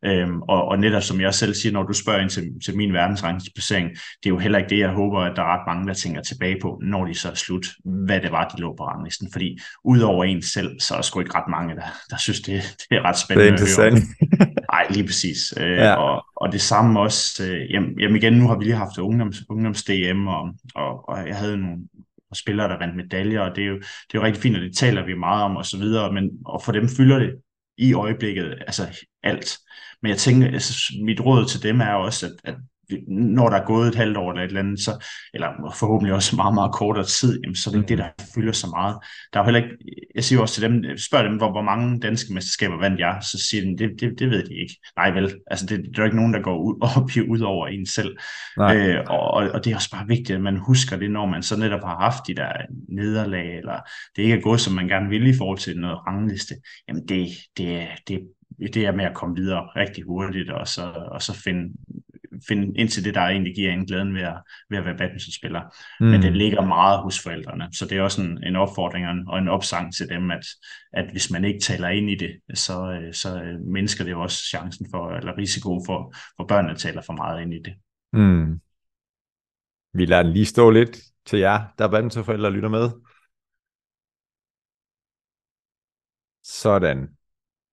Øhm, 0.06 0.42
og, 0.42 0.68
og 0.68 0.80
netop 0.80 1.02
som 1.02 1.22
jeg 1.22 1.34
selv 1.34 1.54
siger, 1.54 1.74
når 1.74 1.84
du 1.84 1.94
spørger 1.94 2.20
ind 2.20 2.30
til, 2.30 2.52
til 2.66 2.78
min 2.78 2.94
verdensrangingsplacering, 2.94 3.90
det 3.90 4.26
er 4.26 4.30
jo 4.30 4.38
heller 4.38 4.58
ikke 4.58 4.70
det, 4.70 4.80
jeg 4.80 4.90
håber, 4.90 5.20
at 5.20 5.36
der 5.36 5.42
er 5.42 5.58
ret 5.58 5.68
mange, 5.68 5.88
der 5.88 5.94
tænker 5.94 6.22
tilbage 6.22 6.58
på, 6.62 6.82
når 6.84 7.06
de 7.06 7.14
så 7.14 7.30
er 7.30 7.34
slut, 7.34 7.68
hvad 8.06 8.22
det 8.22 8.32
var, 8.32 8.48
de 8.48 8.62
lå 8.62 8.76
på 8.76 8.84
ranglisten. 8.84 9.30
Fordi 9.32 9.60
udover 9.84 10.24
en 10.24 10.42
selv, 10.42 10.80
så 10.80 10.94
er 10.94 10.98
der 10.98 11.04
sgu 11.04 11.20
ikke 11.20 11.36
ret 11.36 11.50
mange, 11.50 11.76
der, 11.76 11.88
der 12.10 12.18
synes, 12.18 12.42
det, 12.42 12.76
det 12.90 12.98
er 12.98 13.02
ret 13.02 13.18
spændende 13.18 13.44
det 13.44 13.50
er 13.50 13.54
interessant. 13.54 13.96
at 13.96 14.38
høre. 14.40 14.56
Nej, 14.74 14.88
lige 14.90 15.06
præcis. 15.06 15.54
Øh, 15.58 15.78
ja. 15.78 15.94
og, 15.94 16.26
og 16.36 16.52
det 16.52 16.62
samme 16.62 17.00
også, 17.00 17.44
øh, 17.44 17.72
jamen, 17.72 18.00
jamen 18.00 18.16
igen, 18.16 18.34
nu 18.34 18.48
har 18.48 18.58
vi 18.58 18.64
lige 18.64 18.76
haft 18.76 18.98
ungdoms, 18.98 19.44
ungdoms-DM, 19.50 20.28
og, 20.28 20.50
og, 20.76 21.10
og 21.10 21.28
jeg 21.28 21.36
havde 21.36 21.58
nogle 21.58 21.78
og 22.30 22.38
spillere, 22.38 22.70
der 22.70 22.78
vandt 22.78 22.96
medaljer, 22.96 23.42
og 23.42 23.56
det 23.56 23.64
er 23.64 23.68
jo, 23.68 23.76
det 23.76 24.14
er 24.14 24.20
jo 24.20 24.24
rigtig 24.24 24.42
fint, 24.42 24.56
og 24.56 24.62
det 24.62 24.78
taler 24.78 25.06
vi 25.06 25.14
meget 25.14 25.44
om 25.44 25.56
og 25.56 25.66
så 25.66 25.78
videre, 25.78 26.14
men 26.14 26.30
og 26.46 26.62
for 26.62 26.72
dem 26.72 26.90
fylder 26.90 27.20
det 27.20 27.36
i 27.78 27.94
øjeblikket 27.94 28.64
altså 28.68 29.06
alt. 29.24 29.58
Men 30.02 30.10
jeg 30.10 30.18
tænker, 30.18 30.48
altså, 30.48 30.94
mit 31.04 31.22
råd 31.22 31.46
til 31.46 31.64
dem 31.64 31.82
er 31.82 31.94
også, 31.94 32.26
at, 32.26 32.34
at 32.44 32.56
når 33.08 33.50
der 33.50 33.58
er 33.58 33.66
gået 33.66 33.88
et 33.88 33.96
halvt 33.96 34.18
år 34.18 34.32
eller 34.32 34.44
et 34.44 34.48
eller 34.48 34.60
andet, 34.60 34.80
så, 34.80 35.06
eller 35.34 35.76
forhåbentlig 35.80 36.14
også 36.14 36.36
meget, 36.36 36.54
meget 36.54 36.72
kortere 36.74 37.06
tid, 37.06 37.40
jamen, 37.44 37.56
så 37.56 37.70
er 37.70 37.72
det 37.72 37.80
ikke 37.80 37.90
det, 37.90 37.98
der 37.98 38.26
fylder 38.36 38.52
så 38.52 38.68
meget. 38.68 38.98
Der 39.34 39.40
er 39.40 39.44
jo 39.44 39.46
heller 39.46 39.64
ikke, 39.64 39.78
jeg 40.16 40.24
siger 40.24 40.42
også 40.42 40.56
til 40.56 40.64
dem, 40.64 40.98
spørger 40.98 41.28
dem, 41.28 41.38
hvor, 41.38 41.52
hvor 41.52 41.62
mange 41.62 42.00
danske 42.00 42.34
mesterskaber 42.34 42.78
vandt 42.80 43.00
jeg, 43.00 43.18
så 43.22 43.48
siger 43.50 43.64
de, 43.64 43.78
det, 43.78 44.02
det, 44.02 44.20
det 44.20 44.30
ved 44.30 44.44
de 44.44 44.54
ikke. 44.54 44.76
Nej 44.98 45.12
vel, 45.12 45.36
altså 45.52 45.66
det, 45.66 45.78
det 45.80 45.98
er 45.98 46.02
jo 46.02 46.04
ikke 46.04 46.18
nogen, 46.18 46.34
der 46.34 46.42
går 46.42 46.58
ud, 46.58 46.76
op 46.98 47.10
i 47.16 47.22
ud 47.30 47.40
over 47.40 47.68
en 47.68 47.86
selv. 47.86 48.18
Øh, 48.60 49.00
og, 49.08 49.32
og, 49.32 49.66
det 49.66 49.72
er 49.72 49.76
også 49.76 49.92
bare 49.92 50.08
vigtigt, 50.08 50.36
at 50.36 50.42
man 50.42 50.58
husker 50.58 50.98
det, 50.98 51.12
når 51.12 51.26
man 51.26 51.44
så 51.44 51.60
netop 51.60 51.84
har 51.84 51.98
haft 52.00 52.28
de 52.28 52.36
der 52.36 52.52
nederlag, 52.90 53.58
eller 53.58 53.80
det 54.16 54.22
ikke 54.22 54.36
er 54.36 54.42
gået, 54.42 54.62
som 54.62 54.74
man 54.74 54.88
gerne 54.88 55.10
vil 55.10 55.28
i 55.28 55.38
forhold 55.38 55.58
til 55.58 55.80
noget 55.80 56.08
rangliste. 56.08 56.56
Jamen 56.88 57.08
det, 57.08 57.28
det, 57.58 57.88
det, 58.08 58.20
det 58.60 58.86
er 58.86 58.92
med 58.92 59.06
at 59.06 59.14
komme 59.14 59.36
videre 59.36 59.62
rigtig 59.76 60.04
hurtigt, 60.04 60.50
og 60.50 60.68
så, 60.68 60.92
og 61.12 61.22
så 61.22 61.42
finde, 61.44 61.74
finde 62.48 62.80
ind 62.80 62.90
til 62.90 63.04
det, 63.04 63.14
der 63.14 63.22
egentlig 63.22 63.56
giver 63.56 63.74
en 63.74 63.86
glæden 63.86 64.14
ved 64.14 64.22
at, 64.22 64.42
ved 64.70 64.78
at 64.78 64.86
være 64.86 64.98
badmintonspiller. 64.98 65.62
Mm. 66.00 66.06
Men 66.06 66.22
det 66.22 66.38
ligger 66.38 66.62
meget 66.66 67.00
hos 67.00 67.20
forældrene, 67.20 67.68
så 67.74 67.86
det 67.86 67.98
er 67.98 68.02
også 68.02 68.22
en, 68.22 68.44
en 68.44 68.56
opfordring 68.56 69.06
og 69.28 69.40
en 69.40 69.48
opsang 69.48 69.96
til 69.96 70.10
dem, 70.10 70.32
at, 70.32 70.46
at 70.94 71.12
hvis 71.12 71.32
man 71.32 71.46
ikke 71.46 71.60
taler 71.60 71.90
ind 71.90 72.10
i 72.10 72.16
det, 72.16 72.32
så, 72.54 73.10
så 73.12 73.58
mindsker 73.68 74.04
det 74.04 74.12
jo 74.12 74.22
også 74.22 74.44
chancen 74.44 74.88
for, 74.92 75.10
eller 75.10 75.38
risiko 75.38 75.82
for, 75.86 76.14
for 76.38 76.48
børnene 76.48 76.76
taler 76.76 77.02
for 77.02 77.14
meget 77.14 77.42
ind 77.42 77.54
i 77.54 77.60
det. 77.66 77.74
Mm. 78.14 78.60
Vi 79.94 80.06
lader 80.06 80.24
den 80.24 80.32
lige 80.32 80.46
stå 80.46 80.70
lidt 80.70 81.00
til 81.26 81.40
jer, 81.40 81.60
der 81.78 81.86
er 81.86 81.92
badmintonforældre, 81.92 82.52
lytter 82.52 82.70
med. 82.70 82.90
Sådan. 86.44 87.10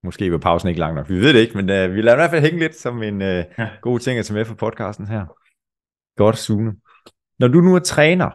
Måske 0.03 0.31
var 0.31 0.37
pausen 0.37 0.69
ikke 0.69 0.79
lang 0.79 0.95
nok. 0.95 1.09
Vi 1.09 1.15
ved 1.15 1.33
det 1.33 1.39
ikke, 1.39 1.57
men 1.57 1.69
uh, 1.69 1.95
vi 1.95 2.01
lader 2.01 2.17
i 2.17 2.19
hvert 2.19 2.29
fald 2.29 2.41
hænge 2.41 2.59
lidt 2.59 2.75
som 2.75 3.03
en 3.03 3.15
uh, 3.21 3.27
ja. 3.27 3.69
god 3.81 3.99
ting 3.99 4.19
at 4.19 4.25
tage 4.25 4.37
med 4.37 4.45
for 4.45 4.55
podcasten 4.55 5.07
her. 5.07 5.25
Godt, 6.17 6.37
Sune. 6.37 6.75
Når 7.39 7.47
du 7.47 7.61
nu 7.61 7.75
er 7.75 7.79
træner, 7.79 8.29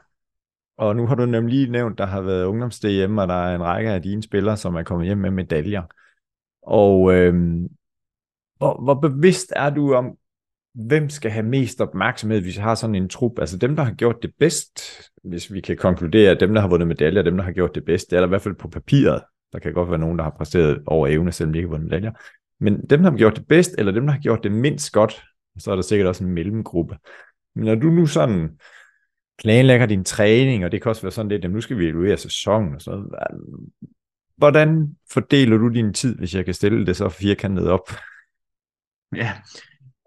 og 0.79 0.97
nu 0.97 1.07
har 1.07 1.15
du 1.15 1.27
nemlig 1.27 1.55
lige 1.55 1.73
nævnt, 1.73 1.99
der 1.99 2.07
har 2.07 2.21
været 2.21 2.45
ungdoms 2.45 2.79
hjemme, 2.79 3.23
og 3.23 3.29
der 3.29 3.35
er 3.35 3.55
en 3.55 3.63
række 3.63 3.91
af 3.91 4.03
dine 4.03 4.23
spillere, 4.23 4.57
som 4.57 4.75
er 4.75 4.83
kommet 4.83 5.07
hjem 5.07 5.19
med 5.19 5.31
medaljer. 5.31 5.83
Og 6.63 7.15
øhm, 7.15 7.69
hvor, 8.57 8.83
hvor 8.85 8.95
bevidst 8.95 9.53
er 9.57 9.71
du 9.71 9.95
om, 9.95 10.17
hvem 10.75 11.09
skal 11.09 11.31
have 11.31 11.47
mest 11.47 11.81
opmærksomhed, 11.81 12.41
hvis 12.41 12.57
vi 12.57 12.63
har 12.63 12.75
sådan 12.75 12.95
en 12.95 13.09
trup? 13.09 13.39
Altså 13.39 13.57
dem, 13.57 13.77
der 13.77 13.83
har 13.83 13.93
gjort 13.93 14.23
det 14.23 14.33
bedst, 14.39 14.81
hvis 15.25 15.53
vi 15.53 15.61
kan 15.61 15.77
konkludere, 15.77 16.31
at 16.31 16.41
dem, 16.41 16.55
der 16.55 16.61
har 16.61 16.69
vundet 16.69 16.89
medaljer, 16.89 17.23
dem, 17.23 17.37
der 17.37 17.45
har 17.45 17.53
gjort 17.53 17.75
det 17.75 17.85
bedst, 17.85 18.13
eller 18.13 18.27
i 18.27 18.29
hvert 18.29 18.43
fald 18.43 18.55
på 18.55 18.69
papiret, 18.69 19.23
der 19.53 19.59
kan 19.59 19.73
godt 19.73 19.91
være 19.91 19.99
nogen, 19.99 20.19
der 20.19 20.25
har 20.25 20.35
præsteret 20.39 20.83
over 20.87 21.07
evne, 21.07 21.33
selvom 21.33 21.53
de 21.53 21.59
ikke 21.59 21.69
har 21.69 21.71
vundet 21.71 21.89
medaljer. 21.89 22.13
Men 22.61 22.87
dem, 22.91 23.03
der 23.03 23.11
har 23.11 23.19
gjort 23.19 23.37
det 23.37 23.47
bedst, 23.47 23.75
eller 23.79 23.93
dem, 23.93 24.07
der 24.07 24.13
har 24.13 24.21
gjort 24.21 24.43
det 24.43 24.53
mindst 24.53 24.93
godt, 24.93 25.23
så 25.59 25.71
er 25.71 25.75
der 25.75 25.83
sikkert 25.83 26.09
også 26.09 26.25
en 26.25 26.31
mellemgruppe. 26.31 26.99
Men 27.55 27.65
når 27.65 27.75
du 27.75 27.91
nu 27.91 28.07
sådan 28.07 28.59
planlægger 29.39 29.87
din 29.87 30.05
træning, 30.05 30.65
og 30.65 30.73
det 30.73 30.83
kan 30.83 30.89
også 30.91 31.03
være 31.03 31.13
sådan 31.13 31.29
lidt, 31.29 31.45
at 31.45 31.51
nu 31.51 31.61
skal 31.61 31.79
vi 31.79 31.85
evaluere 31.85 32.17
sæsonen 32.17 32.75
og 32.75 32.81
sådan 32.81 32.99
noget. 32.99 33.15
Hvordan 34.37 34.97
fordeler 35.13 35.57
du 35.57 35.69
din 35.69 35.93
tid, 35.93 36.19
hvis 36.19 36.35
jeg 36.35 36.45
kan 36.45 36.55
stille 36.55 36.87
det 36.87 36.97
så 36.97 37.09
firkantet 37.09 37.69
op? 37.69 37.91
Ja, 39.17 39.33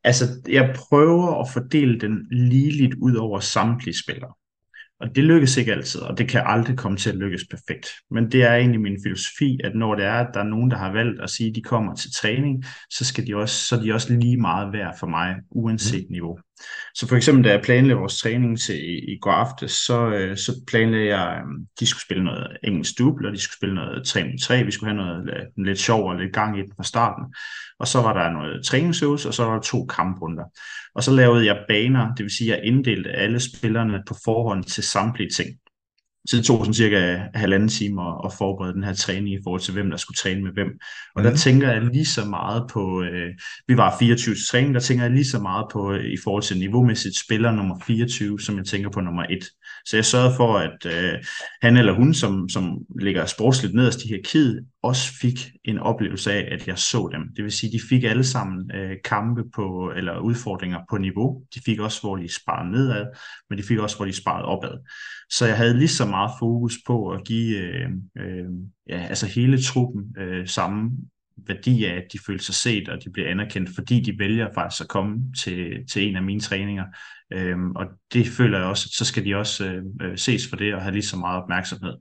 altså 0.04 0.26
jeg 0.50 0.76
prøver 0.78 1.42
at 1.42 1.48
fordele 1.54 2.00
den 2.00 2.28
ligeligt 2.32 2.94
ud 3.02 3.16
over 3.16 3.40
samtlige 3.40 4.00
spillere. 4.04 4.34
Og 5.02 5.16
det 5.16 5.24
lykkes 5.24 5.58
ikke 5.58 5.72
altid, 5.72 6.02
og 6.02 6.18
det 6.18 6.30
kan 6.30 6.44
aldrig 6.46 6.78
komme 6.78 6.98
til 6.98 7.10
at 7.10 7.16
lykkes 7.16 7.46
perfekt. 7.52 7.88
Men 8.12 8.32
det 8.32 8.44
er 8.44 8.56
egentlig 8.56 8.82
min 8.82 8.98
filosofi, 9.04 9.60
at 9.64 9.76
når 9.76 9.96
det 9.96 10.06
er, 10.06 10.14
at 10.14 10.34
der 10.34 10.40
er 10.40 10.44
nogen, 10.44 10.72
der 10.72 10.78
har 10.78 10.92
valgt 10.92 11.22
at 11.22 11.30
sige, 11.30 11.50
at 11.50 11.56
de 11.56 11.62
kommer 11.62 11.96
til 11.96 12.14
træning, 12.14 12.66
så, 12.90 13.06
skal 13.06 13.28
de 13.28 13.36
også, 13.36 13.66
så 13.66 13.76
er 13.76 13.80
de 13.80 13.94
også 13.94 14.14
lige 14.14 14.38
meget 14.38 14.74
værd 14.74 14.96
for 15.00 15.08
mig, 15.08 15.36
uanset 15.52 16.06
mm. 16.10 16.12
niveau. 16.12 16.40
Så 16.96 17.08
for 17.08 17.16
eksempel, 17.16 17.44
da 17.44 17.52
jeg 17.52 17.62
planlagde 17.62 18.00
vores 18.00 18.20
træning 18.20 18.60
til 18.60 18.76
i, 18.76 19.14
i 19.14 19.18
går 19.22 19.32
aftes, 19.32 19.72
så, 19.72 20.08
øh, 20.08 20.38
så 20.38 20.52
planlagde 20.68 21.08
jeg, 21.08 21.28
at 21.28 21.44
de 21.80 21.86
skulle 21.86 22.04
spille 22.04 22.24
noget 22.24 22.58
engelsk 22.64 23.00
dubbel, 23.00 23.26
og 23.26 23.34
de 23.34 23.40
skulle 23.40 23.58
spille 23.58 23.76
noget 23.76 24.06
3 24.06 24.24
3 24.42 24.64
Vi 24.64 24.72
skulle 24.72 24.94
have 24.94 25.06
noget 25.06 25.30
øh, 25.30 25.66
lidt 25.66 25.80
sjov 25.80 26.10
og 26.10 26.16
lidt 26.16 26.34
gang 26.34 26.60
i 26.60 26.62
den 26.62 26.74
fra 26.76 26.84
starten. 26.84 27.26
Og 27.80 27.88
så 27.88 28.02
var 28.02 28.14
der 28.14 28.32
noget 28.32 28.66
træningsøvelse, 28.66 29.28
og 29.28 29.34
så 29.34 29.44
var 29.44 29.54
der 29.54 29.62
to 29.62 29.86
kamprunder. 29.86 30.44
Og 30.96 31.04
så 31.04 31.12
lavede 31.12 31.46
jeg 31.46 31.66
baner, 31.68 32.16
det 32.16 32.24
vil 32.24 32.38
sige, 32.38 32.54
at 32.54 32.58
jeg 32.58 32.68
inddelte 32.68 33.10
alle 33.10 33.40
spillerne 33.40 34.04
på 34.08 34.16
forhånd 34.24 34.64
til 34.64 34.84
samtlige 34.84 35.30
ting. 35.30 35.50
Så 36.26 36.38
det 36.38 36.46
tog 36.46 36.60
sådan 36.60 36.74
cirka 36.74 37.20
halvanden 37.34 37.70
time 37.70 38.02
at, 38.02 38.14
at 38.26 38.34
forberede 38.38 38.74
den 38.74 38.84
her 38.84 38.94
træning 38.94 39.34
i 39.34 39.40
forhold 39.44 39.62
til, 39.62 39.74
hvem 39.74 39.90
der 39.90 39.98
skulle 39.98 40.16
træne 40.16 40.44
med 40.44 40.52
hvem. 40.52 40.68
Og 41.16 41.22
mm. 41.22 41.24
der 41.24 41.30
mhm. 41.30 41.38
tænker 41.38 41.72
jeg 41.72 41.82
lige 41.82 42.06
så 42.06 42.26
meget 42.26 42.64
på, 42.74 43.04
øh, 43.04 43.30
vi 43.68 43.78
var 43.78 43.96
24 44.00 44.36
til 44.36 44.48
træning, 44.48 44.74
der 44.74 44.80
tænker 44.80 45.04
jeg 45.04 45.14
lige 45.14 45.26
så 45.26 45.40
meget 45.40 45.66
på, 45.72 45.94
øh, 45.94 46.06
i 46.06 46.18
forhold 46.24 46.44
til 46.44 46.60
niveaumæssigt 46.60 47.20
spiller 47.20 47.52
nummer 47.52 47.80
24, 47.88 48.40
som 48.40 48.58
jeg 48.58 48.66
tænker 48.66 48.90
på 48.90 49.02
nummer 49.02 49.24
1. 49.30 49.50
Så 49.86 49.98
jeg 49.98 50.06
sørgede 50.06 50.34
for, 50.36 50.58
at 50.58 50.86
øh, 50.86 51.24
han 51.62 51.78
eller 51.78 51.94
hun, 51.94 52.14
som, 52.14 52.50
som 52.50 52.78
ligger 53.00 53.26
sportsligt 53.26 53.76
nederst 53.76 54.04
i 54.04 54.08
hierarkiet, 54.08 54.66
også 54.84 55.14
fik 55.22 55.40
en 55.64 55.80
oplevelse 55.80 56.34
af, 56.34 56.48
at 56.52 56.68
jeg 56.68 56.78
så 56.78 57.10
dem. 57.12 57.22
Det 57.36 57.44
vil 57.44 57.52
sige, 57.52 57.72
de 57.72 57.80
fik 57.90 58.04
alle 58.04 58.24
sammen 58.24 58.72
øh, 58.76 58.96
kampe 59.04 59.44
på, 59.56 59.94
eller 59.96 60.20
udfordringer 60.20 60.80
på 60.90 60.98
niveau. 60.98 61.42
De 61.56 61.62
fik 61.66 61.80
også, 61.80 62.02
hvor 62.02 62.16
de 62.16 62.36
sparede 62.36 62.72
nedad, 62.72 63.06
men 63.50 63.60
de 63.60 63.64
fik 63.64 63.78
også, 63.78 63.96
hvor 63.96 64.06
de 64.06 64.14
sparede 64.14 64.46
opad. 64.46 64.78
Så 65.30 65.46
jeg 65.46 65.58
havde 65.58 65.78
lige 65.78 65.88
så 65.88 66.06
meget 66.06 66.32
fokus 66.40 66.74
på 66.88 67.10
at 67.10 67.24
give 67.26 67.58
øh, 67.58 67.90
øh, 68.18 68.50
ja, 68.90 69.06
altså 69.10 69.26
hele 69.26 69.62
truppen 69.62 70.16
øh, 70.18 70.48
samme 70.48 70.92
værdi 71.48 71.86
af, 71.86 71.96
at 71.96 72.04
de 72.14 72.20
føler 72.26 72.40
sig 72.40 72.56
set, 72.56 72.90
og 72.90 73.04
de 73.04 73.12
bliver 73.12 73.30
anerkendt, 73.30 73.70
fordi 73.76 74.00
de 74.00 74.20
vælger 74.20 74.48
faktisk 74.56 74.82
at 74.82 74.88
komme 74.88 75.34
til, 75.44 75.88
til 75.92 76.08
en 76.10 76.16
af 76.16 76.24
mine 76.24 76.42
træninger. 76.42 76.86
Øhm, 77.34 77.72
og 77.72 77.86
det 78.14 78.28
føler 78.28 78.58
jeg 78.58 78.68
også, 78.68 78.88
at 78.90 78.94
så 78.94 79.06
skal 79.06 79.26
de 79.26 79.36
også 79.36 79.66
øh, 79.66 79.84
øh 80.02 80.18
ses 80.18 80.48
for 80.50 80.56
det 80.56 80.76
og 80.76 80.82
have 80.82 80.94
lige 80.94 81.06
så 81.06 81.18
meget 81.18 81.44
opmærksomhed 81.44 81.94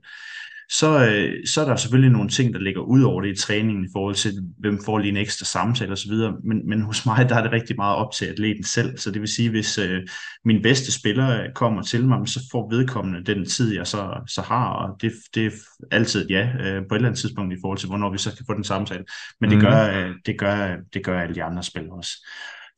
så, 0.71 1.05
øh, 1.05 1.47
så 1.47 1.61
er 1.61 1.65
der 1.65 1.75
selvfølgelig 1.75 2.11
nogle 2.11 2.29
ting, 2.29 2.53
der 2.53 2.59
ligger 2.59 2.81
ud 2.81 3.03
over 3.03 3.21
det 3.21 3.29
i 3.29 3.41
træningen 3.41 3.85
i 3.85 3.87
forhold 3.93 4.15
til, 4.15 4.33
hvem 4.57 4.79
får 4.85 4.97
lige 4.99 5.09
en 5.09 5.17
ekstra 5.17 5.45
samtale 5.45 5.91
osv., 5.91 6.13
men, 6.43 6.69
men 6.69 6.81
hos 6.81 7.05
mig, 7.05 7.29
der 7.29 7.35
er 7.35 7.41
det 7.41 7.51
rigtig 7.51 7.75
meget 7.75 7.95
op 7.95 8.11
til 8.11 8.25
atleten 8.25 8.63
selv, 8.63 8.97
så 8.97 9.11
det 9.11 9.21
vil 9.21 9.29
sige, 9.29 9.49
hvis 9.49 9.77
øh, 9.77 10.07
min 10.45 10.61
bedste 10.61 10.91
spiller 10.91 11.47
kommer 11.55 11.81
til 11.81 12.07
mig, 12.07 12.27
så 12.27 12.39
får 12.51 12.69
vedkommende 12.69 13.33
den 13.33 13.45
tid, 13.45 13.75
jeg 13.75 13.87
så, 13.87 14.23
så 14.27 14.41
har, 14.41 14.69
og 14.69 15.01
det, 15.01 15.11
det 15.35 15.45
er 15.45 15.51
altid 15.91 16.29
ja, 16.29 16.49
øh, 16.59 16.81
på 16.89 16.95
et 16.95 16.97
eller 16.97 17.09
andet 17.09 17.19
tidspunkt 17.19 17.53
i 17.53 17.57
forhold 17.61 17.77
til, 17.77 17.89
hvornår 17.89 18.11
vi 18.11 18.17
så 18.17 18.35
kan 18.35 18.45
få 18.45 18.53
den 18.53 18.63
samtale, 18.63 19.03
men 19.41 19.49
det, 19.49 19.57
mm. 19.57 19.63
gør, 19.63 20.05
øh, 20.05 20.15
det, 20.25 20.39
gør, 20.39 20.75
det 20.93 21.03
gør 21.03 21.21
alle 21.21 21.35
de 21.35 21.43
andre 21.43 21.63
spillere 21.63 21.97
også. 21.97 22.27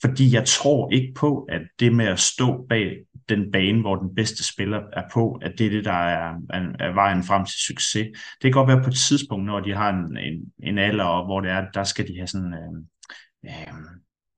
Fordi 0.02 0.34
jeg 0.34 0.46
tror 0.46 0.92
ikke 0.92 1.14
på, 1.16 1.48
at 1.50 1.62
det 1.80 1.94
med 1.94 2.06
at 2.06 2.20
stå 2.20 2.66
bag 2.70 2.96
den 3.30 3.52
bane, 3.52 3.82
hvor 3.82 3.96
den 3.96 4.16
bedste 4.16 4.54
spiller 4.54 4.82
er 4.94 5.04
på, 5.14 5.40
at 5.42 5.52
det 5.58 5.66
er 5.66 5.70
det, 5.70 5.86
der 5.86 5.92
er, 5.92 6.34
er, 6.50 6.62
er 6.80 6.94
vejen 6.94 7.24
frem 7.24 7.46
til 7.46 7.60
succes. 7.60 8.08
Det 8.14 8.42
kan 8.42 8.52
godt 8.52 8.68
være 8.68 8.84
på 8.84 8.90
et 8.90 8.96
tidspunkt, 8.96 9.46
når 9.46 9.60
de 9.60 9.74
har 9.74 9.90
en, 9.90 10.18
en, 10.18 10.54
en 10.64 10.78
alder, 10.78 11.26
hvor 11.26 11.42
det 11.42 11.52
er, 11.52 11.66
der 11.74 11.84
skal 11.84 12.08
de 12.08 12.18
have 12.18 12.28
sådan... 12.28 12.54
Øh, 12.54 13.52
øh, 13.52 13.74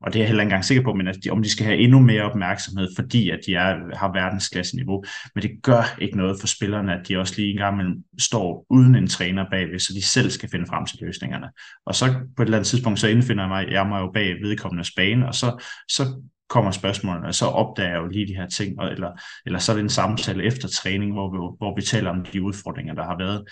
og 0.02 0.14
det 0.14 0.20
er 0.20 0.24
jeg 0.24 0.28
heller 0.28 0.44
ikke 0.44 0.50
engang 0.50 0.66
sikker 0.66 0.84
på, 0.84 0.94
men 0.94 1.08
at 1.08 1.16
de, 1.24 1.30
om 1.30 1.44
de 1.44 1.50
skal 1.50 1.66
have 1.66 1.78
endnu 1.78 2.00
mere 2.00 2.24
opmærksomhed, 2.24 2.88
fordi 2.96 3.30
at 3.30 3.40
de 3.46 3.56
er, 3.56 3.98
har 3.98 4.12
verdensklasse 4.14 4.76
niveau. 4.76 5.04
Men 5.36 5.42
det 5.42 5.52
gør 5.64 5.98
ikke 6.02 6.18
noget 6.18 6.40
for 6.40 6.48
spillerne, 6.48 6.94
at 6.94 7.08
de 7.08 7.18
også 7.18 7.34
lige 7.38 7.52
en 7.52 7.58
gang 7.58 7.82
står 8.20 8.66
uden 8.70 8.96
en 8.96 9.08
træner 9.08 9.46
bagved, 9.52 9.80
så 9.80 9.94
de 9.94 10.02
selv 10.02 10.30
skal 10.30 10.50
finde 10.50 10.66
frem 10.70 10.86
til 10.86 10.98
løsningerne. 11.02 11.48
Og 11.86 11.96
så 11.96 12.06
på 12.36 12.42
et 12.42 12.46
eller 12.46 12.58
andet 12.58 12.68
tidspunkt, 12.68 13.00
så 13.00 13.08
indfinder 13.08 13.44
jeg 13.44 13.50
mig, 13.50 13.72
jeg 13.72 13.88
mig 13.88 14.00
jo 14.00 14.12
bag 14.14 14.36
vedkommende 14.42 14.90
bane, 14.96 15.28
og 15.28 15.36
så, 15.36 15.64
så 15.90 16.04
kommer 16.50 16.72
spørgsmålene, 16.72 17.28
og 17.28 17.36
så 17.36 17.46
opdager 17.46 17.90
jeg 17.90 17.98
jo 17.98 18.08
lige 18.08 18.28
de 18.28 18.36
her 18.36 18.48
ting, 18.48 18.80
og, 18.80 18.92
eller, 18.92 19.12
eller 19.46 19.60
så 19.60 19.72
er 19.72 19.76
det 19.76 19.84
en 19.84 19.90
samtale 19.90 20.44
efter 20.44 20.68
træning, 20.68 21.14
hvor 21.14 21.32
vi, 21.32 21.38
hvor 21.58 21.76
vi 21.76 21.82
taler 21.82 22.10
om 22.10 22.26
de 22.34 22.42
udfordringer, 22.42 22.94
der 22.94 23.04
har 23.04 23.18
været. 23.18 23.44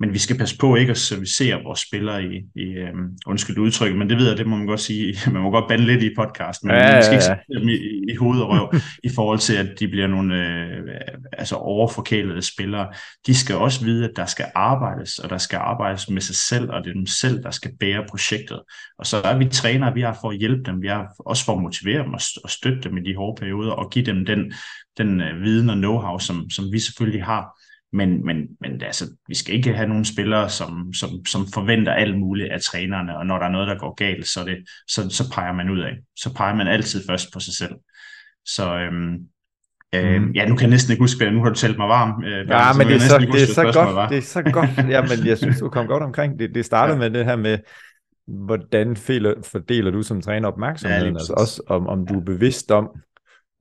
Men 0.00 0.12
vi 0.12 0.18
skal 0.18 0.38
passe 0.38 0.58
på 0.58 0.76
ikke 0.76 0.90
at 0.90 0.98
servicere 0.98 1.62
vores 1.64 1.80
spillere 1.80 2.24
i, 2.24 2.36
i 2.54 2.82
um, 2.92 3.10
undskyld 3.26 3.58
udtryk, 3.58 3.96
men 3.96 4.10
det 4.10 4.18
ved 4.18 4.28
jeg, 4.28 4.38
det 4.38 4.46
må 4.46 4.56
man 4.56 4.66
godt 4.66 4.80
sige, 4.80 5.16
man 5.32 5.42
må 5.42 5.50
godt 5.50 5.68
bande 5.68 5.86
lidt 5.86 6.02
i 6.02 6.14
podcast, 6.16 6.64
men 6.64 6.74
ja, 6.74 6.80
ja, 6.80 6.90
ja. 6.90 6.96
vi 6.96 7.02
skal 7.02 7.14
ikke 7.14 7.24
sætte 7.24 7.42
dem 7.60 7.68
i, 7.68 8.12
i 8.12 8.14
hoved 8.14 8.40
og 8.40 8.48
røv, 8.48 8.74
i 9.08 9.10
forhold 9.14 9.38
til, 9.38 9.56
at 9.56 9.68
de 9.80 9.88
bliver 9.88 10.06
nogle 10.06 10.34
øh, 10.46 10.78
altså 11.32 11.56
overforkælede 11.56 12.42
spillere. 12.42 12.88
De 13.26 13.34
skal 13.34 13.56
også 13.56 13.84
vide, 13.84 14.04
at 14.04 14.12
der 14.16 14.26
skal 14.26 14.46
arbejdes, 14.54 15.18
og 15.18 15.30
der 15.30 15.38
skal 15.38 15.56
arbejdes 15.56 16.10
med 16.10 16.20
sig 16.20 16.36
selv, 16.36 16.70
og 16.70 16.84
det 16.84 16.90
er 16.90 16.94
dem 16.94 17.06
selv, 17.06 17.42
der 17.42 17.50
skal 17.50 17.70
bære 17.80 18.04
projektet. 18.10 18.60
Og 18.98 19.06
så 19.06 19.16
er 19.16 19.38
vi 19.38 19.48
trænere, 19.48 19.94
vi 19.94 20.02
er 20.02 20.12
for 20.20 20.30
at 20.30 20.38
hjælpe 20.38 20.62
dem, 20.62 20.82
vi 20.82 20.86
er 20.86 21.04
også 21.18 21.44
for 21.44 21.52
at 21.56 21.62
motivere 21.62 22.02
dem 22.02 22.12
og, 22.12 22.20
og 22.44 22.50
støtte 22.50 22.80
dem 22.88 22.96
i 22.96 23.02
de 23.02 23.16
hårde 23.16 23.40
perioder, 23.40 23.72
og 23.72 23.90
give 23.90 24.04
dem 24.04 24.24
den, 24.24 24.52
den 24.98 25.20
uh, 25.20 25.42
viden 25.42 25.70
og 25.70 25.76
know-how, 25.76 26.18
som, 26.18 26.50
som 26.50 26.64
vi 26.72 26.78
selvfølgelig 26.78 27.24
har. 27.24 27.58
Men, 27.92 28.26
men, 28.26 28.36
men 28.60 28.82
altså, 28.82 29.04
vi 29.28 29.34
skal 29.34 29.54
ikke 29.54 29.72
have 29.72 29.88
nogle 29.88 30.04
spillere, 30.04 30.50
som, 30.50 30.92
som, 30.92 31.10
som 31.26 31.46
forventer 31.54 31.92
alt 31.92 32.18
muligt 32.18 32.52
af 32.52 32.60
trænerne, 32.60 33.18
og 33.18 33.26
når 33.26 33.38
der 33.38 33.46
er 33.46 33.50
noget, 33.50 33.68
der 33.68 33.78
går 33.78 33.94
galt, 33.94 34.26
så, 34.26 34.44
det, 34.44 34.56
så, 34.88 35.08
så 35.10 35.32
peger 35.34 35.52
man 35.52 35.70
ud 35.70 35.80
af. 35.80 35.92
Så 36.16 36.34
peger 36.34 36.54
man 36.54 36.68
altid 36.68 37.06
først 37.08 37.32
på 37.32 37.40
sig 37.40 37.54
selv. 37.54 37.74
Så 38.44 38.78
øhm, 38.78 39.14
øh, 39.94 40.22
mm. 40.22 40.30
ja, 40.30 40.48
nu 40.48 40.54
kan 40.54 40.62
jeg 40.62 40.70
næsten 40.70 40.92
ikke 40.92 41.02
huske, 41.02 41.24
hvad 41.24 41.32
nu 41.32 41.42
har 41.42 41.48
du 41.48 41.54
talt 41.54 41.78
mig 41.78 41.88
varm. 41.88 42.24
Øh, 42.24 42.48
ja, 42.48 42.72
men 42.72 42.86
det 42.86 42.96
er, 42.96 43.00
så, 43.00 43.18
det, 43.18 43.42
er 43.42 43.54
så 43.54 43.62
godt, 43.62 44.10
det 44.10 44.18
er 44.18 44.22
så 44.22 44.42
godt. 44.42 44.70
Ja, 44.94 45.02
men 45.02 45.26
jeg 45.26 45.38
synes, 45.38 45.58
du 45.58 45.68
kom 45.68 45.86
godt 45.86 46.02
omkring. 46.02 46.38
Det, 46.38 46.54
det 46.54 46.64
startede 46.64 46.96
ja. 47.02 47.10
med 47.10 47.18
det 47.18 47.24
her 47.24 47.36
med, 47.36 47.58
hvordan 48.28 48.96
fordeler 48.96 49.90
du 49.90 50.02
som 50.02 50.20
træner 50.20 50.48
opmærksomheden? 50.48 51.14
Ja, 51.14 51.18
altså 51.18 51.34
også 51.36 51.62
om, 51.66 51.86
om 51.86 52.06
du 52.06 52.20
er 52.20 52.24
bevidst 52.24 52.70
om, 52.70 52.90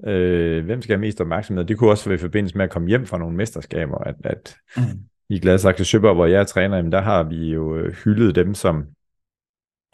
Øh, 0.06 0.66
hvem 0.66 0.82
skal 0.82 0.94
have 0.94 1.02
mest 1.02 1.22
opmærksomhed? 1.22 1.66
Det 1.66 1.78
kunne 1.78 1.90
også 1.90 2.10
være 2.10 2.16
i 2.16 2.22
forbindelse 2.22 2.58
med 2.58 2.66
at 2.66 2.72
komme 2.72 2.88
hjem 2.88 3.06
fra 3.06 3.18
nogle 3.18 3.38
mesterskaber, 3.38 3.98
at, 3.98 4.16
at 4.24 4.56
mm. 4.78 4.84
i 5.30 5.40
Gladsaxe 5.40 5.86
Søborg, 5.86 6.16
hvor 6.16 6.26
jeg 6.26 6.40
er 6.40 6.44
træner, 6.44 6.76
jamen, 6.76 6.92
der 6.92 7.02
har 7.02 7.24
vi 7.24 7.54
jo 7.54 7.78
øh, 7.78 7.96
hyldet 8.04 8.36
dem, 8.36 8.54
som 8.54 8.86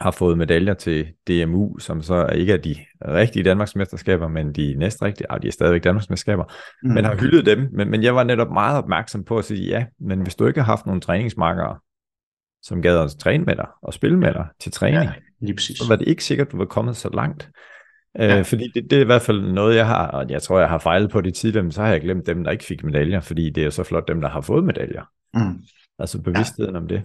har 0.00 0.10
fået 0.10 0.38
medaljer 0.38 0.74
til 0.74 1.06
DMU, 1.28 1.78
som 1.78 2.02
så 2.02 2.26
ikke 2.26 2.52
er 2.52 2.56
de 2.56 2.76
rigtige 3.08 3.42
Danmarksmesterskaber, 3.42 4.28
men 4.28 4.52
de 4.52 4.74
næstrigtige, 4.78 5.26
ja, 5.32 5.38
de 5.38 5.48
er 5.48 5.52
stadigvæk 5.52 5.84
Danmarksmesterskaber, 5.84 6.44
mm. 6.82 6.90
men 6.90 7.04
har 7.04 7.16
hyldet 7.16 7.46
dem. 7.46 7.68
Men, 7.72 7.90
men 7.90 8.02
jeg 8.02 8.14
var 8.14 8.24
netop 8.24 8.50
meget 8.50 8.78
opmærksom 8.78 9.24
på 9.24 9.38
at 9.38 9.44
sige, 9.44 9.68
ja, 9.68 9.86
men 10.00 10.20
hvis 10.20 10.34
du 10.34 10.46
ikke 10.46 10.60
har 10.60 10.66
haft 10.66 10.86
nogle 10.86 11.00
træningsmarkere, 11.00 11.78
som 12.64 12.82
gad 12.82 12.98
os 12.98 13.14
træne 13.14 13.44
med 13.44 13.56
dig 13.56 13.66
og 13.82 13.94
spille 13.94 14.18
med 14.18 14.32
dig 14.32 14.46
til 14.60 14.72
træning, 14.72 15.02
ja, 15.02 15.12
lige 15.40 15.54
præcis. 15.54 15.78
så 15.78 15.88
var 15.88 15.96
det 15.96 16.08
ikke 16.08 16.24
sikkert, 16.24 16.46
at 16.46 16.52
du 16.52 16.56
var 16.56 16.64
kommet 16.64 16.96
så 16.96 17.10
langt. 17.14 17.50
Ja. 18.18 18.38
Øh, 18.38 18.44
fordi 18.44 18.70
det, 18.74 18.90
det 18.90 18.96
er 18.96 19.00
i 19.02 19.04
hvert 19.04 19.22
fald 19.22 19.40
noget, 19.40 19.76
jeg 19.76 19.86
har, 19.86 20.06
og 20.06 20.30
jeg 20.30 20.42
tror, 20.42 20.58
jeg 20.58 20.68
har 20.68 20.78
fejlet 20.78 21.10
på 21.10 21.20
det 21.20 21.34
tidligere, 21.34 21.62
men 21.62 21.72
så 21.72 21.82
har 21.82 21.88
jeg 21.88 22.00
glemt 22.00 22.26
dem, 22.26 22.44
der 22.44 22.50
ikke 22.50 22.64
fik 22.64 22.84
medaljer, 22.84 23.20
fordi 23.20 23.50
det 23.50 23.64
er 23.64 23.70
så 23.70 23.82
flot 23.82 24.08
dem, 24.08 24.20
der 24.20 24.28
har 24.28 24.40
fået 24.40 24.64
medaljer. 24.64 25.02
Mm. 25.34 25.62
Altså 25.98 26.22
bevidstheden 26.22 26.74
ja. 26.74 26.80
om 26.80 26.88
det. 26.88 27.02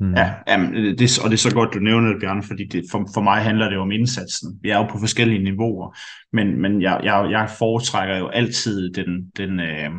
Mm. 0.00 0.14
Ja, 0.14 0.34
jamen, 0.48 0.74
det, 0.74 1.18
og 1.24 1.30
det 1.30 1.36
er 1.36 1.48
så 1.48 1.54
godt, 1.54 1.74
du 1.74 1.78
nævner 1.78 2.12
det, 2.12 2.20
Bjørn, 2.20 2.42
fordi 2.42 2.64
det, 2.64 2.84
for, 2.90 3.08
for 3.14 3.20
mig 3.20 3.42
handler 3.42 3.68
det 3.68 3.74
jo 3.74 3.80
om 3.80 3.90
indsatsen. 3.90 4.58
Vi 4.62 4.70
er 4.70 4.76
jo 4.76 4.86
på 4.86 4.98
forskellige 4.98 5.44
niveauer, 5.44 5.96
men, 6.32 6.62
men 6.62 6.82
jeg, 6.82 7.00
jeg, 7.04 7.28
jeg 7.30 7.50
foretrækker 7.58 8.16
jo 8.16 8.28
altid 8.28 8.92
den, 8.92 9.30
den, 9.36 9.60
øh, 9.60 9.90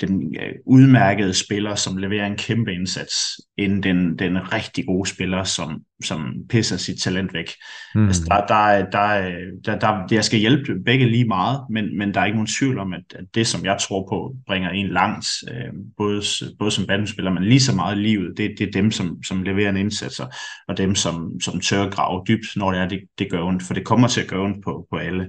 den 0.00 0.36
øh, 0.40 0.54
udmærkede 0.66 1.34
spiller, 1.34 1.74
som 1.74 1.96
leverer 1.96 2.26
en 2.26 2.36
kæmpe 2.36 2.72
indsats, 2.72 3.40
end 3.56 3.82
den, 3.82 4.18
den 4.18 4.52
rigtig 4.52 4.86
gode 4.86 5.08
spiller, 5.08 5.44
som, 5.44 5.82
som 6.04 6.34
pisser 6.48 6.76
sit 6.76 7.02
talent 7.02 7.34
væk. 7.34 7.50
Mm. 7.94 8.06
Altså, 8.06 8.22
der, 8.28 8.46
der, 8.46 8.90
der, 8.90 9.38
der, 9.64 9.78
der, 9.78 10.06
jeg 10.10 10.24
skal 10.24 10.38
hjælpe 10.38 10.74
begge 10.84 11.10
lige 11.10 11.24
meget, 11.24 11.60
men, 11.70 11.98
men 11.98 12.14
der 12.14 12.20
er 12.20 12.24
ikke 12.24 12.36
nogen 12.36 12.46
tvivl 12.58 12.78
om, 12.78 12.92
at, 12.92 13.02
at 13.14 13.24
det, 13.34 13.46
som 13.46 13.64
jeg 13.64 13.76
tror 13.80 14.06
på, 14.08 14.36
bringer 14.46 14.70
en 14.70 14.88
langt, 14.88 15.26
øh, 15.50 15.72
både, 15.96 16.22
både 16.58 16.70
som 16.70 16.86
bandspiller, 16.86 17.30
men 17.30 17.44
lige 17.44 17.60
så 17.60 17.74
meget 17.74 17.96
i 17.96 18.00
livet, 18.00 18.32
det, 18.36 18.50
det 18.58 18.68
er 18.68 18.72
dem, 18.72 18.90
som, 18.90 19.22
som 19.22 19.42
leverer 19.42 19.70
en 19.70 19.76
indsats, 19.76 20.20
og 20.68 20.76
dem, 20.76 20.94
som, 20.94 21.40
som 21.40 21.60
tør 21.60 21.90
grave 21.90 22.24
dybt, 22.28 22.46
når 22.56 22.72
det 22.72 22.80
er, 22.80 22.88
det, 22.88 23.00
det 23.18 23.30
gør 23.30 23.42
ondt, 23.42 23.62
for 23.62 23.74
det 23.74 23.84
kommer 23.84 24.08
til 24.08 24.20
at 24.20 24.28
gøre 24.28 24.40
ondt 24.40 24.64
på, 24.64 24.86
på 24.90 24.96
alle. 24.96 25.26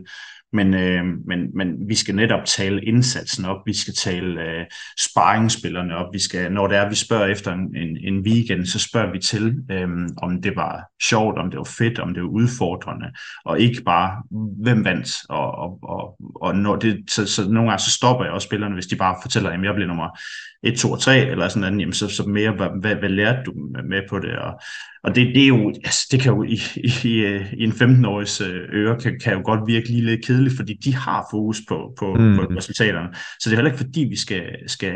Men, 0.53 0.73
øh, 0.73 1.05
men, 1.27 1.57
men 1.57 1.87
vi 1.87 1.95
skal 1.95 2.15
netop 2.15 2.45
tale 2.45 2.83
indsatsen 2.83 3.45
op, 3.45 3.57
vi 3.65 3.73
skal 3.73 3.93
tale 3.93 4.41
øh, 4.41 4.65
sparringsspillerne 4.99 5.95
op, 5.95 6.13
vi 6.13 6.19
skal, 6.19 6.51
når 6.51 6.67
det 6.67 6.77
er, 6.77 6.89
vi 6.89 6.95
spørger 6.95 7.25
efter 7.25 7.53
en, 7.53 7.75
en, 7.75 7.97
en 7.97 8.19
weekend, 8.19 8.65
så 8.65 8.79
spørger 8.79 9.11
vi 9.11 9.19
til, 9.19 9.55
øh, 9.71 9.89
om 10.17 10.41
det 10.41 10.55
var 10.55 10.60
sjovt, 11.09 11.37
om 11.37 11.49
det 11.49 11.57
var 11.57 11.69
fedt, 11.77 11.99
om 11.99 12.13
det 12.13 12.23
var 12.23 12.29
udfordrende, 12.29 13.07
og 13.45 13.59
ikke 13.59 13.83
bare, 13.83 14.23
hvem 14.63 14.85
vandt, 14.85 15.09
og, 15.29 15.51
og, 15.55 15.79
og, 15.83 16.17
og 16.35 16.55
når 16.55 16.75
det, 16.75 17.11
så, 17.11 17.27
så 17.27 17.49
nogle 17.49 17.69
gange 17.69 17.83
så 17.83 17.91
stopper 17.91 18.25
jeg 18.25 18.33
også 18.33 18.45
spillerne, 18.45 18.73
hvis 18.73 18.87
de 18.87 18.95
bare 18.95 19.15
fortæller, 19.21 19.49
at 19.49 19.63
jeg 19.63 19.73
bliver 19.73 19.87
nummer 19.87 20.19
1, 20.63 20.77
2 20.77 20.91
og 20.91 20.99
3, 20.99 21.19
eller 21.19 21.47
sådan 21.47 21.61
noget, 21.61 21.81
jamen 21.81 21.93
så, 21.93 22.07
så 22.07 22.23
mere, 22.23 22.51
hvad, 22.51 22.67
hvad, 22.81 22.95
hvad 22.95 23.09
lærte 23.09 23.43
du 23.45 23.53
med 23.89 24.01
på 24.09 24.19
det, 24.19 24.35
og, 24.35 24.61
og 25.03 25.15
det, 25.15 25.35
det 25.35 25.43
er 25.43 25.47
jo, 25.47 25.69
altså, 25.69 26.07
det 26.11 26.21
kan 26.21 26.33
jo 26.33 26.43
i, 26.43 26.59
i, 26.75 27.25
i 27.53 27.63
en 27.63 27.71
15-årigs 27.71 28.41
øh, 28.41 28.69
øre, 28.73 28.99
kan, 28.99 29.19
kan 29.23 29.33
jo 29.33 29.41
godt 29.45 29.67
virke 29.67 29.87
lige 29.87 30.05
lidt 30.05 30.25
kedeligt, 30.25 30.55
fordi 30.55 30.73
de 30.73 30.95
har 30.95 31.27
fokus 31.31 31.61
på, 31.67 31.93
på, 31.99 32.13
mm. 32.13 32.35
på 32.35 32.41
resultaterne. 32.57 33.09
Så 33.13 33.49
det 33.49 33.51
er 33.51 33.55
heller 33.55 33.71
ikke 33.71 33.83
fordi, 33.83 33.99
vi 33.99 34.17
skal, 34.17 34.41
skal 34.67 34.93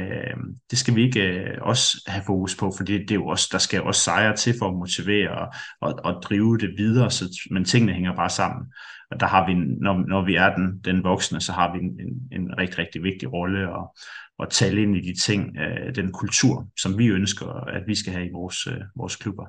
det 0.71 0.79
skal 0.79 0.95
vi 0.95 1.03
ikke 1.03 1.21
øh, 1.21 1.57
også 1.61 2.03
have 2.07 2.23
fokus 2.25 2.55
på, 2.55 2.73
fordi 2.77 2.93
det 2.93 3.11
er 3.11 3.15
jo 3.15 3.27
også, 3.27 3.49
der 3.51 3.57
skal 3.57 3.81
også 3.81 4.01
sejre 4.01 4.35
til 4.35 4.55
for 4.59 4.67
at 4.67 4.75
motivere 4.75 5.29
og, 5.29 5.47
og, 5.81 5.99
og 6.03 6.21
drive 6.23 6.57
det 6.57 6.73
videre, 6.77 7.11
så, 7.11 7.47
men 7.51 7.65
tingene 7.65 7.93
hænger 7.93 8.15
bare 8.15 8.29
sammen. 8.29 8.65
Og 9.11 9.19
der 9.19 9.25
har 9.25 9.47
vi, 9.47 9.53
når, 9.53 10.07
når 10.07 10.25
vi 10.25 10.35
er 10.35 10.55
den, 10.55 10.79
den 10.85 11.03
voksne, 11.03 11.41
så 11.41 11.51
har 11.51 11.73
vi 11.73 11.79
en, 11.79 11.99
en, 11.99 12.41
en 12.41 12.57
rigtig, 12.57 12.79
rigtig 12.79 13.03
vigtig 13.03 13.33
rolle 13.33 13.75
og, 13.75 13.95
at 14.39 14.49
tale 14.49 14.81
ind 14.81 14.97
i 14.97 15.01
de 15.01 15.19
ting, 15.19 15.57
øh, 15.57 15.95
den 15.95 16.11
kultur, 16.11 16.67
som 16.79 16.97
vi 16.97 17.07
ønsker, 17.07 17.47
at 17.47 17.83
vi 17.87 17.95
skal 17.95 18.13
have 18.13 18.25
i 18.25 18.31
vores, 18.33 18.67
øh, 18.67 18.81
vores 18.95 19.15
klubber. 19.15 19.45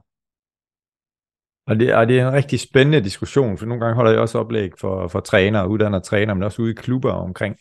Og 1.67 1.81
det, 1.81 1.95
og 1.95 2.09
det 2.09 2.21
er 2.21 2.29
en 2.29 2.35
rigtig 2.35 2.61
spændende 2.61 3.01
diskussion, 3.01 3.59
for 3.59 3.67
nogle 3.67 3.85
gange 3.85 3.95
holder 3.95 4.11
jeg 4.11 4.21
også 4.21 4.39
oplæg 4.39 4.71
for, 4.81 5.09
for 5.09 5.21
trænere, 5.21 5.69
uddanner 5.69 5.99
trænere, 5.99 6.35
men 6.35 6.43
også 6.43 6.63
ude 6.63 6.71
i 6.71 6.75
klubber 6.75 7.13
omkring, 7.13 7.57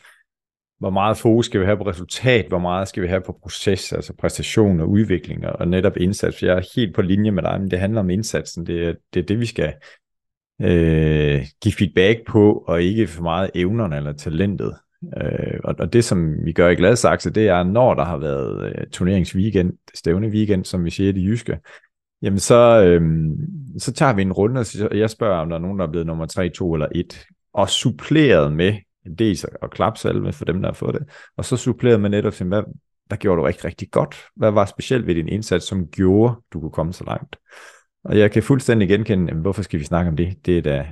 hvor 0.80 0.90
meget 0.90 1.18
fokus 1.18 1.46
skal 1.46 1.62
vi 1.62 1.66
have 1.66 1.78
på 1.78 1.88
resultat, 1.88 2.48
hvor 2.48 2.60
meget 2.60 2.88
skal 2.88 3.04
vi 3.04 3.08
have 3.08 3.22
på 3.22 3.40
proces, 3.42 3.94
altså 3.94 4.14
præstation 4.20 4.80
og 4.80 4.90
udvikling 4.90 5.48
og 5.48 5.68
netop 5.68 5.98
indsats. 5.98 6.40
For 6.40 6.46
jeg 6.46 6.58
er 6.58 6.72
helt 6.76 6.96
på 6.96 7.02
linje 7.02 7.32
med 7.32 7.44
dig, 7.44 7.62
men 7.62 7.72
det 7.72 7.80
handler 7.80 8.00
om 8.00 8.10
indsatsen. 8.10 8.66
Det 8.66 8.88
er 8.88 8.94
det, 9.14 9.20
er 9.20 9.26
det 9.26 9.40
vi 9.40 9.46
skal 9.46 9.74
øh, 10.62 11.46
give 11.64 11.74
feedback 11.74 12.26
på, 12.28 12.64
og 12.68 12.84
ikke 12.84 13.08
for 13.08 13.24
meget 13.24 13.52
evnerne 13.56 13.98
eller 13.98 14.14
talentet. 14.14 14.76
Øh, 15.18 15.60
og, 15.64 15.76
og 15.80 15.94
det, 15.94 16.04
som 16.04 16.46
vi 16.46 16.52
gør 16.52 16.70
i 16.70 16.76
Gladsaxe, 16.76 17.30
det 17.30 17.48
er, 17.48 17.64
når 17.64 17.94
der 17.94 18.04
har 18.04 18.18
været 18.18 18.66
øh, 18.66 18.88
turneringsweekend, 18.92 19.74
stævne 19.94 20.28
weekend, 20.28 20.66
som 20.66 20.86
vi 20.86 20.90
siger 20.90 21.10
i 21.10 21.12
det 21.12 21.24
jyske, 21.24 21.60
jamen 22.22 22.40
så, 22.40 22.84
øh, 22.84 23.02
så 23.78 23.94
tager 23.94 24.14
vi 24.14 24.22
en 24.22 24.34
runde, 24.34 24.60
og 24.92 24.98
jeg 24.98 25.10
spørger, 25.10 25.38
om 25.38 25.50
der 25.50 25.56
er 25.56 25.62
nogen, 25.62 25.80
der 25.80 25.88
er 25.88 25.92
blevet 25.92 26.08
nummer 26.08 26.26
3, 26.26 26.50
2 26.50 26.74
eller 26.74 26.88
1, 26.96 27.26
og 27.54 27.70
suppleret 27.70 28.54
med 28.54 28.74
dels 29.20 29.44
og 29.44 29.72
klapsalve 29.72 30.34
for 30.34 30.46
dem, 30.46 30.62
der 30.62 30.68
har 30.68 30.74
fået 30.74 30.94
det, 30.94 31.04
og 31.38 31.46
så 31.46 31.58
suppleret 31.58 32.02
med 32.02 32.10
netop, 32.10 32.34
hvad, 32.34 32.64
hvad 33.08 33.18
gjorde 33.18 33.42
du 33.42 33.46
rigtig, 33.46 33.66
rigtig 33.66 33.92
godt? 33.92 34.26
Hvad 34.36 34.52
var 34.52 34.66
specielt 34.66 35.08
ved 35.08 35.16
din 35.16 35.28
indsats, 35.28 35.66
som 35.66 35.88
gjorde, 35.88 36.36
du 36.54 36.60
kunne 36.60 36.72
komme 36.72 36.94
så 36.94 37.04
langt? 37.04 37.36
Og 38.04 38.18
jeg 38.20 38.32
kan 38.32 38.44
fuldstændig 38.44 38.88
genkende, 38.88 39.26
jamen, 39.28 39.42
hvorfor 39.42 39.62
skal 39.62 39.80
vi 39.80 39.86
snakke 39.86 40.10
om 40.10 40.18
det? 40.18 40.46
Det 40.46 40.58
er 40.58 40.62
da 40.62 40.86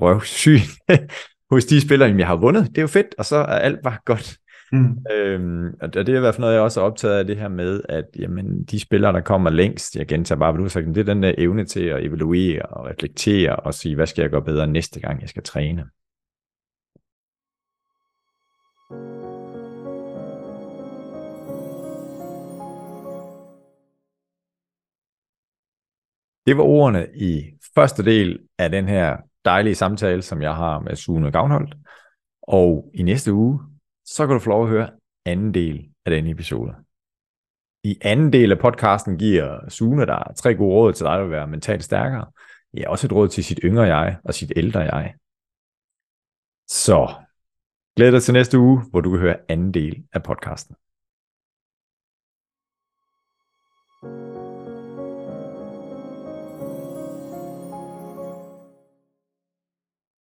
røvsygt 0.00 0.70
hos 1.50 1.64
de 1.64 1.80
spillere, 1.80 2.14
jeg 2.18 2.26
har 2.26 2.36
vundet. 2.36 2.68
Det 2.68 2.78
er 2.78 2.82
jo 2.82 2.88
fedt, 2.88 3.14
og 3.18 3.24
så 3.24 3.36
er 3.36 3.58
alt 3.58 3.82
bare 3.82 3.98
godt. 4.04 4.36
Mm. 4.72 4.98
Øhm, 5.12 5.74
og 5.80 5.94
det 5.94 6.08
er 6.08 6.16
i 6.16 6.20
hvert 6.20 6.34
fald 6.34 6.40
noget, 6.40 6.54
jeg 6.54 6.62
også 6.62 6.80
er 6.80 6.84
optaget 6.84 7.18
af 7.18 7.26
det 7.26 7.36
her 7.36 7.48
med, 7.48 7.80
at 7.88 8.04
jamen, 8.18 8.64
de 8.64 8.80
spillere, 8.80 9.12
der 9.12 9.20
kommer 9.20 9.50
længst, 9.50 9.96
jeg 9.96 10.06
gentager 10.06 10.38
bare, 10.38 10.52
hvad 10.52 10.58
du 10.58 10.64
har 10.64 10.68
sagt, 10.68 10.86
det 10.86 10.98
er 10.98 11.14
den 11.14 11.22
der 11.22 11.34
evne 11.38 11.64
til 11.64 11.80
at 11.80 12.04
evaluere 12.04 12.62
og 12.62 12.86
reflektere 12.86 13.56
og 13.56 13.74
sige, 13.74 13.94
hvad 13.94 14.06
skal 14.06 14.22
jeg 14.22 14.30
gøre 14.30 14.42
bedre 14.42 14.66
næste 14.66 15.00
gang, 15.00 15.20
jeg 15.20 15.28
skal 15.28 15.42
træne. 15.42 15.84
Det 26.46 26.56
var 26.56 26.62
ordene 26.62 27.08
i 27.14 27.54
første 27.74 28.04
del 28.04 28.38
af 28.58 28.70
den 28.70 28.88
her 28.88 29.16
dejlige 29.44 29.74
samtale, 29.74 30.22
som 30.22 30.42
jeg 30.42 30.54
har 30.54 30.78
med 30.80 30.96
Sune 30.96 31.30
Gavnholdt. 31.30 31.74
Og 32.42 32.90
i 32.94 33.02
næste 33.02 33.32
uge, 33.32 33.60
så 34.04 34.26
kan 34.26 34.34
du 34.34 34.40
få 34.40 34.50
lov 34.50 34.62
at 34.62 34.70
høre 34.70 34.90
anden 35.24 35.54
del 35.54 35.88
af 36.06 36.10
den 36.10 36.26
episode. 36.26 36.74
I 37.84 37.98
anden 38.02 38.32
del 38.32 38.52
af 38.52 38.58
podcasten 38.58 39.18
giver 39.18 39.68
Sune 39.68 40.06
dig 40.06 40.24
tre 40.36 40.54
gode 40.54 40.74
råd 40.74 40.92
til 40.92 41.04
dig 41.04 41.20
at 41.20 41.30
være 41.30 41.46
mentalt 41.46 41.84
stærkere. 41.84 42.26
Ja, 42.74 42.90
også 42.90 43.06
et 43.06 43.12
råd 43.12 43.28
til 43.28 43.44
sit 43.44 43.60
yngre 43.64 43.82
jeg 43.82 44.16
og 44.24 44.34
sit 44.34 44.52
ældre 44.56 44.80
jeg. 44.80 45.14
Så 46.68 47.14
glæder 47.96 48.10
dig 48.10 48.22
til 48.22 48.34
næste 48.34 48.58
uge, 48.58 48.82
hvor 48.90 49.00
du 49.00 49.10
kan 49.10 49.20
høre 49.20 49.36
anden 49.48 49.74
del 49.74 50.04
af 50.12 50.22
podcasten. 50.22 50.76